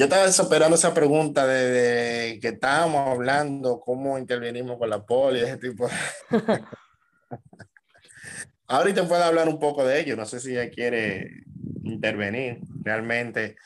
Yo 0.00 0.04
estaba 0.04 0.24
esperando 0.24 0.76
esa 0.76 0.94
pregunta 0.94 1.46
de, 1.46 2.38
que 2.40 2.48
estábamos 2.48 3.06
hablando, 3.06 3.80
cómo 3.80 4.16
intervenimos 4.16 4.78
con 4.78 4.88
la 4.88 5.04
poli, 5.04 5.40
ese 5.40 5.58
tipo. 5.58 5.90
Ahorita 8.66 9.06
puedo 9.06 9.22
hablar 9.22 9.46
un 9.46 9.58
poco 9.58 9.84
de 9.84 10.00
ello, 10.00 10.16
no 10.16 10.24
sé 10.24 10.40
si 10.40 10.52
ella 10.52 10.70
quiere 10.70 11.42
intervenir 11.82 12.60
realmente, 12.82 13.56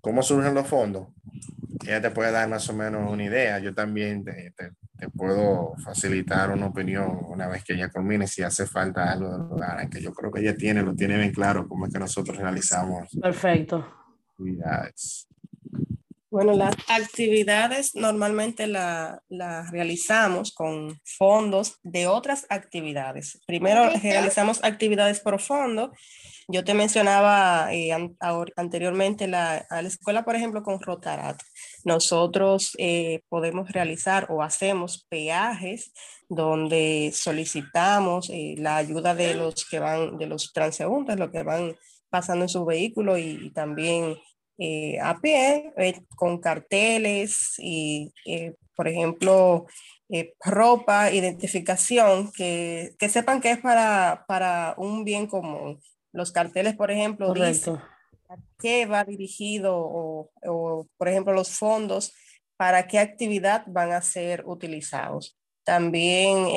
cómo 0.00 0.24
surgen 0.24 0.54
los 0.54 0.66
fondos. 0.66 1.06
Ella 1.86 2.02
te 2.02 2.10
puede 2.10 2.32
dar 2.32 2.48
más 2.48 2.68
o 2.68 2.72
menos 2.72 3.08
una 3.08 3.22
idea. 3.22 3.60
Yo 3.60 3.72
también 3.72 4.24
te, 4.24 4.52
puedo 5.14 5.74
facilitar 5.84 6.50
una 6.50 6.66
opinión 6.66 7.16
una 7.28 7.46
vez 7.46 7.62
que 7.62 7.74
ella 7.74 7.90
culmine, 7.90 8.26
si 8.26 8.42
hace 8.42 8.66
falta 8.66 9.12
algo 9.12 9.30
de 9.30 9.38
lugar, 9.38 9.88
que 9.88 10.02
yo 10.02 10.12
creo 10.12 10.32
que 10.32 10.40
ella 10.40 10.56
tiene, 10.56 10.82
lo 10.82 10.96
tiene 10.96 11.16
bien 11.16 11.32
claro 11.32 11.68
cómo 11.68 11.86
es 11.86 11.92
que 11.92 12.00
nosotros 12.00 12.36
realizamos. 12.36 13.08
Perfecto. 13.22 13.86
Actividades. 14.32 15.29
Bueno, 16.30 16.52
las 16.52 16.76
actividades 16.86 17.96
normalmente 17.96 18.68
las 18.68 19.70
realizamos 19.72 20.52
con 20.52 21.00
fondos 21.04 21.80
de 21.82 22.06
otras 22.06 22.46
actividades. 22.50 23.40
Primero 23.46 23.90
realizamos 24.00 24.62
actividades 24.62 25.18
por 25.18 25.40
fondo. 25.40 25.90
Yo 26.46 26.62
te 26.62 26.72
mencionaba 26.74 27.74
eh, 27.74 27.90
anteriormente 28.54 29.26
la, 29.26 29.56
a 29.70 29.82
la 29.82 29.88
escuela, 29.88 30.24
por 30.24 30.36
ejemplo, 30.36 30.62
con 30.62 30.80
Rotarat. 30.80 31.40
Nosotros 31.84 32.76
eh, 32.78 33.22
podemos 33.28 33.72
realizar 33.72 34.26
o 34.30 34.42
hacemos 34.42 35.06
peajes 35.08 35.92
donde 36.28 37.10
solicitamos 37.12 38.30
eh, 38.30 38.54
la 38.56 38.76
ayuda 38.76 39.16
de 39.16 39.34
los 39.34 39.68
que 39.68 39.80
van, 39.80 40.16
de 40.16 40.26
los 40.26 40.52
transeúntes, 40.52 41.18
los 41.18 41.32
que 41.32 41.42
van 41.42 41.76
pasando 42.08 42.44
en 42.44 42.48
su 42.48 42.64
vehículo 42.64 43.18
y 43.18 43.50
también 43.50 44.16
eh, 44.62 45.00
a 45.00 45.18
pie, 45.18 45.72
eh, 45.78 46.02
con 46.16 46.38
carteles 46.38 47.54
y, 47.56 48.12
eh, 48.26 48.56
por 48.76 48.88
ejemplo, 48.88 49.64
ropa, 50.44 51.10
identificación, 51.10 52.30
que, 52.32 52.94
que, 52.98 53.08
sepan 53.08 53.40
que 53.40 53.52
es 53.52 53.58
para, 53.58 54.26
para 54.28 54.74
un 54.76 55.04
bien 55.04 55.26
común. 55.28 55.80
Los 56.12 56.30
carteles, 56.30 56.76
por 56.76 56.90
ejemplo, 56.90 57.32
dicen 57.32 57.76
a 58.28 58.36
qué 58.58 58.84
va 58.84 59.04
dirigido 59.04 59.78
o, 59.78 60.30
o, 60.42 60.86
por 60.98 61.08
ejemplo, 61.08 61.32
los 61.32 61.56
fondos, 61.56 62.12
para 62.58 62.86
qué 62.86 62.98
actividad 62.98 63.64
van 63.66 63.92
a 63.92 64.02
ser 64.02 64.42
utilizados. 64.44 65.38
También 65.64 66.48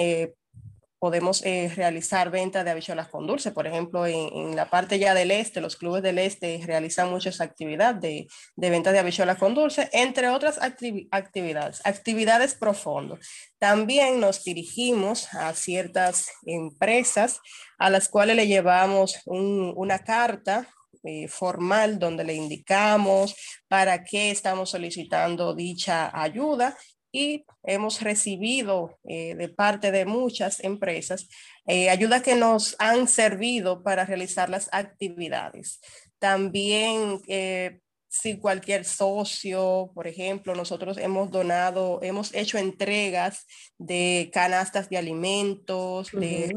podemos 1.04 1.44
eh, 1.44 1.70
realizar 1.76 2.32
venta 2.32 2.64
de 2.64 2.72
habichuelas 2.72 3.10
con 3.10 3.28
dulce. 3.28 3.52
Por 3.52 3.68
ejemplo, 3.68 4.08
en, 4.08 4.56
la 4.56 4.70
parte 4.70 5.00
ya 5.00 5.14
del 5.14 5.32
este, 5.32 5.60
los 5.60 5.76
clubes 5.76 6.02
del 6.02 6.18
este 6.18 6.62
realizan 6.66 7.10
muchas 7.10 7.42
actividades 7.42 8.00
de, 8.00 8.28
de 8.56 8.70
venta 8.70 8.94
de 8.94 9.00
habichuelas 9.00 9.38
con 9.38 9.54
dulce, 9.54 9.90
entre 9.92 10.30
otras 10.30 10.60
actividades, 10.62 11.82
actividades 11.84 12.56
profundas. 12.56 13.20
También 13.60 14.22
nos 14.22 14.46
dirigimos 14.46 15.28
a 15.34 15.54
ciertas 15.56 16.30
empresas 16.46 17.42
a 17.78 17.90
las 17.90 18.08
cuales 18.08 18.38
le 18.38 18.48
llevamos 18.48 19.24
una 19.26 20.00
carta 20.00 20.70
eh, 21.04 21.28
formal 21.28 22.00
donde 22.00 22.24
le 22.24 22.34
indicamos 22.34 23.36
para 23.68 24.06
qué 24.06 24.32
estamos 24.32 24.70
solicitando 24.70 25.54
dicha 25.54 26.10
ayuda 26.14 26.78
y 27.14 27.46
hemos 27.64 28.02
recibido 28.02 28.98
eh, 29.06 29.36
de 29.36 29.48
parte 29.48 29.92
de 29.92 30.06
muchas 30.06 30.62
empresas 30.64 31.30
eh, 31.68 31.90
ayudas 31.90 32.24
que 32.24 32.36
nos 32.36 32.76
han 32.80 33.08
servido 33.08 33.84
para 33.84 34.04
realizar 34.04 34.50
las 34.50 34.68
actividades. 34.74 35.80
También, 36.18 37.22
eh, 37.28 37.80
si 38.10 38.40
cualquier 38.40 38.84
socio, 38.84 39.92
por 39.94 40.08
ejemplo, 40.08 40.56
nosotros 40.56 40.98
hemos 40.98 41.30
donado, 41.30 42.00
hemos 42.02 42.34
hecho 42.34 42.58
entregas 42.58 43.46
de 43.78 44.32
canastas 44.34 44.90
de 44.90 44.98
alimentos, 44.98 46.12
de 46.12 46.56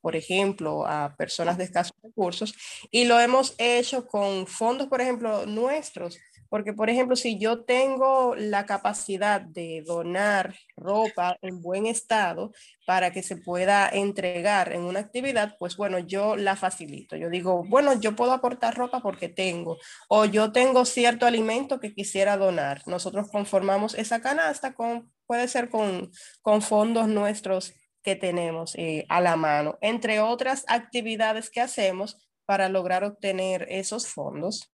por 0.00 0.16
ejemplo, 0.16 0.86
a 0.86 1.14
personas 1.16 1.58
de 1.58 1.64
escasos 1.64 1.94
recursos, 2.02 2.54
y 2.90 3.04
lo 3.04 3.18
hemos 3.20 3.54
hecho 3.58 4.06
con 4.06 4.46
fondos, 4.46 4.88
por 4.88 5.00
ejemplo, 5.00 5.46
nuestros, 5.46 6.18
porque, 6.48 6.72
por 6.72 6.88
ejemplo, 6.88 7.14
si 7.14 7.38
yo 7.38 7.64
tengo 7.64 8.34
la 8.34 8.64
capacidad 8.64 9.40
de 9.40 9.82
donar 9.86 10.54
ropa 10.76 11.36
en 11.42 11.60
buen 11.60 11.86
estado 11.86 12.52
para 12.86 13.12
que 13.12 13.22
se 13.22 13.36
pueda 13.36 13.88
entregar 13.88 14.72
en 14.72 14.82
una 14.82 15.00
actividad, 15.00 15.56
pues 15.58 15.76
bueno, 15.76 15.98
yo 15.98 16.36
la 16.36 16.56
facilito. 16.56 17.16
Yo 17.16 17.28
digo, 17.28 17.64
bueno, 17.68 18.00
yo 18.00 18.16
puedo 18.16 18.32
aportar 18.32 18.74
ropa 18.76 19.00
porque 19.00 19.28
tengo, 19.28 19.76
o 20.08 20.24
yo 20.24 20.50
tengo 20.52 20.86
cierto 20.86 21.26
alimento 21.26 21.80
que 21.80 21.94
quisiera 21.94 22.38
donar. 22.38 22.82
Nosotros 22.86 23.28
conformamos 23.30 23.94
esa 23.94 24.22
canasta 24.22 24.72
con, 24.72 25.12
puede 25.26 25.48
ser 25.48 25.68
con, 25.68 26.10
con 26.40 26.62
fondos 26.62 27.08
nuestros 27.08 27.74
que 28.02 28.16
tenemos 28.16 28.74
eh, 28.76 29.06
a 29.08 29.20
la 29.20 29.36
mano, 29.36 29.78
entre 29.80 30.20
otras 30.20 30.64
actividades 30.68 31.50
que 31.50 31.60
hacemos 31.60 32.16
para 32.46 32.68
lograr 32.68 33.04
obtener 33.04 33.66
esos 33.68 34.06
fondos. 34.06 34.72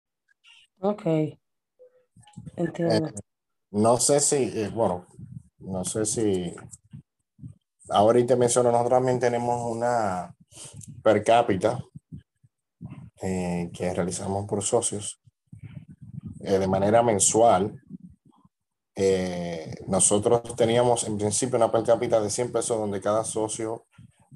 Ok. 0.81 1.07
Eh, 1.07 1.41
no 3.71 3.97
sé 3.99 4.21
si, 4.21 4.37
eh, 4.37 4.71
bueno, 4.73 5.07
no 5.59 5.85
sé 5.85 6.05
si 6.05 6.55
ahorita 7.89 8.37
menciono, 8.37 8.71
nosotros 8.71 8.99
también 8.99 9.19
tenemos 9.19 9.71
una 9.71 10.35
per 11.03 11.25
cápita 11.25 11.83
eh, 13.23 13.71
que 13.73 13.93
realizamos 13.93 14.47
por 14.47 14.63
socios 14.63 15.21
de 16.39 16.67
manera 16.69 17.03
mensual. 17.03 17.83
Nosotros 19.87 20.43
teníamos 20.57 21.05
en 21.05 21.19
principio 21.19 21.57
una 21.57 21.73
per 21.73 21.83
cápita 21.83 22.21
de 22.21 22.31
100 22.31 22.53
pesos 22.53 22.79
donde 22.79 23.01
cada 23.01 23.25
socio 23.25 23.87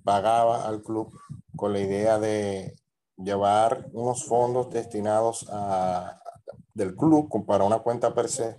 pagaba 0.04 0.66
al 0.66 0.82
club 0.82 1.12
con 1.54 1.72
la 1.72 1.80
idea 1.80 2.18
de 2.18 2.74
llevar 3.16 3.88
unos 3.92 4.24
fondos 4.24 4.70
destinados 4.70 5.46
a, 5.50 6.20
del 6.74 6.94
club 6.94 7.28
para 7.44 7.64
una 7.64 7.80
cuenta 7.80 8.14
per 8.14 8.28
se, 8.28 8.56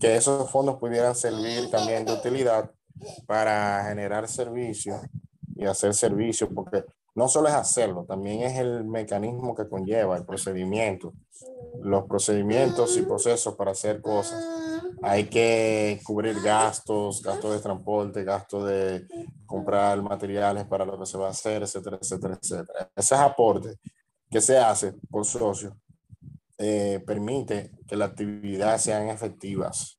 que 0.00 0.16
esos 0.16 0.50
fondos 0.50 0.76
pudieran 0.76 1.14
servir 1.14 1.70
también 1.70 2.04
de 2.04 2.12
utilidad 2.12 2.70
para 3.26 3.84
generar 3.84 4.28
servicios 4.28 5.00
y 5.54 5.66
hacer 5.66 5.94
servicios, 5.94 6.50
porque 6.54 6.84
no 7.14 7.28
solo 7.28 7.48
es 7.48 7.54
hacerlo, 7.54 8.04
también 8.08 8.42
es 8.42 8.58
el 8.58 8.84
mecanismo 8.84 9.54
que 9.54 9.68
conlleva 9.68 10.16
el 10.16 10.24
procedimiento, 10.24 11.12
los 11.82 12.04
procedimientos 12.06 12.96
y 12.96 13.02
procesos 13.02 13.54
para 13.54 13.72
hacer 13.72 14.00
cosas. 14.00 14.42
Hay 15.02 15.28
que 15.28 16.00
cubrir 16.04 16.40
gastos, 16.40 17.22
gastos 17.22 17.52
de 17.52 17.60
transporte, 17.60 18.24
gastos 18.24 18.68
de 18.68 19.06
comprar 19.46 20.00
materiales 20.02 20.64
para 20.64 20.84
lo 20.84 20.98
que 20.98 21.06
se 21.06 21.18
va 21.18 21.28
a 21.28 21.30
hacer, 21.30 21.62
etcétera, 21.62 21.98
etcétera, 22.00 22.38
etcétera. 22.40 22.90
Ese 22.96 23.14
aporte 23.14 23.78
que 24.30 24.40
se 24.40 24.58
hace 24.58 24.94
por 25.10 25.24
socio 25.24 25.76
eh, 26.58 27.02
permite 27.06 27.72
que 27.86 27.96
las 27.96 28.10
actividades 28.10 28.82
sean 28.82 29.08
efectivas 29.08 29.98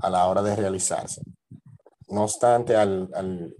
a 0.00 0.10
la 0.10 0.26
hora 0.26 0.42
de 0.42 0.56
realizarse. 0.56 1.22
No 2.08 2.22
obstante, 2.22 2.74
al, 2.74 3.08
al, 3.14 3.54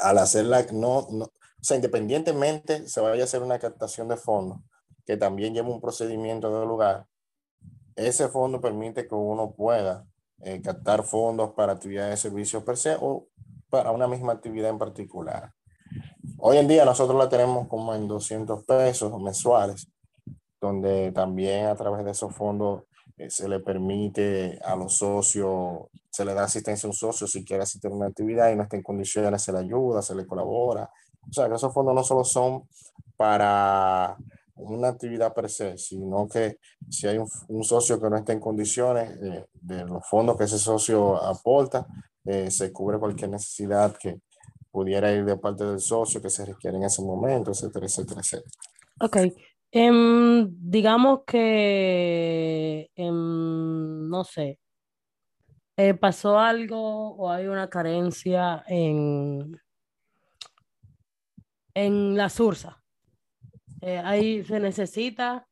al 0.00 0.18
hacerla, 0.18 0.66
no, 0.72 1.06
no, 1.10 1.24
o 1.24 1.64
sea, 1.64 1.76
independientemente 1.76 2.88
se 2.88 3.00
vaya 3.00 3.22
a 3.22 3.24
hacer 3.24 3.42
una 3.42 3.58
captación 3.58 4.08
de 4.08 4.16
fondos, 4.16 4.58
que 5.06 5.16
también 5.16 5.54
lleva 5.54 5.68
un 5.68 5.80
procedimiento 5.80 6.60
de 6.60 6.66
lugar, 6.66 7.06
ese 8.06 8.28
fondo 8.28 8.60
permite 8.60 9.06
que 9.06 9.14
uno 9.14 9.52
pueda 9.52 10.06
eh, 10.40 10.60
captar 10.62 11.02
fondos 11.02 11.52
para 11.52 11.72
actividades 11.72 12.10
de 12.10 12.28
servicios 12.28 12.62
per 12.62 12.76
se 12.76 12.96
o 13.00 13.26
para 13.68 13.90
una 13.90 14.08
misma 14.08 14.32
actividad 14.32 14.70
en 14.70 14.78
particular. 14.78 15.52
Hoy 16.38 16.58
en 16.58 16.68
día 16.68 16.84
nosotros 16.84 17.18
la 17.18 17.28
tenemos 17.28 17.68
como 17.68 17.94
en 17.94 18.06
200 18.06 18.64
pesos 18.64 19.20
mensuales 19.20 19.88
donde 20.60 21.12
también 21.12 21.66
a 21.66 21.76
través 21.76 22.04
de 22.04 22.10
esos 22.10 22.34
fondos 22.34 22.84
eh, 23.16 23.30
se 23.30 23.48
le 23.48 23.60
permite 23.60 24.58
a 24.64 24.76
los 24.76 24.98
socios, 24.98 25.86
se 26.10 26.24
le 26.24 26.34
da 26.34 26.44
asistencia 26.44 26.86
a 26.86 26.90
un 26.90 26.94
socio 26.94 27.26
si 27.26 27.44
quiere 27.44 27.62
asistir 27.62 27.90
a 27.90 27.94
una 27.94 28.06
actividad 28.06 28.50
y 28.50 28.56
no 28.56 28.64
está 28.64 28.76
en 28.76 28.82
condiciones, 28.82 29.42
se 29.42 29.52
le 29.52 29.58
ayuda, 29.58 30.02
se 30.02 30.14
le 30.14 30.26
colabora. 30.26 30.90
O 31.28 31.32
sea, 31.32 31.48
que 31.48 31.54
esos 31.54 31.72
fondos 31.72 31.94
no 31.94 32.02
solo 32.02 32.24
son 32.24 32.68
para 33.16 34.16
una 34.58 34.88
actividad 34.88 35.32
per 35.32 35.48
se, 35.48 35.76
sino 35.78 36.28
que 36.28 36.58
si 36.88 37.06
hay 37.06 37.18
un, 37.18 37.64
socio 37.64 38.00
que 38.00 38.10
no 38.10 38.16
está 38.16 38.32
en 38.32 38.40
condiciones 38.40 39.10
eh, 39.22 39.46
de 39.52 39.84
los 39.84 40.06
fondos 40.08 40.36
que 40.36 40.44
ese 40.44 40.58
socio 40.58 41.16
aporta, 41.22 41.86
eh, 42.24 42.50
se 42.50 42.72
cubre 42.72 42.98
cualquier 42.98 43.30
necesidad 43.30 43.96
que 43.96 44.20
pudiera 44.70 45.10
ir 45.12 45.24
de 45.24 45.36
parte 45.36 45.64
del 45.64 45.80
socio 45.80 46.20
que 46.20 46.30
se 46.30 46.44
requiere 46.44 46.76
en 46.76 46.84
ese 46.84 47.02
momento, 47.02 47.50
etcétera, 47.50 47.86
etcétera, 47.86 48.20
etcétera. 48.20 48.50
Ok, 49.00 49.16
Em, 49.70 50.48
digamos 50.70 51.24
que, 51.26 52.90
em, 52.96 54.08
no 54.08 54.24
sé, 54.24 54.58
eh, 55.76 55.94
pasó 55.94 56.38
algo 56.38 57.14
o 57.16 57.30
hay 57.30 57.46
una 57.46 57.68
carencia 57.68 58.64
en, 58.66 59.60
en 61.74 62.16
la 62.16 62.28
Sursa. 62.28 62.77
Eh, 63.80 63.98
ahí 64.04 64.44
se 64.44 64.60
necesita 64.60 65.46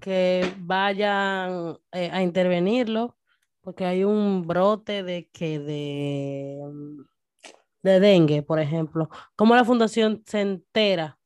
que 0.00 0.52
vayan 0.58 1.78
eh, 1.92 2.10
a 2.12 2.22
intervenirlo 2.22 3.16
porque 3.60 3.84
hay 3.84 4.04
un 4.04 4.46
brote 4.46 5.02
de 5.02 5.28
que 5.32 5.58
de, 5.58 6.60
de 7.82 8.00
dengue, 8.00 8.42
por 8.42 8.60
ejemplo. 8.60 9.10
¿Cómo 9.34 9.56
la 9.56 9.64
fundación 9.64 10.22
se 10.24 10.40
entera 10.40 11.18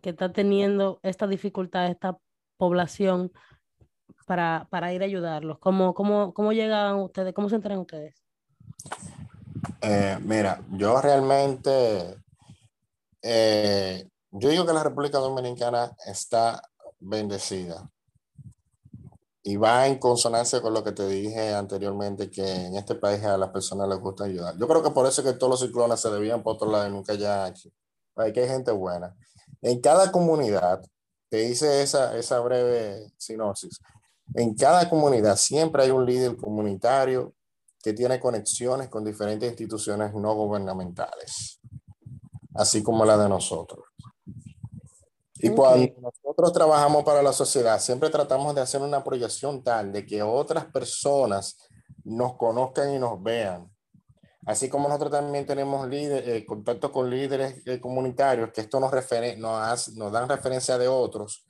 que 0.00 0.10
está 0.10 0.32
teniendo 0.32 1.00
esta 1.02 1.26
dificultad 1.26 1.88
esta 1.88 2.16
población 2.56 3.32
para, 4.26 4.68
para 4.70 4.92
ir 4.92 5.02
a 5.02 5.06
ayudarlos? 5.06 5.58
¿Cómo, 5.58 5.92
cómo, 5.92 6.32
cómo 6.34 6.52
llegan 6.52 6.96
ustedes? 6.96 7.34
¿Cómo 7.34 7.48
se 7.48 7.56
enteran 7.56 7.80
ustedes? 7.80 8.22
Eh, 9.80 10.18
mira, 10.22 10.60
yo 10.70 11.00
realmente, 11.00 12.16
yo 14.30 14.48
digo 14.48 14.66
que 14.66 14.72
la 14.72 14.82
República 14.82 15.18
Dominicana 15.18 15.92
está 16.06 16.62
bendecida 16.98 17.90
y 19.42 19.56
va 19.56 19.86
en 19.86 19.98
consonancia 19.98 20.60
con 20.60 20.74
lo 20.74 20.84
que 20.84 20.92
te 20.92 21.08
dije 21.08 21.54
anteriormente, 21.54 22.30
que 22.30 22.66
en 22.66 22.76
este 22.76 22.96
país 22.96 23.24
a 23.24 23.38
las 23.38 23.50
personas 23.50 23.88
les 23.88 23.98
gusta 23.98 24.24
ayudar. 24.24 24.56
Yo 24.58 24.68
creo 24.68 24.82
que 24.82 24.90
por 24.90 25.06
eso 25.06 25.22
es 25.22 25.26
que 25.26 25.38
todos 25.38 25.52
los 25.52 25.60
ciclones 25.60 26.00
se 26.00 26.10
debían 26.10 26.42
por 26.42 26.56
otro 26.56 26.70
lado 26.70 26.86
y 26.86 26.90
nunca 26.90 27.14
ya 27.14 27.46
aquí. 27.46 27.72
Hay 28.16 28.32
que 28.32 28.42
hay 28.42 28.48
gente 28.48 28.72
buena. 28.72 29.16
En 29.62 29.80
cada 29.80 30.12
comunidad, 30.12 30.82
te 31.30 31.44
hice 31.48 31.82
esa, 31.82 32.16
esa 32.16 32.40
breve 32.40 33.12
sinopsis, 33.16 33.80
en 34.34 34.54
cada 34.54 34.88
comunidad 34.90 35.36
siempre 35.36 35.84
hay 35.84 35.90
un 35.90 36.04
líder 36.04 36.36
comunitario 36.36 37.34
que 37.82 37.92
tiene 37.92 38.20
conexiones 38.20 38.88
con 38.88 39.04
diferentes 39.04 39.48
instituciones 39.48 40.12
no 40.12 40.34
gubernamentales, 40.34 41.60
así 42.54 42.82
como 42.82 43.04
la 43.04 43.16
de 43.16 43.28
nosotros. 43.28 43.87
Y 45.40 45.50
cuando 45.50 45.92
nosotros 46.00 46.52
trabajamos 46.52 47.04
para 47.04 47.22
la 47.22 47.32
sociedad, 47.32 47.80
siempre 47.80 48.10
tratamos 48.10 48.54
de 48.54 48.60
hacer 48.60 48.80
una 48.82 49.04
proyección 49.04 49.62
tal 49.62 49.92
de 49.92 50.04
que 50.04 50.22
otras 50.22 50.66
personas 50.66 51.56
nos 52.04 52.36
conozcan 52.36 52.94
y 52.94 52.98
nos 52.98 53.22
vean. 53.22 53.70
Así 54.46 54.68
como 54.68 54.88
nosotros 54.88 55.12
también 55.12 55.46
tenemos 55.46 55.86
líder, 55.88 56.28
eh, 56.28 56.46
contacto 56.46 56.90
con 56.90 57.10
líderes 57.10 57.62
eh, 57.66 57.78
comunitarios, 57.80 58.50
que 58.50 58.62
esto 58.62 58.80
nos, 58.80 58.90
nos, 59.36 59.88
nos 59.94 60.12
dan 60.12 60.28
referencia 60.28 60.78
de 60.78 60.88
otros 60.88 61.46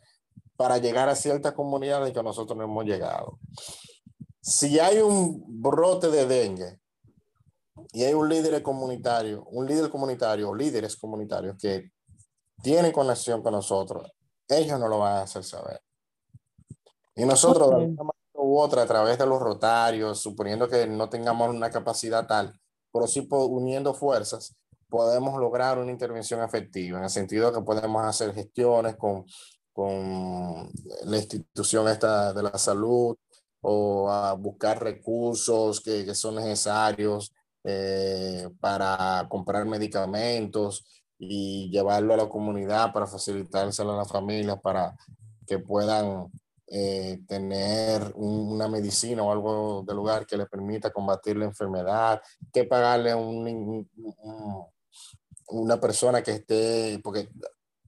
para 0.56 0.78
llegar 0.78 1.08
a 1.08 1.14
ciertas 1.14 1.52
comunidades 1.52 2.12
que 2.12 2.22
nosotros 2.22 2.58
no 2.58 2.64
hemos 2.64 2.84
llegado. 2.84 3.38
Si 4.40 4.80
hay 4.80 4.98
un 4.98 5.44
brote 5.46 6.08
de 6.08 6.26
dengue 6.26 6.80
y 7.92 8.02
hay 8.02 8.14
un 8.14 8.28
líder 8.28 8.60
comunitario, 8.62 9.44
un 9.44 9.66
líder 9.66 9.88
comunitario, 9.90 10.54
líderes 10.54 10.96
comunitarios 10.96 11.56
que 11.56 11.92
tienen 12.62 12.92
conexión 12.92 13.42
con 13.42 13.52
nosotros, 13.52 14.10
ellos 14.48 14.78
no 14.78 14.88
lo 14.88 14.98
van 14.98 15.16
a 15.16 15.22
hacer 15.22 15.44
saber. 15.44 15.80
Y 17.14 17.24
nosotros, 17.24 17.70
de 17.70 17.76
una 17.76 18.04
manera 18.04 18.14
u 18.34 18.58
otra, 18.58 18.82
a 18.82 18.86
través 18.86 19.18
de 19.18 19.26
los 19.26 19.40
rotarios, 19.40 20.20
suponiendo 20.20 20.68
que 20.68 20.86
no 20.86 21.08
tengamos 21.08 21.50
una 21.50 21.70
capacidad 21.70 22.26
tal, 22.26 22.58
pero 22.92 23.06
sí 23.06 23.26
uniendo 23.30 23.92
fuerzas, 23.94 24.54
podemos 24.88 25.38
lograr 25.38 25.78
una 25.78 25.92
intervención 25.92 26.42
efectiva, 26.42 26.98
en 26.98 27.04
el 27.04 27.10
sentido 27.10 27.50
de 27.50 27.58
que 27.58 27.64
podemos 27.64 28.04
hacer 28.04 28.32
gestiones 28.34 28.96
con, 28.96 29.26
con 29.72 30.70
la 31.04 31.16
institución 31.16 31.88
esta 31.88 32.32
de 32.32 32.42
la 32.42 32.56
salud 32.56 33.16
o 33.60 34.10
a 34.10 34.32
buscar 34.34 34.82
recursos 34.82 35.80
que, 35.80 36.04
que 36.04 36.14
son 36.14 36.36
necesarios 36.36 37.32
eh, 37.64 38.48
para 38.60 39.26
comprar 39.28 39.66
medicamentos 39.66 40.84
y 41.18 41.68
llevarlo 41.70 42.14
a 42.14 42.18
la 42.18 42.28
comunidad 42.28 42.92
para 42.92 43.06
facilitárselo 43.06 43.92
a 43.92 43.98
las 43.98 44.08
familias 44.08 44.60
para 44.60 44.96
que 45.46 45.58
puedan 45.58 46.30
eh, 46.68 47.20
tener 47.26 48.12
una 48.14 48.68
medicina 48.68 49.22
o 49.22 49.32
algo 49.32 49.82
de 49.86 49.94
lugar 49.94 50.26
que 50.26 50.36
le 50.36 50.46
permita 50.46 50.92
combatir 50.92 51.36
la 51.36 51.46
enfermedad, 51.46 52.20
que 52.52 52.64
pagarle 52.64 53.10
a 53.10 53.16
un, 53.16 53.88
una 55.48 55.80
persona 55.80 56.22
que 56.22 56.32
esté, 56.32 57.00
porque 57.02 57.28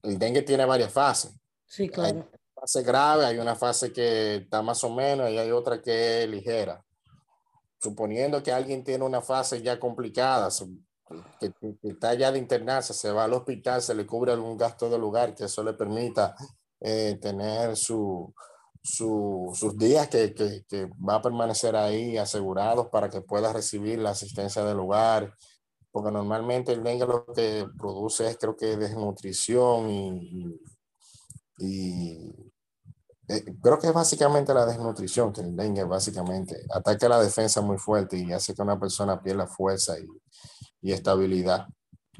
el 0.01 0.17
dengue 0.17 0.41
tiene 0.41 0.65
varias 0.65 0.91
fases. 0.91 1.31
Sí, 1.67 1.89
claro. 1.89 2.07
Hay 2.07 2.15
una 2.15 2.29
fase 2.59 2.83
grave, 2.83 3.25
hay 3.25 3.37
una 3.37 3.55
fase 3.55 3.93
que 3.93 4.35
está 4.35 4.61
más 4.61 4.83
o 4.83 4.89
menos 4.89 5.29
y 5.29 5.37
hay 5.37 5.51
otra 5.51 5.81
que 5.81 6.23
es 6.23 6.29
ligera. 6.29 6.83
Suponiendo 7.79 8.41
que 8.43 8.51
alguien 8.51 8.83
tiene 8.83 9.05
una 9.05 9.21
fase 9.21 9.61
ya 9.61 9.79
complicada, 9.79 10.49
que, 11.39 11.53
está 11.83 12.13
ya 12.13 12.31
de 12.31 12.39
internarse, 12.39 12.93
se 12.93 13.11
va 13.11 13.25
al 13.25 13.33
hospital, 13.33 13.81
se 13.81 13.95
le 13.95 14.05
cubre 14.05 14.31
algún 14.31 14.57
gasto 14.57 14.89
de 14.89 14.97
lugar 14.97 15.35
que 15.35 15.45
eso 15.45 15.63
le 15.63 15.73
permita 15.73 16.35
eh, 16.79 17.17
tener 17.21 17.75
su, 17.77 18.33
su, 18.81 19.51
sus 19.53 19.77
días 19.77 20.07
que, 20.07 20.33
que, 20.33 20.65
que, 20.67 20.89
va 21.07 21.15
a 21.15 21.21
permanecer 21.21 21.75
ahí 21.75 22.17
asegurados 22.17 22.87
para 22.87 23.09
que 23.09 23.21
pueda 23.21 23.53
recibir 23.53 23.99
la 23.99 24.11
asistencia 24.11 24.63
del 24.63 24.77
lugar, 24.77 25.35
porque 25.91 26.11
normalmente 26.11 26.71
el 26.73 26.83
dengue 26.83 27.05
lo 27.05 27.25
que 27.25 27.67
produce 27.77 28.27
es 28.27 28.37
creo 28.37 28.55
que 28.55 28.77
desnutrición 28.77 29.89
y, 29.89 30.59
y, 31.59 32.33
eh, 33.27 33.45
creo 33.61 33.79
que 33.79 33.87
es 33.87 33.93
básicamente 33.93 34.53
la 34.53 34.65
desnutrición 34.65 35.31
que 35.31 35.41
el 35.41 35.55
dengue 35.55 35.83
básicamente 35.83 36.65
ataca 36.73 37.07
la 37.07 37.21
defensa 37.21 37.61
muy 37.61 37.77
fuerte 37.77 38.17
y 38.17 38.31
hace 38.33 38.53
que 38.53 38.61
una 38.61 38.79
persona 38.79 39.21
pierda 39.21 39.47
fuerza 39.47 39.97
y, 39.99 40.05
y 40.81 40.91
estabilidad. 40.91 41.67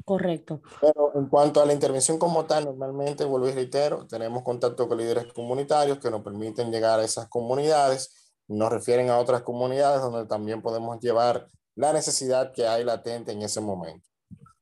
Correcto. 0.04 0.60
Pero 0.80 1.12
en 1.14 1.26
cuanto 1.26 1.60
a 1.60 1.66
la 1.66 1.72
intervención 1.72 2.18
como 2.18 2.44
tal, 2.44 2.64
normalmente, 2.64 3.24
vuelvo 3.24 3.48
y 3.48 3.52
reitero, 3.52 4.06
tenemos 4.06 4.42
contacto 4.42 4.88
con 4.88 4.98
líderes 4.98 5.32
comunitarios 5.32 5.98
que 5.98 6.10
nos 6.10 6.22
permiten 6.22 6.72
llegar 6.72 6.98
a 6.98 7.04
esas 7.04 7.28
comunidades, 7.28 8.34
nos 8.48 8.70
refieren 8.70 9.10
a 9.10 9.18
otras 9.18 9.42
comunidades 9.42 10.00
donde 10.00 10.26
también 10.26 10.62
podemos 10.62 10.98
llevar 11.00 11.48
la 11.74 11.92
necesidad 11.92 12.52
que 12.52 12.66
hay 12.66 12.84
latente 12.84 13.32
en 13.32 13.42
ese 13.42 13.60
momento. 13.60 14.08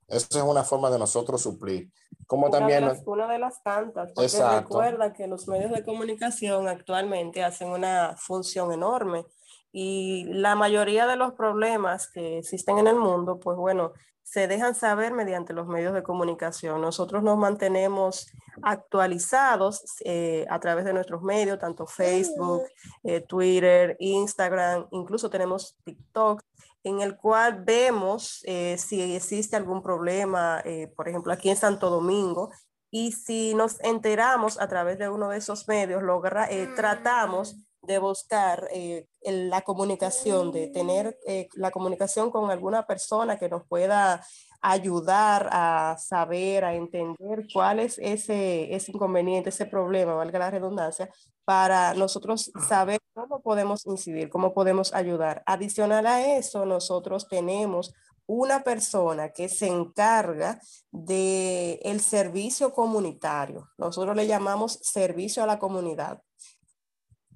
Eso 0.09 0.27
es 0.31 0.43
una 0.43 0.65
forma 0.65 0.91
de 0.91 0.99
nosotros 0.99 1.41
suplir. 1.43 1.91
Como 2.27 2.47
una 2.47 2.59
también... 2.59 2.81
De 2.81 2.89
las, 2.89 3.03
una 3.07 3.29
de 3.29 3.39
las 3.39 3.63
tantas, 3.63 4.13
porque 4.13 4.27
Exacto. 4.27 4.61
recuerda 4.61 5.13
que 5.13 5.27
los 5.27 5.49
medios 5.49 5.73
de 5.73 5.85
comunicación 5.85 6.69
actualmente 6.69 7.43
hacen 7.43 7.69
una 7.69 8.17
función 8.17 8.73
enorme 8.73 9.25
y 9.73 10.25
la 10.33 10.55
mayoría 10.55 11.07
de 11.07 11.16
los 11.16 11.33
problemas 11.35 12.11
que 12.11 12.39
existen 12.39 12.79
en 12.79 12.87
el 12.87 12.97
mundo, 12.97 13.39
pues 13.39 13.57
bueno, 13.57 13.93
se 14.23 14.47
dejan 14.47 14.75
saber 14.75 15.12
mediante 15.12 15.53
los 15.53 15.66
medios 15.66 15.95
de 15.95 16.03
comunicación. 16.03 16.81
Nosotros 16.81 17.23
nos 17.23 17.37
mantenemos 17.37 18.31
actualizados 18.62 19.83
eh, 20.05 20.47
a 20.51 20.61
través 20.61 20.85
de 20.85 20.93
nuestros 20.93 21.23
medios, 21.23 21.59
tanto 21.59 21.87
Facebook, 21.87 22.62
eh, 23.03 23.21
Twitter, 23.23 23.97
Instagram, 23.99 24.87
incluso 24.93 25.31
tenemos 25.31 25.77
TikTok, 25.85 26.43
en 26.85 27.01
el 27.01 27.16
cual 27.16 27.62
vemos 27.64 28.43
eh, 28.47 28.77
si 28.79 29.14
existe 29.14 29.57
algún 29.57 29.83
problema, 29.83 30.62
por 30.97 31.09
ejemplo, 31.09 31.33
aquí 31.33 31.51
en 31.51 31.57
Santo 31.57 31.91
Domingo, 31.91 32.51
y 32.91 33.12
si 33.12 33.55
nos 33.55 33.81
enteramos 33.81 34.61
a 34.61 34.68
través 34.68 34.99
de 34.99 35.09
uno 35.09 35.29
de 35.29 35.39
esos 35.39 35.68
medios, 35.68 36.03
logra, 36.03 36.51
eh, 36.51 36.68
tratamos 36.75 37.57
de 37.83 37.99
buscar 37.99 38.68
eh, 38.72 39.07
la 39.22 39.62
comunicación, 39.62 40.53
de 40.53 40.68
tener 40.68 41.18
eh, 41.26 41.49
la 41.55 41.70
comunicación 41.70 42.31
con 42.31 42.51
alguna 42.51 42.87
persona 42.87 43.39
que 43.39 43.49
nos 43.49 43.66
pueda 43.66 44.24
ayudar 44.61 45.49
a 45.51 45.97
saber, 45.99 46.64
a 46.64 46.74
entender 46.74 47.47
cuál 47.53 47.81
es 47.81 47.99
ese, 47.99 48.74
ese 48.74 48.93
inconveniente, 48.93 49.49
ese 49.49 49.66
problema, 49.66 50.14
valga 50.14 50.39
la 50.39 50.51
redundancia, 50.51 51.09
para 51.45 51.95
nosotros 51.95 52.53
saber 52.68 53.01
cómo 53.14 53.41
podemos 53.41 53.87
incidir, 53.87 54.28
cómo 54.28 54.53
podemos 54.53 54.95
ayudar. 54.95 55.43
Adicional 55.47 56.07
a 56.07 56.37
eso, 56.37 56.66
nosotros 56.66 57.26
tenemos 57.28 57.95
una 58.26 58.62
persona 58.62 59.31
que 59.31 59.49
se 59.49 59.66
encarga 59.66 60.61
de 60.93 61.81
el 61.83 62.01
servicio 62.01 62.72
comunitario. 62.72 63.68
Nosotros 63.78 64.14
le 64.14 64.26
llamamos 64.26 64.78
servicio 64.83 65.43
a 65.43 65.47
la 65.47 65.59
comunidad 65.59 66.22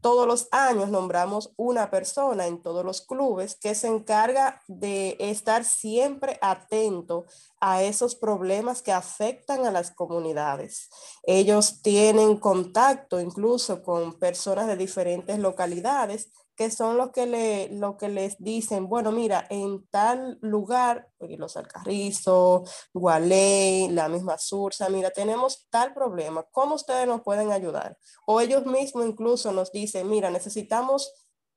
todos 0.05 0.27
los 0.27 0.49
años 0.51 0.91
nombramos 0.91 1.55
una 1.57 1.91
persona 1.91 2.47
en 2.47 2.63
todos 2.63 2.85
los 2.85 3.01
clubes 3.01 3.57
que 3.57 3.75
se 3.75 3.87
encarga 3.87 4.61
de 4.69 5.17
estar 5.19 5.65
siempre 5.65 6.39
atento 6.43 7.25
a 7.59 7.83
esos 7.83 8.15
problemas 8.15 8.83
que 8.83 8.93
afectan 8.93 9.65
a 9.65 9.71
las 9.71 9.91
comunidades. 9.91 10.91
Ellos 11.23 11.81
tienen 11.81 12.37
contacto 12.37 13.19
incluso 13.19 13.83
con 13.83 14.19
personas 14.19 14.67
de 14.67 14.77
diferentes 14.77 15.39
localidades 15.39 16.29
que 16.57 16.71
son 16.71 16.97
los 16.97 17.11
que, 17.11 17.27
le, 17.27 17.69
lo 17.71 17.97
que 17.97 18.09
les 18.09 18.39
dicen, 18.39 18.89
bueno, 18.89 19.11
mira, 19.11 19.47
en 19.51 19.87
tal 19.89 20.39
lugar, 20.41 21.09
los 21.19 21.57
Alcarrizos, 21.57 22.71
Gualey, 22.93 23.89
la 23.89 24.09
misma 24.09 24.39
Sursa, 24.39 24.89
mira, 24.89 25.11
tenemos 25.11 25.67
tal 25.71 25.93
problema, 25.93 26.45
¿cómo 26.53 26.77
ustedes 26.77 27.07
nos 27.07 27.23
pueden 27.23 27.51
ayudar? 27.51 27.99
O 28.27 28.41
ellos 28.41 28.67
mismos 28.67 29.07
incluso 29.07 29.53
nos 29.53 29.73
dicen, 29.73 30.09
mira, 30.09 30.31
necesitamos 30.31 31.13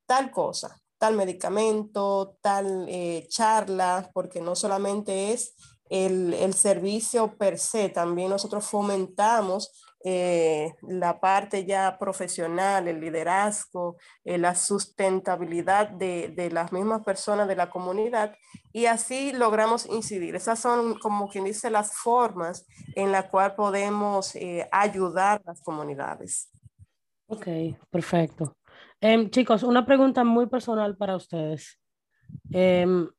tal 0.05 0.31
cosa, 0.31 0.81
tal 0.97 1.15
medicamento, 1.15 2.37
tal 2.41 2.85
eh, 2.89 3.27
charla, 3.29 4.09
porque 4.13 4.41
no 4.41 4.55
solamente 4.55 5.33
es 5.33 5.53
el, 5.89 6.33
el 6.33 6.53
servicio 6.53 7.37
per 7.37 7.59
se, 7.59 7.89
también 7.89 8.29
nosotros 8.29 8.65
fomentamos 8.65 9.71
eh, 10.03 10.73
la 10.83 11.19
parte 11.19 11.65
ya 11.65 11.97
profesional, 11.97 12.87
el 12.87 12.99
liderazgo, 12.99 13.97
eh, 14.23 14.37
la 14.37 14.55
sustentabilidad 14.55 15.89
de, 15.89 16.29
de, 16.29 16.51
las 16.51 16.71
mismas 16.71 17.03
personas 17.03 17.47
de 17.47 17.55
la 17.55 17.69
comunidad 17.69 18.35
y 18.71 18.85
así 18.85 19.33
logramos 19.33 19.87
incidir. 19.87 20.35
Esas 20.35 20.59
son, 20.59 20.99
como 20.99 21.29
quien 21.29 21.45
dice, 21.45 21.71
las 21.71 21.93
formas 21.93 22.67
en 22.95 23.11
las 23.11 23.25
cuales 23.25 23.53
podemos 23.55 24.35
eh, 24.35 24.67
ayudar 24.71 25.41
a 25.43 25.51
las 25.51 25.61
comunidades. 25.61 26.51
Ok, 27.25 27.47
perfecto. 27.89 28.55
Em, 29.01 29.29
chicos, 29.29 29.63
una 29.63 29.85
pregunta 29.85 30.23
muy 30.23 30.47
personal 30.47 30.95
para 30.95 31.15
ustedes. 31.15 31.79
Em, 32.51 33.09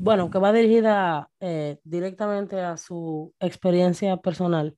bueno, 0.00 0.30
que 0.30 0.38
va 0.38 0.52
dirigida 0.52 1.28
eh, 1.40 1.80
directamente 1.82 2.60
a 2.60 2.76
su 2.76 3.34
experiencia 3.40 4.16
personal. 4.16 4.76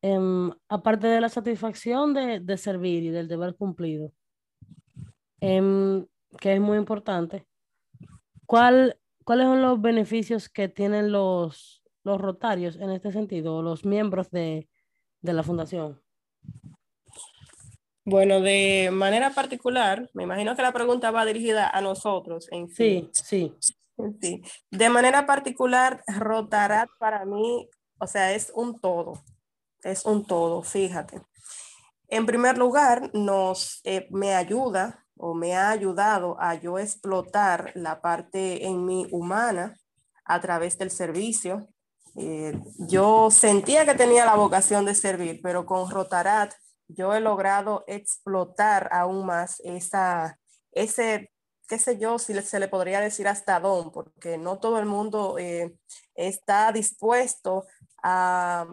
Em, 0.00 0.50
aparte 0.68 1.08
de 1.08 1.20
la 1.20 1.28
satisfacción 1.28 2.14
de, 2.14 2.40
de, 2.40 2.56
servir 2.56 3.02
y 3.02 3.10
del 3.10 3.28
deber 3.28 3.54
cumplido, 3.54 4.12
em, 5.40 6.06
que 6.40 6.54
es 6.54 6.60
muy 6.60 6.78
importante, 6.78 7.46
¿cuál, 8.46 8.98
¿cuáles 9.24 9.44
son 9.44 9.60
los 9.60 9.78
beneficios 9.82 10.48
que 10.48 10.68
tienen 10.68 11.12
los, 11.12 11.82
los 12.02 12.18
rotarios 12.18 12.76
en 12.76 12.90
este 12.90 13.12
sentido, 13.12 13.60
los 13.60 13.84
miembros 13.84 14.30
de, 14.30 14.70
de 15.20 15.32
la 15.34 15.42
fundación? 15.42 16.00
Bueno, 18.06 18.40
de 18.40 18.88
manera 18.90 19.34
particular, 19.34 20.08
me 20.14 20.22
imagino 20.22 20.56
que 20.56 20.62
la 20.62 20.72
pregunta 20.72 21.10
va 21.10 21.26
dirigida 21.26 21.68
a 21.68 21.82
nosotros 21.82 22.48
en 22.50 22.70
sí. 22.70 23.10
Sí, 23.12 23.52
sí. 23.58 23.78
Sí. 24.20 24.42
De 24.70 24.88
manera 24.90 25.26
particular, 25.26 26.02
Rotarat 26.06 26.88
para 26.98 27.24
mí, 27.24 27.68
o 27.98 28.06
sea, 28.06 28.32
es 28.32 28.52
un 28.54 28.78
todo, 28.78 29.22
es 29.82 30.04
un 30.04 30.24
todo, 30.24 30.62
fíjate. 30.62 31.20
En 32.08 32.24
primer 32.24 32.56
lugar, 32.56 33.10
nos, 33.12 33.80
eh, 33.84 34.08
me 34.10 34.34
ayuda 34.34 35.04
o 35.16 35.34
me 35.34 35.56
ha 35.56 35.70
ayudado 35.70 36.40
a 36.40 36.54
yo 36.54 36.78
explotar 36.78 37.72
la 37.74 38.00
parte 38.00 38.66
en 38.66 38.86
mí 38.86 39.06
humana 39.10 39.76
a 40.24 40.40
través 40.40 40.78
del 40.78 40.90
servicio. 40.90 41.68
Eh, 42.16 42.58
yo 42.78 43.30
sentía 43.30 43.84
que 43.84 43.94
tenía 43.94 44.24
la 44.24 44.36
vocación 44.36 44.84
de 44.84 44.94
servir, 44.94 45.40
pero 45.42 45.66
con 45.66 45.90
Rotarat 45.90 46.54
yo 46.88 47.14
he 47.14 47.20
logrado 47.20 47.84
explotar 47.86 48.88
aún 48.92 49.26
más 49.26 49.60
esa, 49.60 50.38
ese 50.72 51.30
qué 51.68 51.78
sé 51.78 51.98
yo, 51.98 52.18
si 52.18 52.34
se 52.42 52.58
le 52.58 52.68
podría 52.68 53.00
decir 53.00 53.28
hasta 53.28 53.60
don, 53.60 53.92
porque 53.92 54.38
no 54.38 54.58
todo 54.58 54.78
el 54.78 54.86
mundo 54.86 55.36
eh, 55.38 55.76
está 56.14 56.72
dispuesto 56.72 57.66
a, 58.02 58.66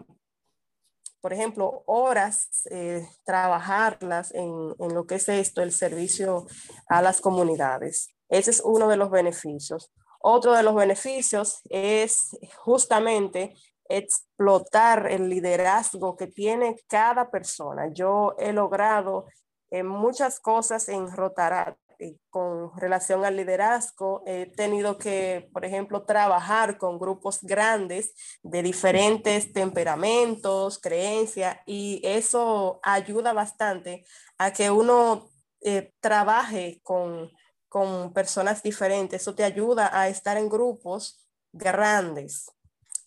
por 1.20 1.32
ejemplo, 1.32 1.84
horas, 1.86 2.66
eh, 2.70 3.06
trabajarlas 3.24 4.32
en, 4.32 4.74
lo 4.78 5.06
que 5.06 5.16
es 5.16 5.28
esto, 5.28 5.62
el 5.62 5.72
servicio 5.72 6.46
a 6.88 7.02
las 7.02 7.20
comunidades. 7.20 8.08
Ese 8.28 8.50
es 8.50 8.60
uno 8.64 8.88
de 8.88 8.96
los 8.96 9.10
beneficios. 9.10 9.92
Otro 10.20 10.54
de 10.54 10.62
los 10.62 10.74
beneficios 10.74 11.60
es 11.68 12.36
justamente 12.56 13.54
explotar 13.88 15.06
el 15.12 15.28
liderazgo 15.28 16.16
que 16.16 16.26
tiene 16.26 16.76
cada 16.88 17.30
persona. 17.30 17.92
Yo 17.92 18.34
he 18.38 18.52
logrado 18.52 19.26
en 19.70 19.86
muchas 19.86 20.40
cosas 20.40 20.88
en 20.88 21.14
Rotarat 21.14 21.76
eh, 21.98 22.16
con 22.30 22.76
relación 22.76 23.24
al 23.24 23.36
liderazgo, 23.36 24.22
he 24.26 24.46
tenido 24.46 24.98
que, 24.98 25.48
por 25.52 25.64
ejemplo, 25.64 26.04
trabajar 26.04 26.78
con 26.78 26.98
grupos 26.98 27.40
grandes 27.42 28.12
de 28.42 28.62
diferentes 28.62 29.52
temperamentos, 29.52 30.78
creencias, 30.78 31.58
y 31.66 32.00
eso 32.04 32.80
ayuda 32.82 33.32
bastante 33.32 34.04
a 34.38 34.52
que 34.52 34.70
uno 34.70 35.30
eh, 35.60 35.92
trabaje 36.00 36.80
con, 36.82 37.30
con 37.68 38.12
personas 38.12 38.62
diferentes. 38.62 39.22
Eso 39.22 39.34
te 39.34 39.44
ayuda 39.44 39.90
a 39.92 40.08
estar 40.08 40.36
en 40.36 40.48
grupos 40.48 41.26
grandes. 41.52 42.46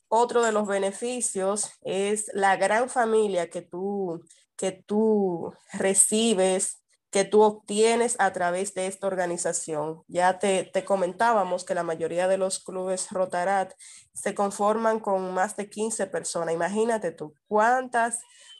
Otro 0.07 0.43
de 0.43 0.51
los 0.51 0.67
beneficios 0.67 1.71
es 1.81 2.31
la 2.33 2.55
gran 2.55 2.89
familia 2.89 3.49
que 3.49 3.61
tú, 3.61 4.23
que 4.55 4.71
tú 4.71 5.53
recibes 5.73 6.81
que 7.11 7.25
tú 7.25 7.41
obtienes 7.41 8.15
a 8.19 8.31
través 8.33 8.73
de 8.73 8.87
esta 8.87 9.07
organización. 9.07 10.03
Ya 10.07 10.37
te, 10.37 10.63
te, 10.71 10.85
comentábamos 10.85 11.65
que 11.65 11.73
la 11.73 11.83
mayoría 11.83 12.27
de 12.27 12.37
los 12.37 12.59
clubes 12.59 13.09
Rotarat 13.09 13.73
se 14.13 14.35
conforman 14.35 14.99
con 14.99 15.33
más 15.33 15.55
de 15.55 15.69
15 15.69 16.07
personas. 16.07 16.53
Imagínate 16.53 17.11
tú, 17.11 17.33
¿cuántas, 17.47 18.19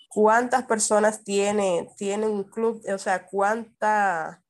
cuántas 0.10 0.66
personas 0.66 1.24
tiene, 1.24 1.90
tiene 1.98 2.28
un 2.28 2.44
club? 2.44 2.82
O 2.92 2.98
sea, 2.98 3.28
cuánta, 3.28 4.42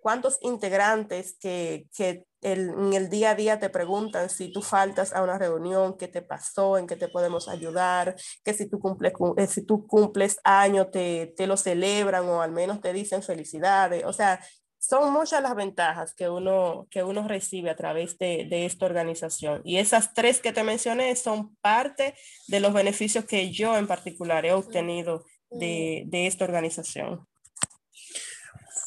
cuántos 0.00 0.38
integrantes 0.40 1.36
que, 1.38 1.88
que 1.94 2.26
en 2.42 2.92
el 2.94 3.10
día 3.10 3.30
a 3.30 3.34
día 3.34 3.58
te 3.58 3.68
preguntan 3.68 4.30
si 4.30 4.50
tú 4.52 4.62
faltas 4.62 5.12
a 5.12 5.22
una 5.22 5.38
reunión, 5.38 5.96
qué 5.98 6.08
te 6.08 6.22
pasó, 6.22 6.78
en 6.78 6.86
qué 6.86 6.96
te 6.96 7.08
podemos 7.08 7.48
ayudar, 7.48 8.16
que 8.42 8.54
si 8.54 8.68
tú 8.68 8.78
cumples, 8.78 9.12
eh, 9.36 9.46
si 9.46 9.64
tú 9.64 9.86
cumples 9.86 10.38
año 10.44 10.88
te, 10.88 11.34
te 11.36 11.46
lo 11.46 11.56
celebran 11.56 12.24
o 12.28 12.40
al 12.40 12.52
menos 12.52 12.80
te 12.80 12.92
dicen 12.92 13.22
felicidades. 13.22 14.04
O 14.04 14.12
sea, 14.12 14.40
son 14.78 15.12
muchas 15.12 15.42
las 15.42 15.54
ventajas 15.54 16.14
que 16.14 16.30
uno, 16.30 16.86
que 16.90 17.04
uno 17.04 17.28
recibe 17.28 17.68
a 17.70 17.76
través 17.76 18.16
de, 18.16 18.46
de, 18.48 18.64
esta 18.64 18.86
organización. 18.86 19.60
Y 19.64 19.76
esas 19.76 20.14
tres 20.14 20.40
que 20.40 20.52
te 20.52 20.64
mencioné 20.64 21.14
son 21.16 21.54
parte 21.56 22.14
de 22.48 22.60
los 22.60 22.72
beneficios 22.72 23.26
que 23.26 23.50
yo 23.50 23.76
en 23.76 23.86
particular 23.86 24.46
he 24.46 24.52
obtenido 24.54 25.24
de, 25.50 26.04
de 26.06 26.26
esta 26.26 26.44
organización. 26.44 27.26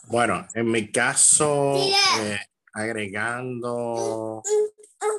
Bueno, 0.08 0.48
en 0.54 0.70
mi 0.70 0.92
caso, 0.92 1.76
eh, 1.76 2.40
agregando 2.74 4.42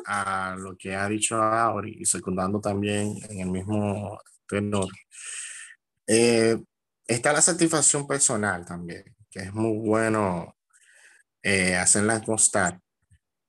a 0.06 0.56
lo 0.58 0.76
que 0.76 0.94
ha 0.94 1.08
dicho 1.08 1.36
Auri 1.36 1.98
y 2.00 2.04
secundando 2.04 2.60
también 2.60 3.16
en 3.28 3.40
el 3.40 3.50
mismo 3.50 4.20
tenor, 4.48 4.88
eh, 6.06 6.58
está 7.06 7.32
la 7.32 7.40
satisfacción 7.40 8.06
personal 8.06 8.64
también, 8.66 9.04
que 9.30 9.40
es 9.40 9.54
muy 9.54 9.78
bueno 9.78 10.56
eh, 11.42 11.76
hacerla 11.76 12.22
constar. 12.22 12.80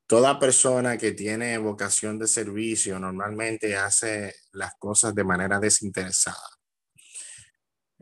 Toda 0.08 0.40
persona 0.40 0.98
que 0.98 1.14
tiene 1.14 1.58
vocación 1.58 2.20
de 2.20 2.28
servicio 2.28 3.00
normalmente 3.00 3.76
hace 3.76 4.36
las 4.52 4.74
cosas 4.78 5.16
de 5.16 5.24
manera 5.24 5.60
desinteresada. 5.60 6.56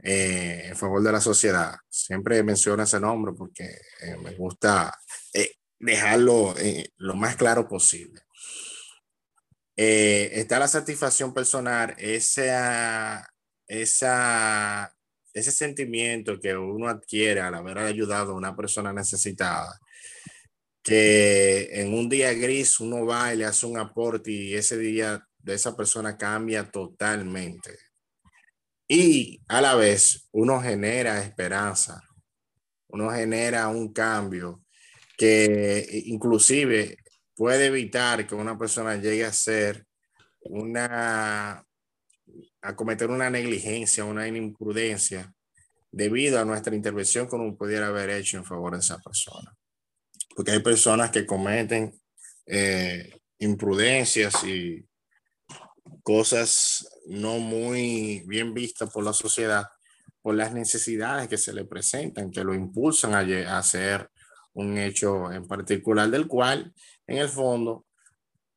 Eh, 0.06 0.68
en 0.68 0.76
favor 0.76 1.02
de 1.02 1.14
la 1.14 1.22
sociedad. 1.22 1.76
Siempre 1.88 2.44
menciono 2.44 2.84
ese 2.84 3.00
nombre 3.00 3.34
porque 3.38 3.64
eh, 4.02 4.18
me 4.22 4.34
gusta 4.36 4.94
dejarlo 5.84 6.56
eh, 6.58 6.90
lo 6.98 7.16
más 7.16 7.36
claro 7.36 7.68
posible. 7.68 8.22
Eh, 9.76 10.30
está 10.34 10.60
la 10.60 10.68
satisfacción 10.68 11.34
personal, 11.34 11.96
esa, 11.98 13.28
esa, 13.68 14.94
ese 15.34 15.52
sentimiento 15.52 16.40
que 16.40 16.56
uno 16.56 16.88
adquiere 16.88 17.42
al 17.42 17.56
haber 17.56 17.80
ayudado 17.80 18.32
a 18.32 18.36
una 18.36 18.56
persona 18.56 18.94
necesitada, 18.94 19.80
que 20.84 21.70
en 21.82 21.94
un 21.94 22.08
día 22.08 22.34
gris 22.34 22.80
uno 22.80 23.06
va 23.06 23.34
y 23.34 23.38
le 23.38 23.46
hace 23.46 23.66
un 23.66 23.78
aporte 23.78 24.32
y 24.32 24.54
ese 24.54 24.78
día 24.78 25.26
de 25.40 25.56
esa 25.56 25.76
persona 25.76 26.18
cambia 26.18 26.70
totalmente. 26.70 27.78
Y 28.88 29.42
a 29.48 29.60
la 29.62 29.76
vez 29.76 30.28
uno 30.32 30.62
genera 30.62 31.22
esperanza, 31.22 32.02
uno 32.90 33.10
genera 33.12 33.68
un 33.70 33.92
cambio 33.92 34.63
que 35.18 36.04
inclusive 36.06 36.98
puede 37.36 37.68
evitar 37.68 38.26
que 38.28 38.36
una 38.36 38.58
persona 38.58 38.96
llegue 38.96 39.26
a 39.26 39.34
ser 39.34 39.86
una, 40.42 41.66
a 42.62 42.76
cometer 42.76 43.10
una 43.10 43.30
negligencia, 43.30 44.06
una 44.06 44.28
imprudencia, 44.28 45.34
debido 45.92 46.40
a 46.40 46.46
nuestra 46.46 46.76
intervención 46.76 47.28
que 47.28 47.36
uno 47.36 47.56
pudiera 47.56 47.88
haber 47.88 48.10
hecho 48.10 48.38
en 48.38 48.46
favor 48.46 48.74
de 48.74 48.80
esa 48.80 49.00
persona. 49.00 49.56
Porque 50.36 50.52
hay 50.52 50.60
personas 50.60 51.12
que 51.12 51.26
cometen 51.26 51.94
eh, 52.48 53.20
imprudencias 53.38 54.44
y 54.44 54.84
cosas 56.02 56.88
no 57.06 57.40
muy 57.40 58.24
bien 58.26 58.54
vistas 58.54 58.90
por 58.92 59.04
la 59.04 59.14
sociedad, 59.14 59.66
por 60.22 60.36
las 60.36 60.54
necesidades 60.54 61.28
que 61.28 61.38
se 61.38 61.54
le 61.54 61.66
presentan, 61.66 62.32
que 62.32 62.44
lo 62.44 62.54
impulsan 62.54 63.14
a, 63.14 63.20
a 63.20 63.58
hacer 63.60 64.10
un 64.54 64.78
hecho 64.78 65.32
en 65.32 65.48
particular 65.48 66.10
del 66.10 66.28
cual 66.28 66.74
en 67.08 67.18
el 67.18 67.30
fondo 67.30 67.86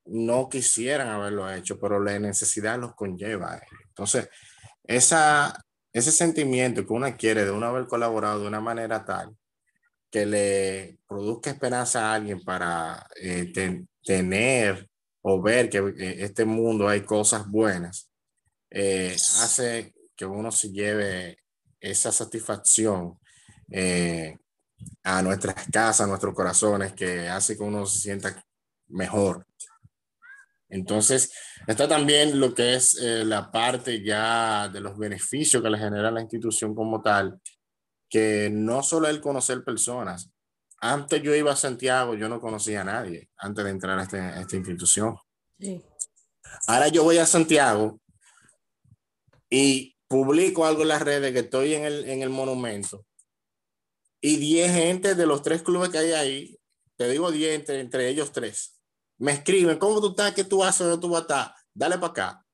no 0.07 0.49
quisieran 0.49 1.09
haberlo 1.09 1.51
hecho, 1.53 1.79
pero 1.79 2.01
la 2.01 2.19
necesidad 2.19 2.79
los 2.79 2.95
conlleva. 2.95 3.61
Entonces, 3.89 4.29
esa, 4.85 5.65
ese 5.93 6.13
sentimiento 6.13 6.87
que 6.87 6.93
uno 6.93 7.17
quiere 7.17 7.45
de 7.45 7.51
uno 7.51 7.67
haber 7.67 7.87
colaborado 7.87 8.41
de 8.41 8.49
una 8.49 8.61
manera 8.61 9.05
tal 9.05 9.37
que 10.11 10.25
le 10.25 10.99
produzca 11.09 11.51
esperanza 11.51 12.09
a 12.11 12.15
alguien 12.15 12.43
para 12.43 13.07
eh, 13.21 13.53
tener 14.05 14.89
o 15.23 15.43
ver 15.43 15.69
que 15.69 15.79
en 15.79 16.01
eh, 16.01 16.17
este 16.21 16.45
mundo 16.45 16.89
hay 16.89 17.01
cosas 17.01 17.49
buenas, 17.49 18.11
eh, 18.71 19.15
hace 19.15 19.93
que 20.17 20.25
uno 20.25 20.53
se 20.53 20.71
lleve 20.71 21.39
esa 21.81 22.13
satisfacción 22.13 23.19
a 25.03 25.23
nuestras 25.23 25.67
casas, 25.71 26.03
a 26.03 26.07
nuestros 26.07 26.35
corazones, 26.35 26.93
que 26.93 27.29
hace 27.29 27.57
que 27.57 27.63
uno 27.63 27.87
se 27.87 28.01
sienta 28.01 28.45
mejor. 28.89 29.47
Entonces, 30.69 31.33
está 31.67 31.87
también 31.87 32.41
lo 32.41 32.55
que 32.55 32.75
es 32.75 32.95
la 33.01 33.51
parte 33.51 34.03
ya 34.03 34.69
de 34.69 34.81
los 34.81 34.99
beneficios 34.99 35.63
que 35.63 35.71
le 35.71 35.79
genera 35.79 36.11
la 36.11 36.21
institución 36.21 36.75
como 36.75 37.03
tal, 37.03 37.41
que 38.09 38.51
no 38.53 38.83
solo 38.83 39.09
el 39.09 39.21
conocer 39.21 39.63
personas. 39.65 40.31
Antes 40.81 41.23
yo 41.23 41.35
iba 41.35 41.53
a 41.53 41.57
Santiago, 41.57 42.15
yo 42.15 42.29
no 42.29 42.41
conocía 42.41 42.83
a 42.83 42.85
nadie 42.85 43.31
antes 43.39 43.65
de 43.65 43.71
entrar 43.71 43.99
a, 43.99 44.03
este, 44.03 44.19
esta 44.41 44.57
institución. 44.57 45.17
Ahora 46.67 46.89
yo 46.89 47.05
voy 47.05 47.19
a 47.19 47.27
Santiago 47.27 48.01
y 49.49 49.97
publico 50.09 50.67
algo 50.67 50.83
en 50.83 50.89
las 50.89 51.03
redes 51.03 51.33
que 51.33 51.41
estoy 51.41 51.75
en 51.75 51.85
el, 51.85 52.09
en 52.09 52.23
el 52.23 52.31
monumento 52.31 53.07
y 54.21 54.37
10 54.37 54.73
gente 54.73 55.15
de 55.15 55.27
los 55.27 55.43
tres 55.43 55.63
clubes 55.63 55.91
que 55.91 55.99
hay 55.99 56.13
ahí, 56.13 56.59
te 56.97 57.09
digo 57.09 57.31
10 57.31 57.55
entre, 57.55 57.81
entre 57.81 58.09
ellos 58.09 58.33
tres, 58.33 58.81
me 59.19 59.33
escriben, 59.33 59.79
¿cómo 59.79 60.01
tú 60.01 60.11
estás? 60.11 60.35
¿Qué 60.35 60.45
tú 60.45 60.63
haces? 60.63 60.87
¿Dónde 60.87 61.01
tú 61.01 61.09
vas 61.11 61.21
a 61.21 61.23
estar? 61.23 61.55
Dale 61.73 61.97
para 61.97 62.11
acá. 62.11 62.47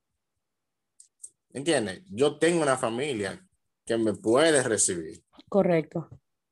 ¿Entiendes? 1.53 2.03
Yo 2.07 2.39
tengo 2.39 2.63
una 2.63 2.77
familia 2.77 3.45
que 3.85 3.97
me 3.97 4.15
puede 4.15 4.63
recibir. 4.63 5.23
Correcto. 5.49 6.09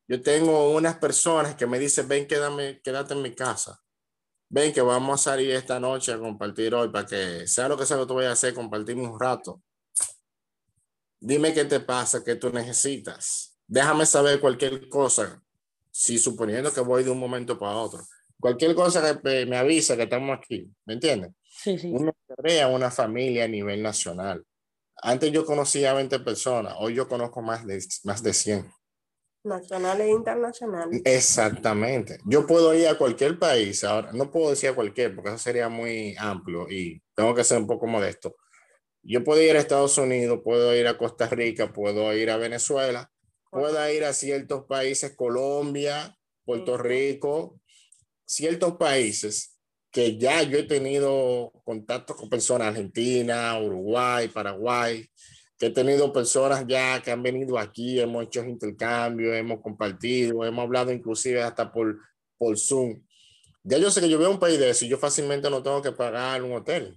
Yo 0.09 0.21
tengo 0.21 0.73
unas 0.73 0.97
personas 0.97 1.55
que 1.55 1.67
me 1.67 1.79
dicen, 1.79 2.09
ven, 2.09 2.27
quédame, 2.27 2.81
quédate 2.83 3.15
en 3.15 3.23
mi 3.23 3.35
casa. 3.35 3.81
Ven 4.49 4.73
que 4.73 4.81
vamos 4.81 5.21
a 5.21 5.31
salir 5.31 5.53
esta 5.53 5.79
noche 5.79 6.13
a 6.13 6.19
compartir 6.19 6.75
hoy 6.75 6.89
para 6.91 7.07
que 7.07 7.47
sea 7.47 7.69
lo 7.69 7.79
que 7.79 7.87
sea 7.87 7.97
que 7.99 8.07
tú 8.07 8.15
vayas 8.15 8.31
a 8.31 8.33
hacer, 8.33 8.53
compartimos 8.53 9.09
un 9.09 9.21
rato. 9.21 9.63
Dime 11.21 11.55
qué 11.55 11.65
te 11.65 11.79
pasa, 11.79 12.25
qué 12.25 12.35
tú 12.35 12.51
necesitas. 12.51 13.50
Déjame 13.71 14.05
saber 14.05 14.41
cualquier 14.41 14.89
cosa, 14.89 15.41
si 15.93 16.19
suponiendo 16.19 16.73
que 16.73 16.81
voy 16.81 17.05
de 17.05 17.11
un 17.11 17.21
momento 17.21 17.57
para 17.57 17.77
otro. 17.77 18.01
Cualquier 18.41 18.75
cosa 18.75 19.21
que 19.21 19.47
me 19.47 19.57
avisa 19.57 19.97
que 19.97 20.03
estamos 20.03 20.37
aquí, 20.37 20.69
¿me 20.87 20.95
entiendes? 20.95 21.31
Sí, 21.45 21.79
sí. 21.79 21.89
Uno 21.93 22.13
crea 22.37 22.67
una 22.67 22.91
familia 22.91 23.45
a 23.45 23.49
nivel 23.49 23.81
nacional. 23.81 24.45
Antes 24.97 25.31
yo 25.31 25.45
conocía 25.45 25.93
a 25.93 25.95
20 25.95 26.19
personas, 26.19 26.75
hoy 26.81 26.95
yo 26.95 27.07
conozco 27.07 27.43
más 27.43 27.65
de, 27.65 27.81
más 28.03 28.25
de 28.25 28.33
100. 28.33 28.73
Nacionales 29.45 30.09
e 30.09 30.11
internacionales. 30.11 31.03
Exactamente. 31.05 32.19
Yo 32.25 32.49
puedo 32.49 32.75
ir 32.75 32.89
a 32.89 32.99
cualquier 32.99 33.39
país, 33.39 33.85
ahora 33.85 34.11
no 34.13 34.33
puedo 34.33 34.51
decir 34.51 34.71
a 34.71 34.75
cualquier, 34.75 35.15
porque 35.15 35.31
eso 35.31 35.39
sería 35.39 35.69
muy 35.69 36.17
amplio 36.19 36.69
y 36.69 37.01
tengo 37.15 37.37
que 37.37 37.45
ser 37.45 37.59
un 37.59 37.69
poco 37.69 37.87
modesto. 37.87 38.35
Yo 39.01 39.23
puedo 39.23 39.41
ir 39.41 39.55
a 39.55 39.61
Estados 39.61 39.97
Unidos, 39.97 40.41
puedo 40.43 40.75
ir 40.75 40.89
a 40.89 40.99
Costa 40.99 41.29
Rica, 41.29 41.73
puedo 41.73 42.13
ir 42.13 42.31
a 42.31 42.37
Venezuela, 42.37 43.09
puedo 43.51 43.91
ir 43.93 44.05
a 44.05 44.13
ciertos 44.13 44.65
países, 44.67 45.15
Colombia, 45.17 46.17
Puerto 46.45 46.79
Rico, 46.79 47.61
ciertos 48.25 48.77
países 48.77 49.57
que 49.91 50.17
ya 50.17 50.43
yo 50.43 50.59
he 50.59 50.63
tenido 50.63 51.53
contacto 51.65 52.15
con 52.15 52.29
personas 52.29 52.69
argentina, 52.69 53.59
Uruguay, 53.61 54.29
Paraguay, 54.29 55.05
que 55.59 55.67
he 55.67 55.71
tenido 55.71 56.13
personas 56.13 56.65
ya 56.67 57.03
que 57.03 57.11
han 57.11 57.23
venido 57.23 57.59
aquí, 57.59 58.01
hemos 58.01 58.25
hecho 58.25 58.45
intercambios, 58.45 59.35
hemos 59.35 59.61
compartido, 59.61 60.45
hemos 60.45 60.63
hablado 60.63 60.93
inclusive 60.93 61.43
hasta 61.43 61.73
por, 61.73 61.99
por 62.39 62.57
Zoom. 62.57 63.03
Ya 63.63 63.79
yo 63.79 63.91
sé 63.91 64.01
que 64.01 64.09
yo 64.09 64.19
veo 64.19 64.31
un 64.31 64.39
país 64.39 64.59
de 64.59 64.71
eso 64.71 64.85
y 64.85 64.89
yo 64.89 64.97
fácilmente 64.97 65.51
no 65.51 65.63
tengo 65.63 65.83
que 65.83 65.93
pagar 65.93 66.43
un 66.43 66.55
hotel. 66.55 66.97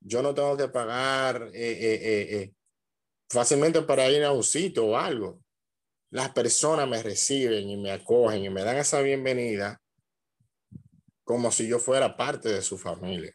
Yo 0.00 0.20
no 0.22 0.34
tengo 0.34 0.56
que 0.56 0.68
pagar 0.68 1.50
eh, 1.54 1.78
eh, 1.80 2.36
eh, 2.42 2.53
fácilmente 3.34 3.82
para 3.82 4.08
ir 4.08 4.24
a 4.24 4.32
un 4.32 4.42
sitio 4.42 4.86
o 4.86 4.96
algo. 4.96 5.40
Las 6.10 6.30
personas 6.30 6.88
me 6.88 7.02
reciben 7.02 7.68
y 7.68 7.76
me 7.76 7.90
acogen 7.90 8.44
y 8.44 8.50
me 8.50 8.62
dan 8.62 8.76
esa 8.76 9.00
bienvenida 9.02 9.80
como 11.24 11.50
si 11.50 11.66
yo 11.66 11.78
fuera 11.78 12.16
parte 12.16 12.48
de 12.48 12.62
su 12.62 12.78
familia. 12.78 13.32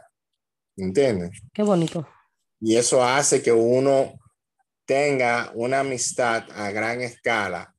¿Entiendes? 0.78 1.42
Qué 1.54 1.62
bonito. 1.62 2.08
Y 2.60 2.76
eso 2.76 3.04
hace 3.04 3.42
que 3.42 3.52
uno 3.52 4.14
tenga 4.86 5.52
una 5.56 5.82
amistad 5.82 6.46
a 6.56 6.72
gran 6.72 7.02
escala 7.02 7.76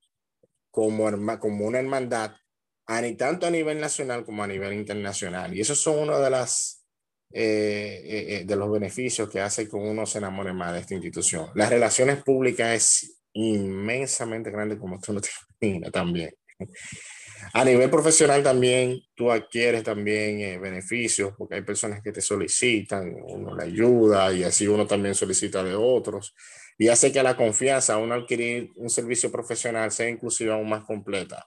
como, 0.71 1.11
como 1.39 1.67
una 1.67 1.79
hermandad, 1.79 2.37
tanto 3.19 3.47
a 3.47 3.51
nivel 3.51 3.81
nacional 3.81 4.25
como 4.25 4.43
a 4.43 4.47
nivel 4.47 4.75
internacional. 4.75 5.55
Y 5.57 5.61
esos 5.61 5.81
son 5.81 5.99
uno 5.99 6.19
de 6.21 6.31
las 6.31 6.80
eh, 7.33 8.03
eh, 8.41 8.45
de 8.45 8.57
los 8.57 8.71
beneficios 8.71 9.29
que 9.29 9.41
hace 9.41 9.69
que 9.69 9.77
uno 9.77 10.07
se 10.07 10.19
enamore 10.19 10.53
más 10.53 10.73
de 10.73 10.81
esta 10.81 10.95
institución. 10.95 11.49
Las 11.55 11.71
relaciones 11.71 12.23
públicas 12.23 12.75
es 12.75 13.21
inmensamente 13.33 14.51
grande 14.51 14.79
como 14.79 14.99
tú 15.01 15.21
te 15.21 15.29
imaginas 15.67 15.93
también. 15.93 16.31
A 17.55 17.65
nivel 17.65 17.89
profesional 17.89 18.43
también 18.43 19.01
tú 19.15 19.31
adquieres 19.31 19.83
también 19.83 20.41
eh, 20.41 20.59
beneficios 20.59 21.33
porque 21.39 21.55
hay 21.57 21.63
personas 21.63 22.03
que 22.03 22.13
te 22.13 22.21
solicitan, 22.21 23.15
uno 23.23 23.57
le 23.57 23.65
ayuda 23.65 24.33
y 24.33 24.45
así 24.45 24.67
uno 24.67 24.87
también 24.87 25.15
solicita 25.15 25.63
de 25.63 25.75
otros 25.75 26.35
y 26.77 26.89
hace 26.89 27.13
que 27.13 27.23
la 27.23 27.37
confianza 27.37 27.95
a 27.95 27.99
uno 27.99 28.15
adquirir 28.15 28.71
un 28.77 28.91
servicio 28.91 29.33
profesional 29.33 29.91
sea 29.91 30.09
inclusive 30.09 30.53
aún 30.53 30.69
más 30.69 30.85
completa 30.85 31.47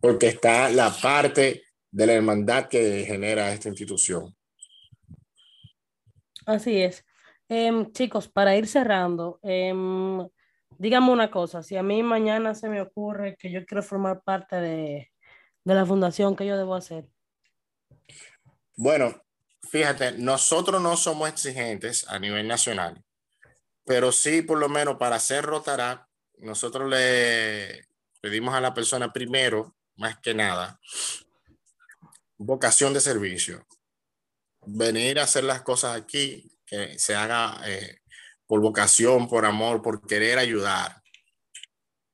porque 0.00 0.28
está 0.28 0.68
la 0.70 0.90
parte 0.90 1.64
de 1.90 2.06
la 2.06 2.12
hermandad 2.12 2.68
que 2.68 3.04
genera 3.06 3.52
esta 3.52 3.68
institución. 3.68 4.35
Así 6.46 6.80
es. 6.80 7.04
Em, 7.48 7.92
chicos, 7.92 8.28
para 8.28 8.56
ir 8.56 8.66
cerrando, 8.66 9.38
eh, 9.42 9.72
una 9.72 11.30
cosa, 11.30 11.62
si 11.62 11.76
a 11.76 11.82
mí 11.82 12.02
mañana 12.02 12.54
se 12.54 12.68
me 12.68 12.80
ocurre 12.80 13.36
que 13.36 13.50
yo 13.50 13.64
quiero 13.64 13.82
formar 13.82 14.22
parte 14.22 14.56
de, 14.56 15.12
la 15.64 15.84
fundación, 15.84 16.36
¿qué 16.36 16.46
yo 16.46 16.56
debo 16.56 16.74
hacer? 16.74 17.08
Bueno, 18.76 19.22
fíjate, 19.68 20.12
nosotros 20.12 20.80
no 20.80 20.96
somos 20.96 21.28
exigentes 21.28 22.06
a 22.08 22.18
nivel 22.18 22.46
nacional, 22.46 23.02
pero 23.84 24.12
sí, 24.12 24.42
por 24.42 24.58
lo 24.58 24.68
menos 24.68 24.96
para 24.96 25.16
hacer 25.16 25.44
Rotarac, 25.44 26.06
nosotros 26.38 26.88
le 26.88 27.86
pedimos 28.20 28.54
a 28.54 28.60
la 28.60 28.74
persona 28.74 29.12
primero, 29.12 29.74
más 29.96 30.18
que 30.20 30.34
nada, 30.34 30.78
vocación 32.36 32.92
de 32.92 33.00
servicio. 33.00 33.66
Venir 34.66 35.18
a 35.18 35.24
hacer 35.24 35.44
las 35.44 35.62
cosas 35.62 35.96
aquí, 35.96 36.50
que 36.66 36.98
se 36.98 37.14
haga 37.14 37.60
eh, 37.66 37.98
por 38.46 38.60
vocación, 38.60 39.28
por 39.28 39.44
amor, 39.44 39.82
por 39.82 40.06
querer 40.06 40.38
ayudar. 40.38 41.02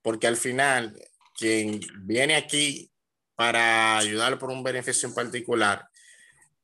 Porque 0.02 0.26
al 0.26 0.36
final, 0.36 0.98
quien 1.36 1.80
viene 2.02 2.34
aquí 2.34 2.90
para 3.34 3.98
ayudar 3.98 4.38
por 4.38 4.50
un 4.50 4.62
beneficio 4.62 5.08
en 5.08 5.14
particular, 5.14 5.88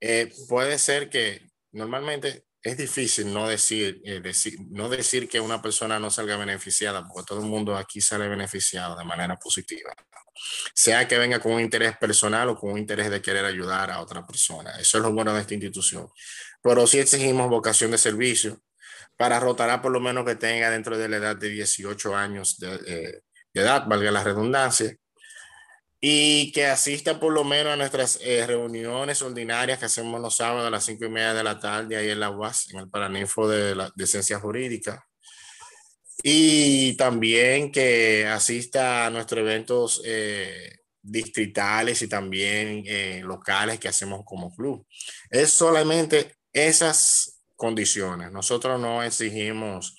eh, 0.01 0.33
puede 0.49 0.79
ser 0.79 1.09
que 1.09 1.51
normalmente 1.73 2.45
es 2.69 2.77
difícil 2.77 3.33
no 3.33 3.49
decir, 3.49 4.01
eh, 4.05 4.21
decir, 4.21 4.59
no 4.71 4.89
decir 4.89 5.29
que 5.29 5.41
una 5.41 5.61
persona 5.61 5.99
no 5.99 6.11
salga 6.11 6.37
beneficiada, 6.37 7.07
porque 7.07 7.27
todo 7.27 7.41
el 7.41 7.47
mundo 7.47 7.77
aquí 7.77 8.01
sale 8.01 8.29
beneficiado 8.29 8.97
de 8.97 9.05
manera 9.05 9.37
positiva. 9.37 9.93
Sea 10.75 11.09
que 11.09 11.19
venga 11.19 11.41
con 11.41 11.53
un 11.53 11.61
interés 11.61 11.97
personal 11.97 12.49
o 12.51 12.57
con 12.57 12.73
un 12.73 12.79
interés 12.79 13.11
de 13.11 13.21
querer 13.21 13.45
ayudar 13.45 13.91
a 13.91 14.01
otra 14.01 14.25
persona. 14.27 14.71
Eso 14.79 14.99
es 14.99 15.05
lo 15.05 15.13
bueno 15.13 15.35
de 15.35 15.41
esta 15.41 15.55
institución. 15.55 16.09
Pero 16.63 16.87
sí 16.87 16.99
exigimos 16.99 17.49
vocación 17.49 17.91
de 17.91 17.99
servicio, 17.99 18.63
para 19.19 19.41
rotará 19.41 19.83
por 19.83 19.91
lo 19.93 20.01
menos 20.01 20.25
que 20.25 20.37
tenga 20.37 20.71
dentro 20.71 20.97
de 20.97 21.09
la 21.09 21.17
edad 21.17 21.37
de 21.37 21.49
18 21.49 22.17
años 22.17 22.57
eh, 22.63 23.21
de, 23.53 23.61
edad, 23.61 23.85
valga 23.87 24.13
la 24.13 24.23
redundancia, 24.23 24.95
y 26.01 26.53
que 26.53 26.67
asista 26.67 27.19
por 27.19 27.33
lo 27.33 27.45
menos 27.45 27.73
a 27.73 27.77
nuestras 27.77 28.19
eh, 28.23 28.47
reuniones 28.47 29.21
ordinarias 29.23 29.79
que 29.79 29.87
hacemos 29.87 30.21
los 30.21 30.37
sábados 30.37 30.67
a 30.67 30.71
las 30.71 30.85
5 30.85 31.05
y 31.05 31.09
media 31.09 31.35
de 31.35 31.45
la 31.45 31.59
tarde 31.59 31.97
ahí 31.97 32.11
en 32.11 32.21
la 32.21 32.31
UAS, 32.31 32.71
en 32.71 32.81
el 32.81 32.89
Paraninfo 32.91 33.49
de, 33.49 33.75
la, 33.75 33.93
de 33.95 34.07
Ciencia 34.07 34.39
Jurídica. 34.39 35.05
Y 36.23 36.97
también 36.97 37.71
que 37.71 38.27
asista 38.27 39.07
a 39.07 39.11
nuestros 39.11 39.41
eventos 39.41 40.03
eh, 40.05 40.79
distritales 41.01 42.03
y 42.03 42.09
también 42.09 42.85
locales 43.27 43.79
que 43.79 43.89
hacemos 43.89 44.23
como 44.25 44.55
club. 44.55 44.85
Es 45.31 45.51
solamente 45.51 46.37
esas 46.53 47.41
condiciones. 47.57 48.33
Nosotros 48.33 48.81
no 48.81 49.03
exigimos 49.03 49.95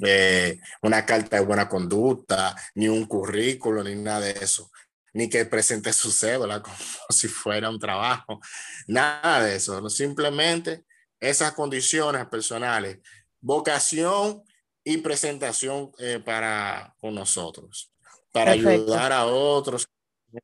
eh, 0.00 0.58
una 0.82 1.06
carta 1.06 1.36
de 1.36 1.44
buena 1.44 1.68
conducta, 1.68 2.56
ni 2.74 2.88
un 2.88 3.04
currículo, 3.06 3.84
ni 3.84 3.94
nada 3.94 4.20
de 4.20 4.32
eso, 4.32 4.70
ni 5.14 5.30
que 5.30 5.46
presente 5.46 5.92
su 5.92 6.10
cédula 6.10 6.60
como 6.62 6.76
si 7.08 7.28
fuera 7.28 7.70
un 7.70 7.78
trabajo, 7.78 8.40
nada 8.86 9.42
de 9.42 9.56
eso. 9.56 9.88
Simplemente 9.88 10.84
esas 11.18 11.52
condiciones 11.52 12.26
personales, 12.26 12.98
vocación 13.40 14.42
y 14.84 14.98
presentación 14.98 15.90
eh, 15.98 16.20
para 16.22 16.94
con 17.00 17.14
nosotros, 17.14 17.90
para 18.30 18.52
ayudar 18.52 19.12
a 19.12 19.24
otros 19.24 19.88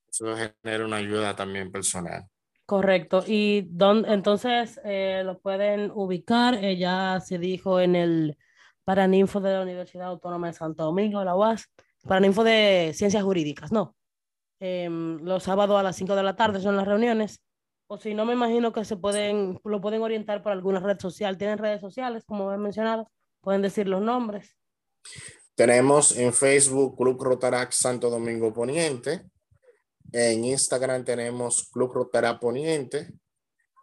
Eso 0.08 0.34
genera 0.36 0.86
una 0.86 0.96
ayuda 0.96 1.36
también 1.36 1.70
personal. 1.70 2.24
Correcto. 2.64 3.24
Y 3.26 3.62
dónde, 3.68 4.12
entonces 4.12 4.80
eh, 4.84 5.22
lo 5.24 5.40
pueden 5.40 5.90
ubicar. 5.92 6.54
Ella 6.54 7.18
se 7.18 7.38
dijo 7.38 7.80
en 7.80 7.96
el 7.96 8.38
Paraninfo 8.84 9.40
de 9.40 9.52
la 9.52 9.62
Universidad 9.62 10.06
Autónoma 10.06 10.46
de 10.46 10.52
Santo 10.52 10.84
Domingo, 10.84 11.24
la 11.24 11.34
UAS. 11.34 11.68
Paraninfo 12.06 12.44
de 12.44 12.92
Ciencias 12.94 13.24
Jurídicas, 13.24 13.72
no. 13.72 13.96
Em, 14.60 15.18
los 15.24 15.42
sábados 15.42 15.80
a 15.80 15.82
las 15.82 15.96
5 15.96 16.14
de 16.14 16.22
la 16.22 16.36
tarde 16.36 16.60
son 16.60 16.76
las 16.76 16.86
reuniones. 16.86 17.40
O 17.88 17.96
si 17.96 18.14
no, 18.14 18.24
me 18.24 18.34
imagino 18.34 18.72
que 18.72 18.84
se 18.84 18.96
pueden, 18.96 19.58
lo 19.64 19.80
pueden 19.80 20.02
orientar 20.02 20.42
por 20.42 20.52
alguna 20.52 20.78
red 20.78 21.00
social. 21.00 21.38
¿Tienen 21.38 21.58
redes 21.58 21.80
sociales, 21.80 22.24
como 22.26 22.52
he 22.52 22.58
mencionado? 22.58 23.10
Pueden 23.40 23.62
decir 23.62 23.88
los 23.88 24.02
nombres. 24.02 24.56
Tenemos 25.54 26.16
en 26.16 26.32
Facebook 26.32 26.96
Club 26.96 27.20
Rotarac 27.22 27.72
Santo 27.72 28.10
Domingo 28.10 28.52
Poniente. 28.52 29.22
En 30.12 30.44
Instagram 30.44 31.04
tenemos 31.04 31.68
Club 31.72 31.92
Rotarac 31.94 32.38
Poniente. 32.38 33.14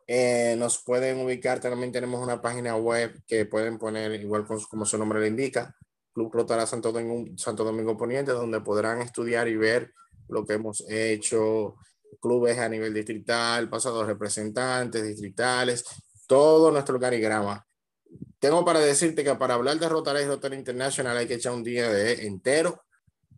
Eh, 0.05 0.55
nos 0.57 0.82
pueden 0.84 1.19
ubicar, 1.19 1.59
también 1.59 1.91
tenemos 1.91 2.23
una 2.23 2.41
página 2.41 2.78
web 2.78 3.21
que 3.28 3.45
pueden 3.45 3.78
poner, 3.78 4.13
igual 4.21 4.45
como 4.69 4.86
su 4.86 4.97
nombre 4.97 5.19
le 5.19 5.28
indica, 5.28 5.75
Club 6.13 6.34
Rotarac 6.34 6.67
Santo 6.67 6.93
Domingo, 6.93 7.38
Santo 7.38 7.65
Domingo 7.65 7.97
Poniente, 7.97 8.32
donde 8.32 8.61
podrán 8.61 9.01
estudiar 9.01 9.49
y 9.49 9.57
ver 9.57 9.93
lo 10.30 10.45
que 10.45 10.53
hemos 10.53 10.84
hecho, 10.89 11.75
clubes 12.19 12.57
a 12.57 12.69
nivel 12.69 12.93
distrital, 12.93 13.69
pasados 13.69 14.07
representantes 14.07 15.03
distritales, 15.03 15.86
todo 16.28 16.71
nuestro 16.71 16.95
organigrama. 16.95 17.65
Tengo 18.39 18.63
para 18.63 18.80
decirte 18.80 19.23
que 19.23 19.36
para 19.36 19.55
hablar 19.55 19.80
de 19.80 19.89
Rotary 19.89 20.25
Rotary 20.25 20.55
International 20.55 21.17
hay 21.17 21.28
que 21.28 21.36
echar 21.36 21.53
un 21.53 21.63
día 21.63 21.89
de 21.89 22.28
entero 22.28 22.82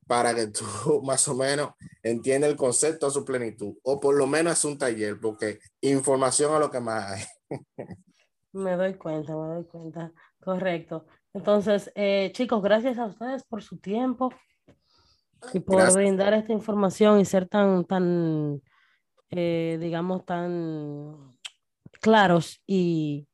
para 0.08 0.34
que 0.34 0.48
tú 0.48 0.64
más 1.04 1.28
o 1.28 1.36
menos 1.36 1.72
entiendas 2.04 2.50
el 2.50 2.58
concepto 2.58 3.08
a 3.08 3.12
su 3.12 3.24
plenitud, 3.24 3.76
o 3.84 4.00
por 4.00 4.16
lo 4.16 4.28
menos 4.28 4.54
es 4.54 4.66
un 4.66 4.78
taller, 4.78 5.20
porque 5.20 5.60
información 5.82 6.54
a 6.54 6.60
lo 6.60 6.72
que 6.72 6.80
más 6.80 7.12
hay. 7.12 7.24
Me 8.52 8.76
doy 8.76 8.96
cuenta, 8.96 9.36
me 9.36 9.48
doy 9.54 9.66
cuenta. 9.66 10.12
Correcto. 10.40 11.06
Entonces, 11.34 11.92
eh, 11.94 12.32
chicos, 12.34 12.64
gracias 12.64 12.98
a 12.98 13.06
ustedes 13.06 13.44
por 13.44 13.62
su 13.62 13.78
tiempo 13.78 14.34
y 15.54 15.60
por 15.60 15.94
brindar 15.94 16.34
esta 16.34 16.54
información 16.54 17.20
y 17.20 17.26
ser 17.26 17.48
tan, 17.48 17.86
tan, 17.86 18.62
eh, 19.32 19.78
digamos, 19.80 20.26
tan 20.26 21.38
claros 22.02 22.62
y, 22.68 23.28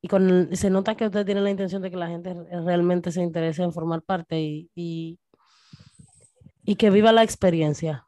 y 0.00 0.08
con, 0.08 0.54
se 0.56 0.70
nota 0.70 0.96
que 0.96 1.06
usted 1.06 1.24
tiene 1.24 1.40
la 1.40 1.50
intención 1.50 1.82
de 1.82 1.90
que 1.90 1.96
la 1.96 2.08
gente 2.08 2.34
realmente 2.64 3.12
se 3.12 3.22
interese 3.22 3.62
en 3.62 3.72
formar 3.72 4.02
parte 4.02 4.40
y, 4.40 4.70
y, 4.74 5.18
y 6.64 6.76
que 6.76 6.90
viva 6.90 7.12
la 7.12 7.22
experiencia. 7.22 8.06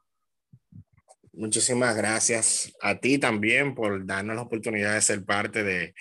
Muchísimas 1.33 1.97
gracias 1.97 2.73
a 2.83 2.99
ti 2.99 3.19
también 3.19 3.75
por 3.75 4.05
darnos 4.05 4.37
la 4.37 4.43
oportunidad 4.43 4.95
de 4.95 5.01
ser 5.01 5.25
parte 5.25 5.63
de, 5.63 5.95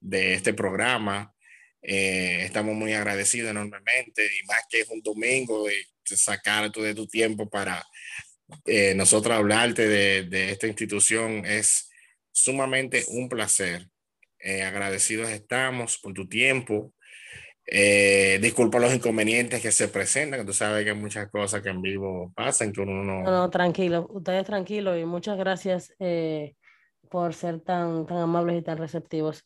de 0.00 0.34
este 0.34 0.54
programa. 0.54 1.34
Eh, 1.82 2.44
estamos 2.44 2.74
muy 2.74 2.94
agradecidos 2.94 3.50
enormemente 3.50 4.24
y 4.24 4.46
más 4.46 4.62
que 4.70 4.80
es 4.80 4.90
un 4.90 5.02
domingo 5.02 5.64
de 5.64 5.74
sacar 6.06 6.70
de 6.70 6.94
tu 6.94 7.06
tiempo 7.06 7.48
para 7.48 7.84
eh, 8.66 8.94
nosotros 8.94 9.36
hablarte 9.36 9.88
de, 9.88 10.24
de, 10.24 10.50
esta 10.50 10.66
institución 10.66 11.44
es 11.44 11.90
sumamente 12.30 13.04
un 13.08 13.28
placer. 13.28 13.88
Eh, 14.38 14.62
agradecidos 14.62 15.30
estamos 15.30 15.98
por 15.98 16.12
tu 16.12 16.28
tiempo. 16.28 16.92
Eh, 17.68 18.38
disculpa 18.40 18.78
los 18.78 18.94
inconvenientes 18.94 19.60
que 19.60 19.72
se 19.72 19.88
presentan, 19.88 20.46
tú 20.46 20.52
sabes 20.52 20.84
que 20.84 20.90
hay 20.90 20.96
muchas 20.96 21.28
cosas 21.30 21.62
que 21.62 21.68
en 21.68 21.82
vivo 21.82 22.32
pasan, 22.36 22.72
que 22.72 22.80
uno 22.80 23.02
no... 23.02 23.22
No, 23.24 23.30
no 23.30 23.50
tranquilo, 23.50 24.06
ustedes 24.08 24.46
tranquilos 24.46 24.96
y 25.00 25.04
muchas 25.04 25.36
gracias 25.36 25.92
eh, 25.98 26.54
por 27.10 27.34
ser 27.34 27.60
tan, 27.60 28.06
tan 28.06 28.18
amables 28.18 28.56
y 28.56 28.62
tan 28.62 28.78
receptivos. 28.78 29.44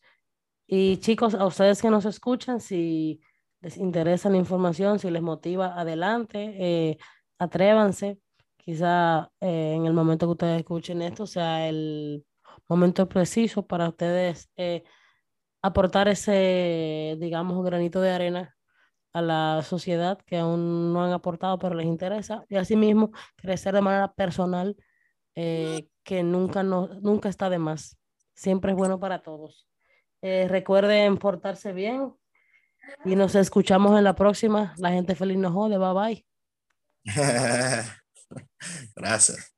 Y 0.67 0.97
chicos, 0.97 1.33
a 1.33 1.47
ustedes 1.47 1.81
que 1.81 1.89
nos 1.89 2.05
escuchan, 2.05 2.61
si 2.61 3.21
les 3.61 3.77
interesa 3.77 4.29
la 4.29 4.37
información, 4.37 4.99
si 4.99 5.09
les 5.11 5.21
motiva, 5.21 5.79
adelante, 5.79 6.55
eh, 6.59 6.97
atrévanse. 7.39 8.19
Quizá 8.57 9.31
eh, 9.39 9.73
en 9.75 9.85
el 9.85 9.93
momento 9.93 10.27
que 10.27 10.31
ustedes 10.31 10.59
escuchen 10.59 11.01
esto 11.01 11.25
sea 11.25 11.67
el 11.67 12.25
momento 12.67 13.07
preciso 13.09 13.65
para 13.65 13.89
ustedes 13.89 14.49
eh, 14.55 14.83
aportar 15.61 16.07
ese, 16.07 17.17
digamos, 17.19 17.63
granito 17.65 18.01
de 18.01 18.11
arena 18.11 18.55
a 19.13 19.21
la 19.21 19.61
sociedad 19.63 20.19
que 20.25 20.37
aún 20.37 20.93
no 20.93 21.03
han 21.03 21.11
aportado, 21.11 21.59
pero 21.59 21.75
les 21.75 21.87
interesa. 21.87 22.45
Y 22.49 22.55
asimismo, 22.55 23.11
crecer 23.35 23.73
de 23.73 23.81
manera 23.81 24.13
personal, 24.13 24.75
que 25.33 26.23
nunca, 26.23 26.63
no, 26.63 26.87
nunca 27.01 27.29
está 27.29 27.49
de 27.49 27.59
más. 27.59 27.97
Siempre 28.33 28.71
es 28.71 28.77
bueno 28.77 28.99
para 28.99 29.21
todos. 29.21 29.67
recuerden 30.21 31.17
portarse 31.17 31.73
bien, 31.73 32.13
y 33.05 33.15
nos 33.15 33.35
escuchamos 33.35 33.97
en 33.97 34.03
la 34.03 34.15
próxima. 34.15 34.73
La 34.77 34.91
gente 34.91 35.15
feliz 35.15 35.37
nos 35.37 35.53
jode. 35.53 35.77
Bye 35.77 35.93
bye. 35.93 36.25
Gracias. 38.95 39.51